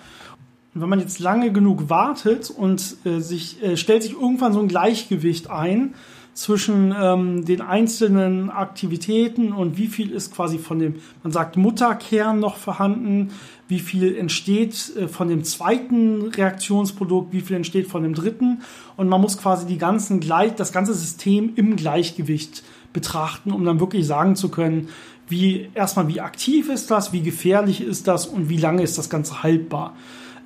Wenn 0.80 0.88
man 0.88 1.00
jetzt 1.00 1.18
lange 1.18 1.52
genug 1.52 1.88
wartet 1.88 2.50
und 2.50 2.96
äh, 3.04 3.20
sich 3.20 3.62
äh, 3.62 3.76
stellt 3.76 4.02
sich 4.02 4.12
irgendwann 4.12 4.52
so 4.52 4.60
ein 4.60 4.68
Gleichgewicht 4.68 5.50
ein 5.50 5.94
zwischen 6.38 6.94
ähm, 6.96 7.44
den 7.44 7.60
einzelnen 7.60 8.48
Aktivitäten 8.48 9.52
und 9.52 9.76
wie 9.76 9.88
viel 9.88 10.12
ist 10.12 10.32
quasi 10.32 10.58
von 10.58 10.78
dem, 10.78 10.94
man 11.24 11.32
sagt 11.32 11.56
Mutterkern 11.56 12.38
noch 12.38 12.56
vorhanden, 12.56 13.32
wie 13.66 13.80
viel 13.80 14.16
entsteht 14.16 14.92
äh, 14.96 15.08
von 15.08 15.28
dem 15.28 15.42
zweiten 15.42 16.28
Reaktionsprodukt, 16.28 17.32
wie 17.32 17.40
viel 17.40 17.56
entsteht 17.56 17.88
von 17.88 18.04
dem 18.04 18.14
dritten. 18.14 18.62
Und 18.96 19.08
man 19.08 19.20
muss 19.20 19.36
quasi 19.36 19.66
die 19.66 19.78
ganzen 19.78 20.20
gleich, 20.20 20.54
das 20.54 20.72
ganze 20.72 20.94
System 20.94 21.54
im 21.56 21.74
Gleichgewicht 21.74 22.62
betrachten, 22.92 23.50
um 23.50 23.64
dann 23.64 23.80
wirklich 23.80 24.06
sagen 24.06 24.36
zu 24.36 24.48
können, 24.48 24.90
wie 25.26 25.68
erstmal 25.74 26.06
wie 26.06 26.20
aktiv 26.20 26.68
ist 26.68 26.90
das, 26.92 27.12
wie 27.12 27.22
gefährlich 27.22 27.80
ist 27.80 28.06
das 28.06 28.26
und 28.26 28.48
wie 28.48 28.56
lange 28.56 28.82
ist 28.82 28.96
das 28.96 29.10
Ganze 29.10 29.42
haltbar 29.42 29.96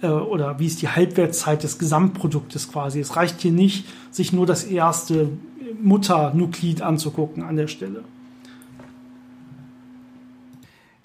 äh, 0.03 0.09
oder 0.09 0.59
wie 0.59 0.67
ist 0.67 0.83
die 0.83 0.89
Halbwertszeit 0.89 1.63
des 1.63 1.79
Gesamtproduktes 1.79 2.71
quasi. 2.71 3.01
Es 3.01 3.17
reicht 3.17 3.41
hier 3.41 3.53
nicht, 3.53 3.87
sich 4.11 4.33
nur 4.33 4.47
das 4.47 4.65
erste 4.65 5.31
Mutternuklid 5.81 6.83
anzugucken 6.83 7.43
an 7.43 7.57
der 7.57 7.69
Stelle. 7.69 8.05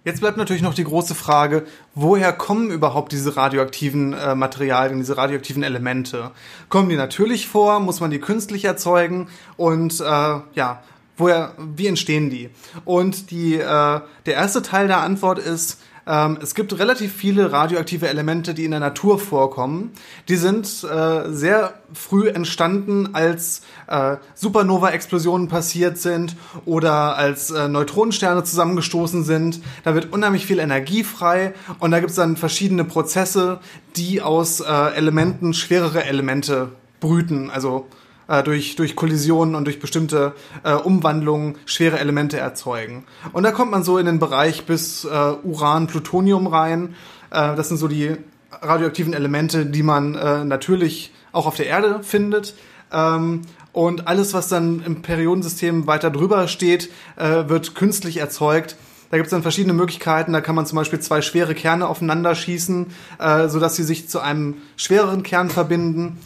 Jetzt 0.07 0.21
bleibt 0.21 0.37
natürlich 0.37 0.61
noch 0.61 0.73
die 0.73 0.85
große 0.85 1.15
Frage, 1.15 1.65
woher 1.93 2.31
kommen 2.31 2.71
überhaupt 2.71 3.11
diese 3.11 3.35
radioaktiven 3.35 4.13
äh, 4.13 4.35
Materialien, 4.35 4.99
diese 4.99 5.17
radioaktiven 5.17 5.63
Elemente? 5.63 6.31
Kommen 6.69 6.87
die 6.87 6.95
natürlich 6.95 7.47
vor? 7.47 7.81
Muss 7.81 7.99
man 7.99 8.09
die 8.09 8.19
künstlich 8.19 8.63
erzeugen? 8.63 9.27
Und 9.57 9.99
äh, 9.99 10.03
ja, 10.03 10.81
woher, 11.17 11.55
wie 11.57 11.87
entstehen 11.87 12.29
die? 12.29 12.49
Und 12.85 13.31
die, 13.31 13.55
äh, 13.55 13.99
der 14.25 14.33
erste 14.33 14.61
Teil 14.61 14.87
der 14.87 15.01
Antwort 15.01 15.39
ist, 15.39 15.81
Ähm, 16.07 16.39
es 16.41 16.55
gibt 16.55 16.77
relativ 16.79 17.13
viele 17.13 17.51
radioaktive 17.51 18.07
Elemente, 18.07 18.53
die 18.53 18.65
in 18.65 18.71
der 18.71 18.79
Natur 18.79 19.19
vorkommen. 19.19 19.91
Die 20.29 20.37
sind 20.37 20.65
äh, 20.83 21.31
sehr 21.31 21.73
früh 21.93 22.29
entstanden, 22.29 23.09
als 23.13 23.61
äh, 23.87 24.15
Supernova-Explosionen 24.35 25.49
passiert 25.49 25.97
sind 25.97 26.35
oder 26.65 27.17
als 27.17 27.51
äh, 27.51 27.67
Neutronensterne 27.67 28.43
zusammengestoßen 28.43 29.25
sind. 29.25 29.59
Da 29.83 29.93
wird 29.95 30.13
unheimlich 30.13 30.45
viel 30.45 30.59
Energie 30.59 31.03
frei 31.03 31.53
und 31.79 31.91
da 31.91 31.99
gibt 31.99 32.11
es 32.11 32.15
dann 32.15 32.37
verschiedene 32.37 32.85
Prozesse, 32.85 33.59
die 33.97 34.21
aus 34.21 34.61
äh, 34.61 34.95
Elementen 34.95 35.53
schwerere 35.53 36.05
Elemente 36.05 36.69
brüten. 36.99 37.49
Also 37.49 37.85
äh, 38.27 38.43
durch, 38.43 38.75
durch 38.75 38.95
Kollisionen 38.95 39.55
und 39.55 39.65
durch 39.65 39.79
bestimmte 39.79 40.33
äh, 40.63 40.73
Umwandlungen 40.73 41.57
schwere 41.65 41.99
Elemente 41.99 42.37
erzeugen. 42.37 43.05
Und 43.33 43.43
da 43.43 43.51
kommt 43.51 43.71
man 43.71 43.83
so 43.83 43.97
in 43.97 44.05
den 44.05 44.19
Bereich 44.19 44.65
bis 44.65 45.05
äh, 45.05 45.07
Uran, 45.43 45.87
Plutonium 45.87 46.47
rein. 46.47 46.95
Äh, 47.31 47.55
das 47.55 47.69
sind 47.69 47.77
so 47.77 47.87
die 47.87 48.15
radioaktiven 48.51 49.13
Elemente, 49.13 49.65
die 49.65 49.83
man 49.83 50.15
äh, 50.15 50.43
natürlich 50.43 51.13
auch 51.31 51.45
auf 51.45 51.55
der 51.55 51.67
Erde 51.67 51.99
findet. 52.03 52.55
Ähm, 52.91 53.41
und 53.73 54.07
alles, 54.07 54.33
was 54.33 54.47
dann 54.47 54.81
im 54.83 55.01
Periodensystem 55.01 55.85
weiter 55.85 56.09
drüber 56.09 56.47
steht, 56.47 56.89
äh, 57.15 57.47
wird 57.47 57.75
künstlich 57.75 58.17
erzeugt. 58.17 58.75
Da 59.09 59.17
gibt 59.17 59.27
es 59.27 59.31
dann 59.31 59.41
verschiedene 59.41 59.73
Möglichkeiten. 59.73 60.33
Da 60.33 60.41
kann 60.41 60.55
man 60.55 60.65
zum 60.65 60.77
Beispiel 60.77 60.99
zwei 60.99 61.21
schwere 61.21 61.55
Kerne 61.55 61.87
aufeinander 61.87 62.35
schießen, 62.35 62.87
äh, 63.19 63.47
sodass 63.47 63.75
sie 63.75 63.83
sich 63.83 64.09
zu 64.09 64.19
einem 64.19 64.55
schwereren 64.75 65.23
Kern 65.23 65.49
verbinden. 65.49 66.17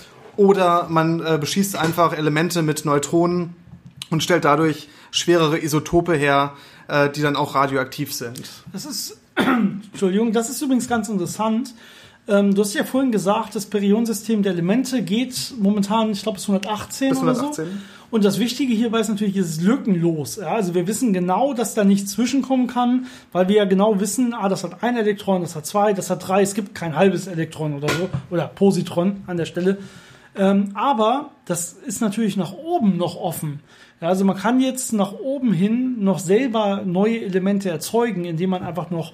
Oder 0.41 0.87
man 0.89 1.19
äh, 1.19 1.37
beschießt 1.39 1.75
einfach 1.75 2.17
Elemente 2.17 2.63
mit 2.63 2.83
Neutronen 2.83 3.53
und 4.09 4.23
stellt 4.23 4.43
dadurch 4.43 4.89
schwerere 5.11 5.63
Isotope 5.63 6.15
her, 6.15 6.53
äh, 6.87 7.11
die 7.11 7.21
dann 7.21 7.35
auch 7.35 7.53
radioaktiv 7.53 8.11
sind. 8.11 8.49
Das 8.73 8.85
ist, 8.85 9.19
Entschuldigung, 9.35 10.33
das 10.33 10.49
ist 10.49 10.59
übrigens 10.59 10.87
ganz 10.87 11.09
interessant. 11.09 11.75
Ähm, 12.27 12.55
du 12.55 12.61
hast 12.61 12.73
ja 12.73 12.83
vorhin 12.83 13.11
gesagt, 13.11 13.55
das 13.55 13.67
Periodensystem 13.67 14.41
der 14.41 14.53
Elemente 14.53 15.03
geht 15.03 15.53
momentan, 15.59 16.09
ich 16.09 16.23
glaube, 16.23 16.37
bis 16.37 16.49
118, 16.49 17.09
bis 17.09 17.19
118 17.19 17.63
oder 17.63 17.71
so. 17.71 17.77
Und 18.09 18.25
das 18.25 18.39
Wichtige 18.39 18.73
hierbei 18.73 18.99
ist 18.99 19.09
natürlich, 19.09 19.37
es 19.37 19.51
ist 19.51 19.61
lückenlos. 19.61 20.37
Ja? 20.37 20.53
Also 20.55 20.73
wir 20.73 20.87
wissen 20.87 21.13
genau, 21.13 21.53
dass 21.53 21.75
da 21.75 21.83
nichts 21.83 22.13
zwischenkommen 22.13 22.65
kann, 22.65 23.05
weil 23.31 23.47
wir 23.47 23.57
ja 23.57 23.65
genau 23.65 23.99
wissen, 23.99 24.33
ah, 24.33 24.49
das 24.49 24.63
hat 24.63 24.81
ein 24.81 24.97
Elektron, 24.97 25.41
das 25.41 25.55
hat 25.55 25.67
zwei, 25.67 25.93
das 25.93 26.09
hat 26.09 26.27
drei, 26.27 26.41
es 26.41 26.55
gibt 26.55 26.73
kein 26.73 26.95
halbes 26.95 27.27
Elektron 27.27 27.75
oder 27.75 27.89
so, 27.89 28.09
oder 28.31 28.47
Positron 28.47 29.17
an 29.27 29.37
der 29.37 29.45
Stelle. 29.45 29.77
Ähm, 30.35 30.71
aber 30.75 31.31
das 31.45 31.73
ist 31.73 32.01
natürlich 32.01 32.37
nach 32.37 32.53
oben 32.53 32.97
noch 32.97 33.15
offen. 33.15 33.59
Ja, 33.99 34.07
also 34.07 34.25
man 34.25 34.37
kann 34.37 34.61
jetzt 34.61 34.93
nach 34.93 35.13
oben 35.13 35.53
hin 35.53 36.03
noch 36.03 36.19
selber 36.19 36.83
neue 36.85 37.21
Elemente 37.21 37.69
erzeugen, 37.69 38.25
indem 38.25 38.51
man 38.51 38.63
einfach 38.63 38.89
noch 38.89 39.13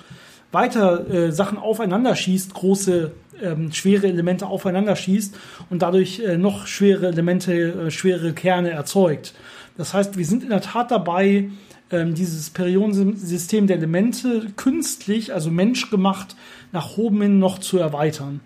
weiter 0.51 1.09
äh, 1.09 1.31
Sachen 1.31 1.57
aufeinander 1.57 2.15
schießt, 2.15 2.53
große 2.53 3.11
ähm, 3.41 3.71
schwere 3.71 4.07
Elemente 4.07 4.47
aufeinander 4.47 4.95
schießt 4.95 5.35
und 5.69 5.81
dadurch 5.81 6.19
äh, 6.19 6.37
noch 6.37 6.67
schwere 6.67 7.07
Elemente, 7.07 7.53
äh, 7.53 7.91
schwere 7.91 8.33
Kerne 8.33 8.69
erzeugt. 8.69 9.33
Das 9.77 9.93
heißt, 9.93 10.17
wir 10.17 10.25
sind 10.25 10.43
in 10.43 10.49
der 10.49 10.61
Tat 10.61 10.91
dabei, 10.91 11.49
ähm, 11.91 12.15
dieses 12.15 12.49
Periodensystem 12.49 13.67
der 13.67 13.77
Elemente 13.77 14.47
künstlich, 14.55 15.33
also 15.33 15.51
menschgemacht, 15.51 16.35
nach 16.71 16.97
oben 16.97 17.21
hin 17.21 17.39
noch 17.39 17.59
zu 17.59 17.77
erweitern. 17.77 18.41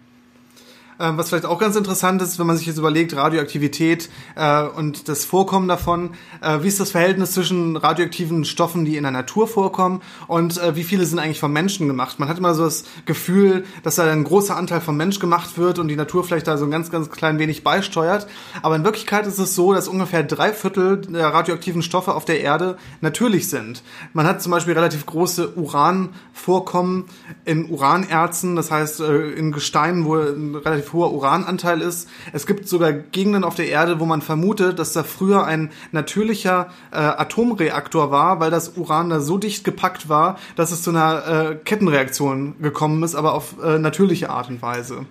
Ähm, 1.02 1.18
was 1.18 1.30
vielleicht 1.30 1.48
auch 1.48 1.58
ganz 1.58 1.76
interessant 1.76 2.22
ist, 2.22 2.38
wenn 2.38 2.46
man 2.46 2.58
sich 2.58 2.68
jetzt 2.68 2.78
überlegt, 2.78 3.16
Radioaktivität 3.16 4.10
äh, 4.36 4.64
und 4.64 5.10
das 5.10 5.26
Vorkommen 5.26 5.68
davon. 5.68 6.12
Äh, 6.42 6.60
wie 6.62 6.68
ist 6.68 6.80
das 6.80 6.92
Verhältnis 6.92 7.32
zwischen 7.32 7.76
radioaktiven 7.76 8.46
Stoffen, 8.46 8.86
die 8.86 8.98
in 8.98 9.04
der 9.04 9.12
Natur 9.12 9.48
vorkommen 9.48 10.02
und 10.28 10.62
äh, 10.62 10.76
wie 10.76 10.84
viele 10.84 11.08
sind 11.08 11.18
eigentlich 11.18 11.40
vom 11.40 11.52
Menschen 11.52 11.88
gemacht? 11.88 12.20
Man 12.20 12.30
hat 12.30 12.38
immer 12.38 12.54
so 12.54 12.66
das 12.66 12.84
Gefühl, 13.06 13.66
dass 13.82 13.96
da 13.96 14.12
ein 14.12 14.24
großer 14.24 14.56
Anteil 14.56 14.80
vom 14.80 14.96
Mensch 14.96 15.18
gemacht 15.20 15.58
wird 15.58 15.80
und 15.80 15.88
die 15.88 15.96
Natur 15.96 16.24
vielleicht 16.24 16.46
da 16.48 16.58
so 16.58 16.66
ein 16.66 16.72
ganz, 16.72 16.92
ganz 16.92 17.10
klein 17.10 17.40
wenig 17.40 17.64
beisteuert. 17.64 18.28
Aber 18.62 18.76
in 18.76 18.84
Wirklichkeit 18.84 19.26
ist 19.26 19.40
es 19.40 19.56
so, 19.56 19.74
dass 19.74 19.88
ungefähr 19.88 20.22
drei 20.22 20.54
Viertel 20.54 21.02
der 21.02 21.34
radioaktiven 21.34 21.82
Stoffe 21.82 22.14
auf 22.14 22.26
der 22.26 22.42
Erde 22.42 22.78
natürlich 23.02 23.50
sind. 23.50 23.82
Man 24.14 24.28
hat 24.28 24.44
zum 24.44 24.52
Beispiel 24.52 24.76
relativ 24.76 25.08
große 25.08 25.56
Uranvorkommen 25.56 27.06
in 27.46 27.72
Uranerzen, 27.72 28.56
das 28.56 28.70
heißt 28.70 29.00
äh, 29.00 29.32
in 29.32 29.52
Gesteinen, 29.52 30.06
wo 30.06 30.18
ein 30.18 30.62
hoher 30.94 31.14
Urananteil 31.14 31.82
ist. 31.82 32.10
Es 32.34 32.46
gibt 32.46 32.68
sogar 32.68 32.92
Gegenden 32.92 33.44
auf 33.44 33.56
der 33.56 33.68
Erde, 33.68 34.00
wo 34.00 34.06
man 34.06 34.22
vermutet, 34.22 34.80
dass 34.80 34.94
da 34.94 35.04
früher 35.04 35.46
ein 35.46 35.72
natürlicher 35.92 36.70
äh, 36.92 36.98
Atomreaktor 36.98 38.12
war, 38.12 38.40
weil 38.40 38.52
das 38.52 38.78
Uran 38.78 39.10
da 39.10 39.20
so 39.20 39.38
dicht 39.38 39.64
gepackt 39.64 40.10
war, 40.10 40.38
dass 40.56 40.72
es 40.72 40.84
zu 40.84 40.92
einer 40.92 41.28
äh, 41.28 41.56
Kettenreaktion 41.56 42.56
gekommen 42.62 43.04
ist, 43.04 43.16
aber 43.16 43.34
auf 43.34 43.56
äh, 43.64 43.80
natürliche 43.80 44.30
Art 44.30 44.50
und 44.50 44.62
Weise. 44.62 45.06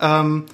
Ähm, 0.00 0.44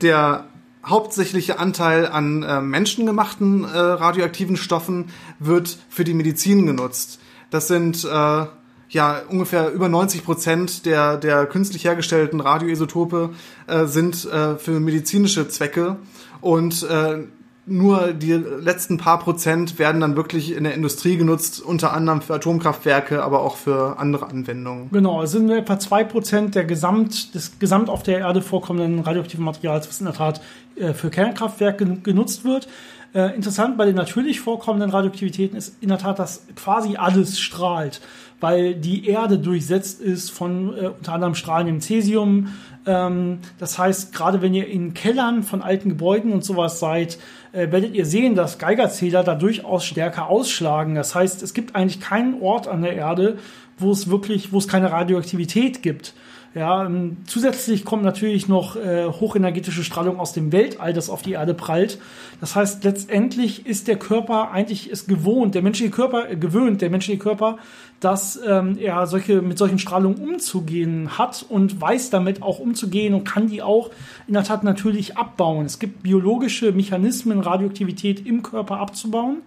der 0.00 0.44
hauptsächliche 0.84 1.58
Anteil 1.58 2.06
an 2.06 2.42
äh, 2.42 2.60
menschengemachten 2.60 3.64
äh, 3.64 3.78
radioaktiven 3.78 4.56
Stoffen 4.56 5.10
wird 5.38 5.78
für 5.88 6.04
die 6.04 6.14
Medizin 6.14 6.66
genutzt. 6.66 7.20
Das 7.50 7.68
sind 7.68 8.04
äh, 8.04 8.46
ja, 8.90 9.22
ungefähr 9.28 9.72
über 9.72 9.88
90 9.88 10.24
Prozent 10.24 10.86
der, 10.86 11.16
der 11.16 11.46
künstlich 11.46 11.84
hergestellten 11.84 12.40
Radioisotope 12.40 13.30
äh, 13.66 13.86
sind 13.86 14.24
äh, 14.24 14.56
für 14.56 14.80
medizinische 14.80 15.48
Zwecke 15.48 15.96
und 16.40 16.82
äh, 16.82 17.24
nur 17.66 18.12
die 18.12 18.32
letzten 18.32 18.98
paar 18.98 19.20
Prozent 19.20 19.78
werden 19.78 20.00
dann 20.00 20.16
wirklich 20.16 20.56
in 20.56 20.64
der 20.64 20.74
Industrie 20.74 21.16
genutzt, 21.16 21.60
unter 21.60 21.92
anderem 21.92 22.20
für 22.20 22.34
Atomkraftwerke, 22.34 23.22
aber 23.22 23.42
auch 23.42 23.56
für 23.56 23.98
andere 23.98 24.28
Anwendungen. 24.28 24.90
Genau, 24.90 25.22
es 25.22 25.30
sind 25.30 25.46
nur 25.46 25.56
etwa 25.56 25.78
zwei 25.78 26.02
Prozent 26.02 26.56
der 26.56 26.64
Gesamt, 26.64 27.34
des 27.34 27.58
Gesamt 27.60 27.88
auf 27.88 28.02
der 28.02 28.18
Erde 28.18 28.42
vorkommenden 28.42 28.98
radioaktiven 28.98 29.44
Materials, 29.44 29.86
was 29.88 30.00
in 30.00 30.06
der 30.06 30.14
Tat 30.14 30.40
äh, 30.74 30.94
für 30.94 31.10
Kernkraftwerke 31.10 31.86
genutzt 32.02 32.44
wird. 32.44 32.66
Äh, 33.14 33.34
interessant 33.36 33.76
bei 33.76 33.86
den 33.86 33.96
natürlich 33.96 34.40
vorkommenden 34.40 34.90
Radioaktivitäten 34.90 35.56
ist 35.56 35.76
in 35.80 35.90
der 35.90 35.98
Tat, 35.98 36.18
dass 36.18 36.46
quasi 36.56 36.96
alles 36.96 37.38
strahlt 37.38 38.00
weil 38.40 38.74
die 38.74 39.06
Erde 39.06 39.38
durchsetzt 39.38 40.00
ist 40.00 40.30
von 40.30 40.76
äh, 40.76 40.88
unter 40.88 41.12
anderem 41.12 41.34
strahlendem 41.34 41.80
Cäsium. 41.80 42.48
Ähm, 42.86 43.38
das 43.58 43.78
heißt, 43.78 44.14
gerade 44.14 44.42
wenn 44.42 44.54
ihr 44.54 44.66
in 44.66 44.94
Kellern 44.94 45.42
von 45.42 45.62
alten 45.62 45.90
Gebäuden 45.90 46.32
und 46.32 46.44
sowas 46.44 46.80
seid, 46.80 47.18
äh, 47.52 47.70
werdet 47.70 47.94
ihr 47.94 48.06
sehen, 48.06 48.34
dass 48.34 48.58
Geigerzähler 48.58 49.22
da 49.22 49.34
durchaus 49.34 49.84
stärker 49.84 50.28
ausschlagen. 50.28 50.94
Das 50.94 51.14
heißt, 51.14 51.42
es 51.42 51.54
gibt 51.54 51.76
eigentlich 51.76 52.00
keinen 52.00 52.40
Ort 52.40 52.66
an 52.66 52.82
der 52.82 52.94
Erde, 52.94 53.38
wo 53.78 53.92
es 53.92 54.10
wirklich, 54.10 54.52
wo 54.52 54.58
es 54.58 54.68
keine 54.68 54.90
Radioaktivität 54.90 55.82
gibt. 55.82 56.14
Ja, 56.52 56.84
ähm, 56.84 57.18
zusätzlich 57.26 57.84
kommt 57.84 58.02
natürlich 58.02 58.48
noch 58.48 58.74
äh, 58.74 59.06
hochenergetische 59.06 59.84
Strahlung 59.84 60.18
aus 60.18 60.32
dem 60.32 60.50
Weltall, 60.50 60.92
das 60.92 61.08
auf 61.08 61.22
die 61.22 61.32
Erde 61.32 61.54
prallt. 61.54 62.00
Das 62.40 62.56
heißt, 62.56 62.82
letztendlich 62.82 63.66
ist 63.66 63.86
der 63.86 63.96
Körper 63.96 64.50
eigentlich 64.50 64.90
es 64.90 65.06
gewohnt, 65.06 65.54
der 65.54 65.62
menschliche 65.62 65.92
Körper 65.92 66.28
äh, 66.28 66.36
gewöhnt, 66.36 66.82
der 66.82 66.90
menschliche 66.90 67.20
Körper, 67.20 67.58
dass 68.00 68.40
ähm, 68.44 68.76
er 68.80 69.06
solche 69.06 69.42
mit 69.42 69.58
solchen 69.58 69.78
Strahlungen 69.78 70.18
umzugehen 70.18 71.18
hat 71.18 71.46
und 71.48 71.80
weiß 71.80 72.10
damit 72.10 72.42
auch 72.42 72.58
umzugehen 72.58 73.14
und 73.14 73.22
kann 73.22 73.46
die 73.46 73.62
auch 73.62 73.90
in 74.26 74.34
der 74.34 74.42
Tat 74.42 74.64
natürlich 74.64 75.16
abbauen. 75.16 75.66
Es 75.66 75.78
gibt 75.78 76.02
biologische 76.02 76.72
Mechanismen, 76.72 77.38
Radioaktivität 77.38 78.26
im 78.26 78.42
Körper 78.42 78.78
abzubauen 78.78 79.42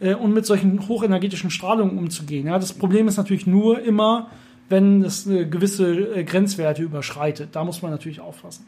äh, 0.00 0.14
und 0.14 0.34
mit 0.34 0.46
solchen 0.46 0.88
hochenergetischen 0.88 1.50
Strahlungen 1.50 1.96
umzugehen. 1.96 2.48
Ja, 2.48 2.58
das 2.58 2.72
Problem 2.72 3.06
ist 3.06 3.18
natürlich 3.18 3.46
nur 3.46 3.80
immer 3.80 4.30
wenn 4.70 5.02
es 5.02 5.26
eine 5.26 5.48
gewisse 5.48 5.92
äh, 5.92 6.24
Grenzwerte 6.24 6.82
überschreitet. 6.82 7.50
Da 7.52 7.64
muss 7.64 7.82
man 7.82 7.90
natürlich 7.90 8.20
aufpassen. 8.20 8.66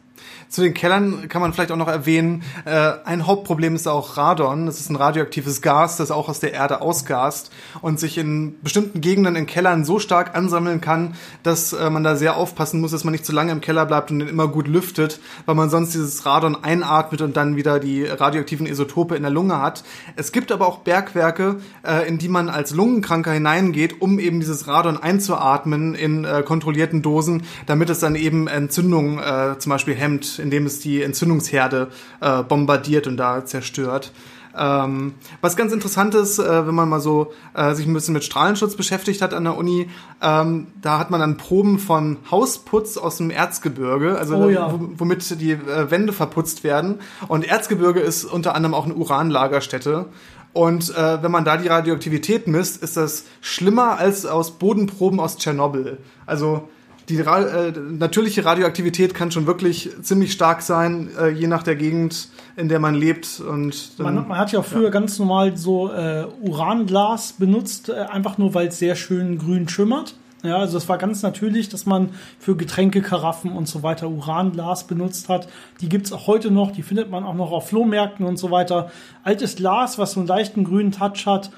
Zu 0.49 0.61
den 0.61 0.75
Kellern 0.75 1.29
kann 1.29 1.41
man 1.41 1.53
vielleicht 1.53 1.73
auch 1.73 1.77
noch 1.77 1.89
erwähnen, 1.89 2.43
äh, 2.67 2.93
ein 3.05 3.27
Hauptproblem 3.27 3.75
ist 3.75 3.89
auch 3.89 4.17
Radon. 4.19 4.67
Das 4.67 4.81
ist 4.81 4.91
ein 4.91 4.97
radioaktives 4.97 5.63
Gas, 5.63 5.97
das 5.97 6.11
auch 6.11 6.29
aus 6.29 6.41
der 6.41 6.53
Erde 6.53 6.83
ausgast 6.83 7.51
und 7.81 7.99
sich 7.99 8.19
in 8.19 8.61
bestimmten 8.63 9.01
Gegenden 9.01 9.35
in 9.35 9.47
Kellern 9.47 9.85
so 9.85 9.99
stark 9.99 10.37
ansammeln 10.37 10.83
kann, 10.83 11.15
dass 11.43 11.73
äh, 11.73 11.89
man 11.89 12.05
da 12.05 12.17
sehr 12.17 12.37
aufpassen 12.37 12.81
muss, 12.81 12.91
dass 12.91 13.05
man 13.05 13.13
nicht 13.13 13.25
zu 13.25 13.33
lange 13.33 13.51
im 13.51 13.63
Keller 13.63 13.87
bleibt 13.87 14.11
und 14.11 14.19
den 14.19 14.29
immer 14.29 14.47
gut 14.47 14.69
lüftet, 14.69 15.21
weil 15.47 15.55
man 15.55 15.71
sonst 15.71 15.95
dieses 15.95 16.27
Radon 16.27 16.63
einatmet 16.63 17.23
und 17.23 17.37
dann 17.37 17.57
wieder 17.57 17.81
die 17.81 18.05
radioaktiven 18.05 18.67
Isotope 18.67 19.17
in 19.17 19.23
der 19.23 19.33
Lunge 19.33 19.59
hat. 19.61 19.85
Es 20.17 20.33
gibt 20.33 20.53
aber 20.53 20.67
auch 20.67 20.81
Bergwerke, 20.81 21.61
äh, 21.83 22.07
in 22.07 22.19
die 22.19 22.29
man 22.29 22.51
als 22.51 22.73
Lungenkranker 22.73 23.33
hineingeht, 23.33 24.03
um 24.03 24.19
eben 24.19 24.41
dieses 24.41 24.67
Radon 24.67 24.99
einzuatmen 24.99 25.95
in 25.95 26.25
äh, 26.25 26.43
kontrollierten 26.43 27.01
Dosen, 27.01 27.45
damit 27.65 27.89
es 27.89 28.01
dann 28.01 28.17
eben 28.17 28.49
Entzündungen 28.49 29.19
äh, 29.19 29.59
zum 29.59 29.71
Beispiel 29.71 29.95
hemmt, 29.95 30.12
indem 30.39 30.67
es 30.67 30.81
die 30.81 31.03
Entzündungsherde 31.03 31.89
äh, 32.21 32.43
bombardiert 32.43 33.07
und 33.07 33.17
da 33.17 33.45
zerstört. 33.45 34.13
Ähm, 34.57 35.15
was 35.41 35.57
ganz 35.57 35.73
interessant 35.73 36.15
ist, 36.15 36.39
äh, 36.39 36.67
wenn 36.67 36.75
man 36.75 36.89
mal 36.89 37.01
so 37.01 37.33
äh, 37.55 37.75
sich 37.75 37.87
ein 37.87 37.95
bisschen 37.95 38.15
mit 38.15 38.25
Strahlenschutz 38.25 38.77
beschäftigt 38.77 39.23
hat 39.23 39.33
an 39.33 39.45
der 39.45 39.57
Uni, 39.57 39.89
ähm, 40.21 40.67
da 40.81 40.99
hat 40.99 41.11
man 41.11 41.21
dann 41.21 41.37
Proben 41.37 41.79
von 41.79 42.19
Hausputz 42.31 42.99
aus 42.99 43.17
dem 43.17 43.31
Erzgebirge, 43.31 44.19
also 44.19 44.37
oh, 44.37 44.49
ja. 44.51 44.79
womit 44.97 45.41
die 45.41 45.53
äh, 45.53 45.91
Wände 45.91 46.13
verputzt 46.13 46.65
werden. 46.65 47.01
Und 47.29 47.49
Erzgebirge 47.49 48.01
ist 48.01 48.25
unter 48.25 48.55
anderem 48.55 48.75
auch 48.75 48.85
eine 48.85 48.95
Uranlagerstätte. 48.95 50.07
Und 50.53 50.95
äh, 50.95 51.23
wenn 51.23 51.31
man 51.31 51.47
da 51.47 51.57
die 51.57 51.69
Radioaktivität 51.69 52.47
misst, 52.47 52.83
ist 52.83 52.99
das 52.99 53.25
schlimmer 53.41 53.99
als 53.99 54.27
aus 54.27 54.59
Bodenproben 54.59 55.19
aus 55.19 55.39
Tschernobyl. 55.39 55.97
Also 56.27 56.69
die 57.13 57.19
äh, 57.19 57.73
natürliche 57.79 58.45
Radioaktivität 58.45 59.13
kann 59.15 59.31
schon 59.31 59.47
wirklich 59.47 59.91
ziemlich 60.01 60.33
stark 60.33 60.63
sein, 60.63 61.11
äh, 61.21 61.29
je 61.29 61.47
nach 61.47 61.63
der 61.63 61.77
Gegend, 61.77 62.29
in 62.57 62.69
der 62.69 62.79
man 62.79 62.95
lebt. 62.95 63.41
Und 63.41 63.99
dann, 63.99 64.15
man, 64.15 64.29
man, 64.29 64.39
hat 64.39 64.53
ja 64.53 64.63
früher 64.63 64.85
ja. 64.85 64.91
ganz 64.91 65.19
normal 65.19 65.57
so 65.57 65.93
äh, 65.93 66.27
Uranglas 66.41 67.35
benutzt, 67.35 67.91
äh, 67.91 67.93
einfach 67.93 68.39
nur 68.39 68.55
weil 68.55 68.69
es 68.69 68.79
sehr 68.79 68.97
schön 68.97 69.39
grün 69.39 69.69
schimmert. 69.69 70.15
Ja, 70.43 70.57
also 70.57 70.77
es 70.77 70.89
war 70.89 70.99
ganz 70.99 71.23
natürlich, 71.23 71.69
dass 71.69 71.87
man 71.87 72.11
für 72.39 72.57
Getränkekaraffen 72.57 73.53
und 73.53 73.69
so 73.69 73.85
weiter 73.85 74.09
Uranglas 74.09 74.87
benutzt 74.89 75.29
hat. 75.29 75.49
Die 75.81 75.89
gibt's 75.89 76.13
auch 76.13 76.27
heute 76.27 76.51
noch, 76.51 76.73
die 76.73 76.83
findet 76.83 77.11
man 77.11 77.23
auch 77.23 77.35
noch 77.35 77.53
auf 77.53 77.69
Flohmärkten 77.69 78.27
und 78.27 78.39
so 78.39 78.51
weiter. 78.51 78.91
Altes 79.23 79.55
Glas, 79.55 79.99
was 79.99 80.13
so 80.13 80.21
einen 80.21 80.27
leichten 80.27 80.65
grünen 80.65 80.91
Touch 80.91 81.27
hat, 81.27 81.51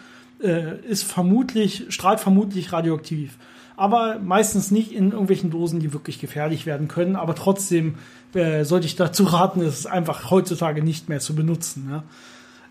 äh, 0.42 0.78
ist 0.80 1.05
vermutlich, 1.05 1.86
strahlt 1.88 2.20
vermutlich 2.20 2.72
radioaktiv. 2.72 3.38
Aber 3.77 4.18
meistens 4.20 4.70
nicht 4.70 4.93
in 4.93 5.11
irgendwelchen 5.11 5.51
Dosen, 5.51 5.81
die 5.81 5.93
wirklich 5.93 6.20
gefährlich 6.20 6.66
werden 6.66 6.89
können. 6.89 7.16
Aber 7.16 7.35
trotzdem 7.35 7.97
äh, 8.35 8.64
sollte 8.64 8.87
ich 8.87 8.97
dazu 8.97 9.25
raten, 9.25 9.61
es 9.61 9.87
einfach 9.87 10.31
heutzutage 10.31 10.83
nicht 10.83 11.09
mehr 11.09 11.20
zu 11.20 11.35
benutzen. 11.35 11.89
Ja. 11.91 12.05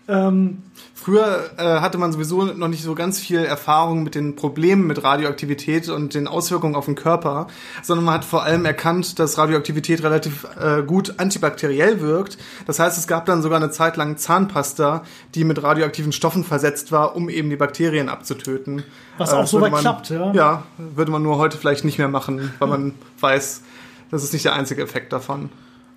Ähm, 0.08 0.62
Früher 1.04 1.50
äh, 1.58 1.80
hatte 1.80 1.98
man 1.98 2.12
sowieso 2.12 2.44
noch 2.44 2.68
nicht 2.68 2.82
so 2.82 2.94
ganz 2.94 3.20
viel 3.20 3.40
Erfahrung 3.40 4.04
mit 4.04 4.14
den 4.14 4.36
Problemen 4.36 4.86
mit 4.86 5.04
Radioaktivität 5.04 5.90
und 5.90 6.14
den 6.14 6.26
Auswirkungen 6.26 6.74
auf 6.74 6.86
den 6.86 6.94
Körper, 6.94 7.48
sondern 7.82 8.06
man 8.06 8.14
hat 8.14 8.24
vor 8.24 8.42
allem 8.42 8.64
erkannt, 8.64 9.18
dass 9.18 9.36
Radioaktivität 9.36 10.02
relativ 10.02 10.46
äh, 10.58 10.82
gut 10.82 11.16
antibakteriell 11.18 12.00
wirkt. 12.00 12.38
Das 12.66 12.78
heißt, 12.78 12.96
es 12.96 13.06
gab 13.06 13.26
dann 13.26 13.42
sogar 13.42 13.58
eine 13.58 13.70
Zeit 13.70 13.98
lang 13.98 14.16
Zahnpasta, 14.16 15.02
die 15.34 15.44
mit 15.44 15.62
radioaktiven 15.62 16.12
Stoffen 16.12 16.42
versetzt 16.42 16.90
war, 16.90 17.16
um 17.16 17.28
eben 17.28 17.50
die 17.50 17.56
Bakterien 17.56 18.08
abzutöten. 18.08 18.82
Was 19.18 19.30
äh, 19.30 19.36
auch 19.36 19.46
so 19.46 19.60
weit 19.60 19.74
klappt, 19.74 20.08
ja? 20.08 20.32
Ja, 20.32 20.62
würde 20.78 21.10
man 21.10 21.22
nur 21.22 21.36
heute 21.36 21.58
vielleicht 21.58 21.84
nicht 21.84 21.98
mehr 21.98 22.08
machen, 22.08 22.50
weil 22.60 22.68
man 22.68 22.94
weiß, 23.20 23.60
das 24.10 24.24
ist 24.24 24.32
nicht 24.32 24.46
der 24.46 24.54
einzige 24.54 24.80
Effekt 24.80 25.12
davon. 25.12 25.50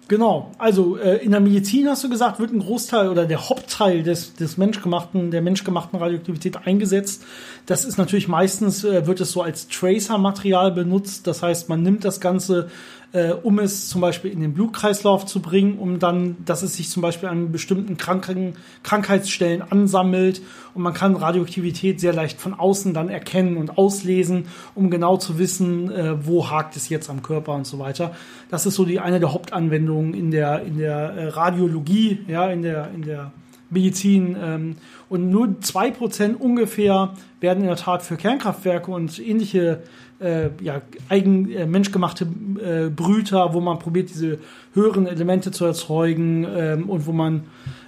Genau, 0.10 0.52
also 0.58 0.98
äh, 0.98 1.18
in 1.18 1.32
der 1.32 1.42
Medizin 1.42 1.90
hast 1.90 2.02
du 2.06 2.10
gesagt, 2.10 2.40
wird 2.40 2.54
ein 2.54 2.60
Großteil 2.60 3.10
oder 3.10 3.26
der 3.26 3.50
Hauptteil 3.50 4.04
des, 4.04 4.36
des 4.36 4.58
menschgemachten, 4.58 5.32
der 5.32 5.42
menschgemachten 5.42 6.00
Radioaktivität 6.00 6.66
eingesetzt. 6.66 7.24
Das 7.66 7.84
ist 7.84 7.98
natürlich 7.98 8.30
meistens, 8.30 8.86
äh, 8.86 9.06
wird 9.06 9.20
es 9.20 9.34
so 9.34 9.42
als 9.42 9.68
Tracer-Material 9.68 10.72
benutzt. 10.72 11.28
Das 11.28 11.44
heißt, 11.44 11.68
man 11.68 11.84
nimmt 11.84 12.06
das 12.06 12.22
Ganze 12.22 12.70
äh, 13.14 13.32
um 13.32 13.60
es 13.60 13.90
zum 13.90 14.02
Beispiel 14.02 14.32
in 14.32 14.42
den 14.42 14.54
Blutkreislauf 14.54 15.26
zu 15.26 15.42
bringen, 15.42 15.78
um 15.80 16.00
dann, 16.00 16.38
dass 16.46 16.62
es 16.62 16.76
sich 16.76 16.90
zum 16.90 17.02
Beispiel 17.02 17.30
an 17.30 17.52
bestimmten 17.52 17.98
Kranken, 17.98 18.56
Krankheitsstellen 18.84 19.62
ansammelt 19.62 20.42
und 20.74 20.84
man 20.84 20.94
kann 20.94 21.16
Radioaktivität 21.16 22.00
sehr 22.00 22.14
leicht 22.14 22.40
von 22.40 22.54
außen 22.54 22.94
dann 22.94 23.10
erkennen 23.10 23.58
und 23.58 23.78
auslesen, 23.78 24.46
um 24.76 24.90
genau 24.90 25.18
zu 25.18 25.40
wissen, 25.40 25.92
äh, 25.92 26.26
wo 26.26 26.50
hakt 26.50 26.76
es 26.76 26.90
jetzt 26.90 27.10
am 27.10 27.24
Körper 27.24 27.54
und 27.54 27.66
so 27.66 27.80
weiter. 27.80 28.14
Das 28.50 28.66
ist 28.66 28.76
so 28.76 28.86
die 28.86 29.00
eine 29.00 29.20
der 29.20 29.34
Hauptanwendungen 29.34 30.14
in 30.14 30.32
der 30.32 30.64
in 30.64 30.78
der 30.78 30.98
äh, 30.98 31.28
Radiologie, 31.30 32.20
ja, 32.28 32.50
in 32.50 32.62
der 32.62 32.92
in 32.94 33.04
der 33.04 33.32
Medizin. 33.70 34.36
Ähm, 34.42 34.76
und 35.10 35.30
nur 35.30 35.62
zwei 35.62 35.92
Prozent 35.92 36.40
ungefähr 36.40 37.14
werden 37.40 37.62
in 37.62 37.68
der 37.68 37.78
Tat 37.78 38.04
für 38.04 38.18
Kernkraftwerke 38.18 38.92
und 38.92 39.20
ähnliche 39.20 39.82
äh, 40.20 40.50
ja, 40.62 40.82
eigen 41.10 41.52
äh, 41.52 41.66
menschgemachte 41.66 42.26
äh, 42.26 42.90
Brüter, 42.90 43.54
wo 43.54 43.62
man 43.62 43.80
probiert, 43.80 44.10
diese 44.10 44.40
höheren 44.74 45.08
Elemente 45.08 45.52
zu 45.52 45.66
erzeugen 45.66 46.46
ähm, 46.50 46.90
und 46.90 47.06
wo 47.06 47.12
man 47.12 47.44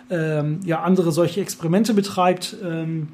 ähm, 0.10 0.60
ja 0.64 0.82
andere 0.82 1.12
solche 1.12 1.42
Experimente 1.42 1.94
betreibt, 1.94 2.56
ähm, 2.64 3.10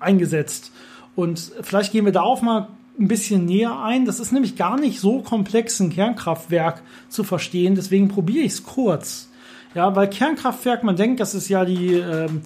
eingesetzt. 0.00 0.72
Und 1.14 1.52
vielleicht 1.62 1.92
gehen 1.92 2.04
wir 2.04 2.12
darauf 2.12 2.42
mal 2.42 2.68
ein 2.98 3.08
bisschen 3.08 3.44
näher 3.44 3.82
ein. 3.82 4.04
Das 4.04 4.20
ist 4.20 4.32
nämlich 4.32 4.56
gar 4.56 4.78
nicht 4.78 5.00
so 5.00 5.20
komplex, 5.20 5.80
ein 5.80 5.90
Kernkraftwerk 5.90 6.82
zu 7.08 7.24
verstehen. 7.24 7.74
Deswegen 7.74 8.08
probiere 8.08 8.44
ich 8.44 8.52
es 8.52 8.62
kurz. 8.62 9.30
Ja, 9.74 9.94
weil 9.94 10.08
Kernkraftwerk, 10.08 10.82
man 10.82 10.96
denkt, 10.96 11.20
das 11.20 11.34
ist 11.34 11.48
ja 11.48 11.66
die 11.66 11.94
ähm, 11.94 12.40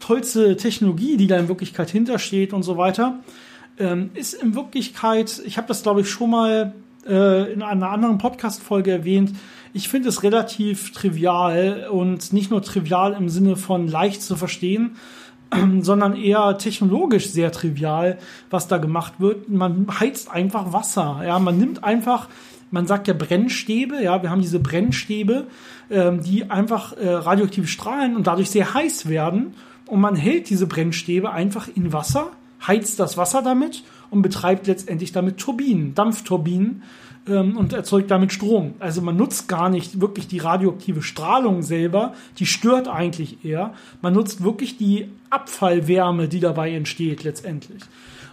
tollste 0.00 0.56
Technologie, 0.56 1.16
die 1.16 1.28
da 1.28 1.38
in 1.38 1.46
Wirklichkeit 1.46 1.90
hintersteht 1.90 2.52
und 2.52 2.64
so 2.64 2.76
weiter 2.76 3.20
ähm, 3.78 4.10
ist 4.14 4.34
in 4.34 4.54
Wirklichkeit, 4.54 5.42
ich 5.44 5.56
habe 5.56 5.68
das 5.68 5.82
glaube 5.82 6.02
ich 6.02 6.10
schon 6.10 6.30
mal 6.30 6.74
äh, 7.06 7.52
in 7.52 7.62
einer 7.62 7.90
anderen 7.90 8.18
Podcast-Folge 8.18 8.90
erwähnt, 8.90 9.32
ich 9.74 9.88
finde 9.88 10.10
es 10.10 10.22
relativ 10.22 10.92
trivial 10.92 11.88
und 11.90 12.32
nicht 12.32 12.50
nur 12.50 12.62
trivial 12.62 13.14
im 13.14 13.28
Sinne 13.28 13.56
von 13.56 13.88
leicht 13.88 14.22
zu 14.22 14.36
verstehen, 14.36 14.96
sondern 15.80 16.14
eher 16.16 16.58
technologisch 16.58 17.30
sehr 17.30 17.52
trivial, 17.52 18.18
was 18.50 18.68
da 18.68 18.78
gemacht 18.78 19.14
wird. 19.18 19.48
Man 19.48 19.86
heizt 19.98 20.30
einfach 20.30 20.72
Wasser. 20.72 21.22
Ja, 21.26 21.38
man 21.38 21.58
nimmt 21.58 21.84
einfach, 21.84 22.28
man 22.70 22.86
sagt 22.86 23.08
ja 23.08 23.14
Brennstäbe. 23.14 24.02
Ja, 24.02 24.22
wir 24.22 24.30
haben 24.30 24.42
diese 24.42 24.60
Brennstäbe, 24.60 25.46
ähm, 25.90 26.22
die 26.22 26.50
einfach 26.50 26.92
äh, 26.96 27.08
radioaktiv 27.08 27.70
strahlen 27.70 28.16
und 28.16 28.26
dadurch 28.26 28.50
sehr 28.50 28.74
heiß 28.74 29.08
werden. 29.08 29.54
Und 29.86 30.00
man 30.00 30.16
hält 30.16 30.50
diese 30.50 30.66
Brennstäbe 30.66 31.32
einfach 31.32 31.68
in 31.74 31.92
Wasser 31.92 32.30
heizt 32.66 33.00
das 33.00 33.16
Wasser 33.16 33.42
damit 33.42 33.82
und 34.10 34.22
betreibt 34.22 34.66
letztendlich 34.66 35.12
damit 35.12 35.38
Turbinen, 35.38 35.94
Dampfturbinen 35.94 36.82
ähm, 37.26 37.56
und 37.56 37.72
erzeugt 37.72 38.10
damit 38.10 38.32
Strom. 38.32 38.74
Also 38.78 39.00
man 39.00 39.16
nutzt 39.16 39.48
gar 39.48 39.68
nicht 39.68 40.00
wirklich 40.00 40.28
die 40.28 40.38
radioaktive 40.38 41.02
Strahlung 41.02 41.62
selber, 41.62 42.14
die 42.38 42.46
stört 42.46 42.88
eigentlich 42.88 43.44
eher. 43.44 43.74
Man 44.00 44.14
nutzt 44.14 44.42
wirklich 44.42 44.76
die 44.76 45.08
Abfallwärme, 45.30 46.28
die 46.28 46.40
dabei 46.40 46.72
entsteht 46.72 47.24
letztendlich. 47.24 47.82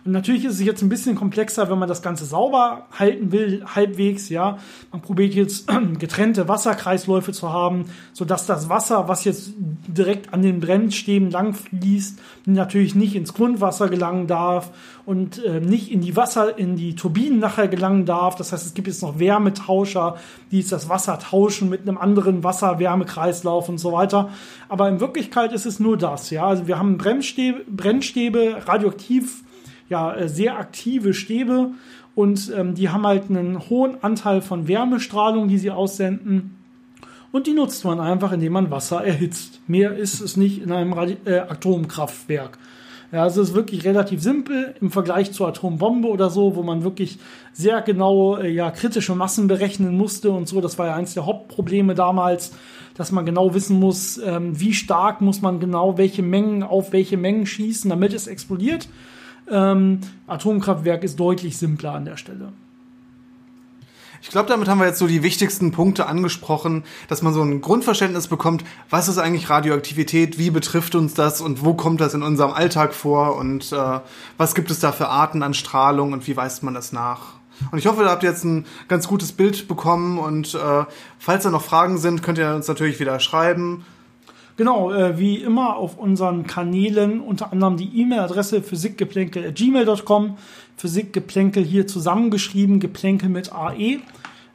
Und 0.05 0.11
natürlich 0.11 0.45
ist 0.45 0.55
es 0.55 0.61
jetzt 0.61 0.81
ein 0.81 0.89
bisschen 0.89 1.15
komplexer, 1.15 1.69
wenn 1.69 1.79
man 1.79 1.89
das 1.89 2.01
Ganze 2.01 2.25
sauber 2.25 2.87
halten 2.97 3.31
will, 3.31 3.63
halbwegs, 3.65 4.29
ja. 4.29 4.57
Man 4.91 5.01
probiert 5.01 5.33
jetzt 5.33 5.69
getrennte 5.99 6.47
Wasserkreisläufe 6.47 7.31
zu 7.31 7.51
haben, 7.51 7.85
sodass 8.13 8.45
das 8.45 8.69
Wasser, 8.69 9.07
was 9.07 9.23
jetzt 9.23 9.51
direkt 9.87 10.33
an 10.33 10.41
den 10.41 10.59
Brennstäben 10.59 11.29
lang 11.31 11.53
fließt, 11.53 12.19
natürlich 12.45 12.95
nicht 12.95 13.15
ins 13.15 13.33
Grundwasser 13.33 13.89
gelangen 13.89 14.27
darf 14.27 14.71
und 15.05 15.43
äh, 15.43 15.59
nicht 15.59 15.91
in 15.91 16.01
die 16.01 16.15
Wasser, 16.15 16.57
in 16.57 16.75
die 16.75 16.95
Turbinen 16.95 17.39
nachher 17.39 17.67
gelangen 17.67 18.05
darf. 18.05 18.35
Das 18.35 18.53
heißt, 18.53 18.65
es 18.65 18.73
gibt 18.73 18.87
jetzt 18.87 19.01
noch 19.01 19.19
Wärmetauscher, 19.19 20.17
die 20.51 20.59
jetzt 20.59 20.71
das 20.71 20.87
Wasser 20.87 21.19
tauschen 21.19 21.69
mit 21.69 21.81
einem 21.81 21.97
anderen 21.97 22.43
Wasser-Wärmekreislauf 22.43 23.69
und 23.69 23.79
so 23.79 23.91
weiter. 23.91 24.29
Aber 24.67 24.87
in 24.87 24.99
Wirklichkeit 24.99 25.51
ist 25.51 25.65
es 25.65 25.79
nur 25.79 25.97
das, 25.97 26.29
ja. 26.29 26.45
Also 26.45 26.67
wir 26.67 26.77
haben 26.77 26.97
Brennstäbe, 26.97 27.61
Brennstäbe 27.67 28.63
radioaktiv 28.65 29.43
ja 29.89 30.13
äh, 30.15 30.29
sehr 30.29 30.57
aktive 30.57 31.13
Stäbe 31.13 31.71
und 32.15 32.51
ähm, 32.55 32.75
die 32.75 32.89
haben 32.89 33.05
halt 33.05 33.29
einen 33.29 33.69
hohen 33.69 34.03
Anteil 34.03 34.41
von 34.41 34.67
Wärmestrahlung, 34.67 35.47
die 35.47 35.57
sie 35.57 35.71
aussenden. 35.71 36.55
Und 37.31 37.45
die 37.45 37.53
nutzt 37.53 37.85
man 37.85 37.99
einfach, 37.99 38.31
indem 38.31 38.53
man 38.53 38.71
Wasser 38.71 39.03
erhitzt. 39.05 39.61
Mehr 39.67 39.95
ist 39.95 40.19
es 40.19 40.35
nicht 40.35 40.61
in 40.61 40.71
einem 40.71 40.93
Radi 40.93 41.17
äh, 41.25 41.39
Atomkraftwerk. 41.39 42.57
Ja, 43.11 43.23
also 43.23 43.41
es 43.41 43.49
ist 43.49 43.55
wirklich 43.55 43.85
relativ 43.85 44.21
simpel 44.21 44.75
im 44.81 44.91
Vergleich 44.91 45.31
zur 45.31 45.47
Atombombe 45.47 46.09
oder 46.09 46.29
so, 46.29 46.55
wo 46.55 46.61
man 46.61 46.83
wirklich 46.83 47.17
sehr 47.53 47.81
genau 47.81 48.37
äh, 48.37 48.49
ja, 48.49 48.69
kritische 48.69 49.15
Massen 49.15 49.47
berechnen 49.47 49.97
musste 49.97 50.31
und 50.31 50.47
so. 50.47 50.61
Das 50.61 50.77
war 50.77 50.87
ja 50.87 50.95
eins 50.95 51.15
der 51.15 51.25
Hauptprobleme 51.25 51.95
damals, 51.95 52.51
dass 52.95 53.11
man 53.11 53.25
genau 53.25 53.53
wissen 53.53 53.79
muss, 53.79 54.19
ähm, 54.19 54.59
wie 54.59 54.73
stark 54.73 55.21
muss 55.21 55.41
man 55.41 55.59
genau 55.59 55.97
welche 55.97 56.21
Mengen 56.21 56.61
auf 56.61 56.91
welche 56.91 57.17
Mengen 57.17 57.45
schießen, 57.45 57.89
damit 57.89 58.13
es 58.13 58.27
explodiert. 58.27 58.89
Ähm, 59.51 60.01
Atomkraftwerk 60.27 61.03
ist 61.03 61.19
deutlich 61.19 61.57
simpler 61.57 61.93
an 61.93 62.05
der 62.05 62.17
Stelle. 62.17 62.51
Ich 64.21 64.29
glaube, 64.29 64.49
damit 64.49 64.67
haben 64.67 64.79
wir 64.79 64.85
jetzt 64.85 64.99
so 64.99 65.07
die 65.07 65.23
wichtigsten 65.23 65.71
Punkte 65.71 66.07
angesprochen, 66.07 66.83
dass 67.07 67.21
man 67.21 67.33
so 67.33 67.41
ein 67.41 67.61
Grundverständnis 67.61 68.27
bekommt, 68.27 68.65
was 68.89 69.07
ist 69.07 69.17
eigentlich 69.17 69.49
Radioaktivität, 69.49 70.37
wie 70.37 70.49
betrifft 70.49 70.95
uns 70.95 71.13
das 71.13 71.39
und 71.39 71.63
wo 71.63 71.73
kommt 71.73 72.01
das 72.01 72.13
in 72.13 72.21
unserem 72.21 72.51
Alltag 72.51 72.93
vor 72.93 73.37
und 73.37 73.71
äh, 73.71 73.99
was 74.37 74.55
gibt 74.55 74.71
es 74.71 74.79
da 74.79 74.91
für 74.91 75.07
Arten 75.07 75.41
an 75.41 75.53
Strahlung 75.53 76.11
und 76.11 76.27
wie 76.27 76.35
weist 76.35 76.63
man 76.63 76.73
das 76.73 76.91
nach. 76.91 77.39
Und 77.71 77.77
ich 77.77 77.87
hoffe, 77.87 78.03
da 78.03 78.09
habt 78.09 78.23
ihr 78.23 78.29
jetzt 78.29 78.43
ein 78.43 78.65
ganz 78.87 79.07
gutes 79.07 79.31
Bild 79.31 79.67
bekommen 79.67 80.17
und 80.17 80.53
äh, 80.53 80.85
falls 81.17 81.43
da 81.43 81.49
noch 81.49 81.63
Fragen 81.63 81.97
sind, 81.97 82.21
könnt 82.21 82.37
ihr 82.37 82.53
uns 82.55 82.67
natürlich 82.67 82.99
wieder 82.99 83.19
schreiben. 83.19 83.85
Genau, 84.59 84.91
äh, 84.91 85.17
wie 85.17 85.37
immer 85.37 85.77
auf 85.77 85.97
unseren 85.97 86.45
Kanälen, 86.45 87.21
unter 87.21 87.53
anderem 87.53 87.77
die 87.77 88.01
E-Mail-Adresse 88.01 88.61
physikgeplänkel.gmail.com. 88.61 90.35
Physikgeplänkel 90.75 91.63
hier 91.63 91.87
zusammengeschrieben, 91.87 92.81
Geplänkel 92.81 93.29
mit 93.29 93.53
AE. 93.53 93.99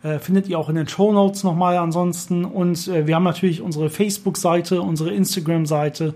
Äh, 0.03 0.19
findet 0.19 0.47
ihr 0.47 0.59
auch 0.59 0.69
in 0.69 0.75
den 0.75 0.89
Show 0.89 1.11
Notes 1.11 1.43
nochmal 1.43 1.79
ansonsten. 1.79 2.45
Und 2.45 2.87
äh, 2.87 3.07
wir 3.07 3.15
haben 3.15 3.25
natürlich 3.25 3.63
unsere 3.63 3.89
Facebook-Seite, 3.89 4.83
unsere 4.83 5.11
Instagram-Seite 5.15 6.13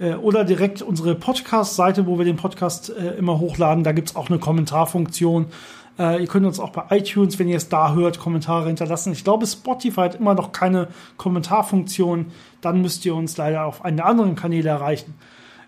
äh, 0.00 0.16
oder 0.16 0.44
direkt 0.44 0.82
unsere 0.82 1.14
Podcast-Seite, 1.14 2.06
wo 2.06 2.18
wir 2.18 2.26
den 2.26 2.36
Podcast 2.36 2.90
äh, 2.90 3.12
immer 3.16 3.40
hochladen. 3.40 3.84
Da 3.84 3.92
gibt's 3.92 4.16
auch 4.16 4.28
eine 4.28 4.38
Kommentarfunktion. 4.38 5.46
Äh, 5.98 6.22
ihr 6.22 6.26
könnt 6.26 6.46
uns 6.46 6.60
auch 6.60 6.70
bei 6.70 6.84
iTunes, 6.96 7.38
wenn 7.38 7.48
ihr 7.48 7.56
es 7.56 7.68
da 7.68 7.94
hört, 7.94 8.18
Kommentare 8.18 8.66
hinterlassen. 8.66 9.12
Ich 9.12 9.24
glaube, 9.24 9.46
Spotify 9.46 10.02
hat 10.02 10.14
immer 10.16 10.34
noch 10.34 10.52
keine 10.52 10.88
Kommentarfunktion. 11.16 12.26
Dann 12.60 12.80
müsst 12.82 13.04
ihr 13.04 13.14
uns 13.14 13.36
leider 13.36 13.64
auf 13.64 13.84
einen 13.84 13.98
der 13.98 14.06
anderen 14.06 14.34
Kanäle 14.34 14.70
erreichen. 14.70 15.14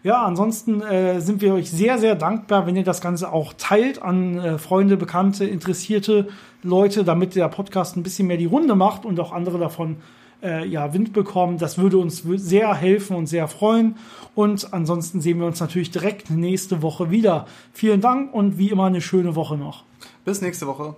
Ja, 0.05 0.25
ansonsten 0.25 0.83
äh, 0.83 1.21
sind 1.21 1.41
wir 1.43 1.55
euch 1.55 1.71
sehr, 1.71 1.99
sehr 1.99 2.17
dankbar, 2.17 2.67
wenn 2.67 2.75
ihr 2.75 2.83
das 2.83 3.01
Ganze 3.01 3.33
auch 3.33 3.53
teilt 3.57 4.03
an 4.03 4.37
äh, 4.37 4.59
Freunde, 4.59 4.97
Bekannte, 4.97 5.45
interessierte 5.45 6.29
Leute, 6.65 7.05
damit 7.05 7.37
der 7.37 7.49
Podcast 7.49 7.97
ein 7.97 8.03
bisschen 8.03 8.27
mehr 8.27 8.37
die 8.37 8.47
Runde 8.47 8.75
macht 8.75 9.05
und 9.05 9.21
auch 9.21 9.31
andere 9.31 9.59
davon 9.59 9.99
äh, 10.43 10.67
ja, 10.67 10.93
Wind 10.93 11.13
bekommen. 11.13 11.59
Das 11.59 11.79
würde 11.79 11.99
uns 11.99 12.25
sehr 12.37 12.75
helfen 12.75 13.17
und 13.17 13.27
sehr 13.27 13.47
freuen. 13.47 13.97
Und 14.35 14.73
ansonsten 14.73 15.21
sehen 15.21 15.39
wir 15.39 15.47
uns 15.47 15.61
natürlich 15.61 15.93
direkt 15.93 16.31
nächste 16.31 16.83
Woche 16.83 17.11
wieder. 17.11 17.47
Vielen 17.73 18.01
Dank 18.01 18.35
und 18.35 18.59
wie 18.59 18.71
immer 18.71 18.87
eine 18.87 19.01
schöne 19.01 19.37
Woche 19.37 19.57
noch. 19.57 19.85
Bis 20.25 20.41
nächste 20.41 20.67
Woche. 20.69 20.95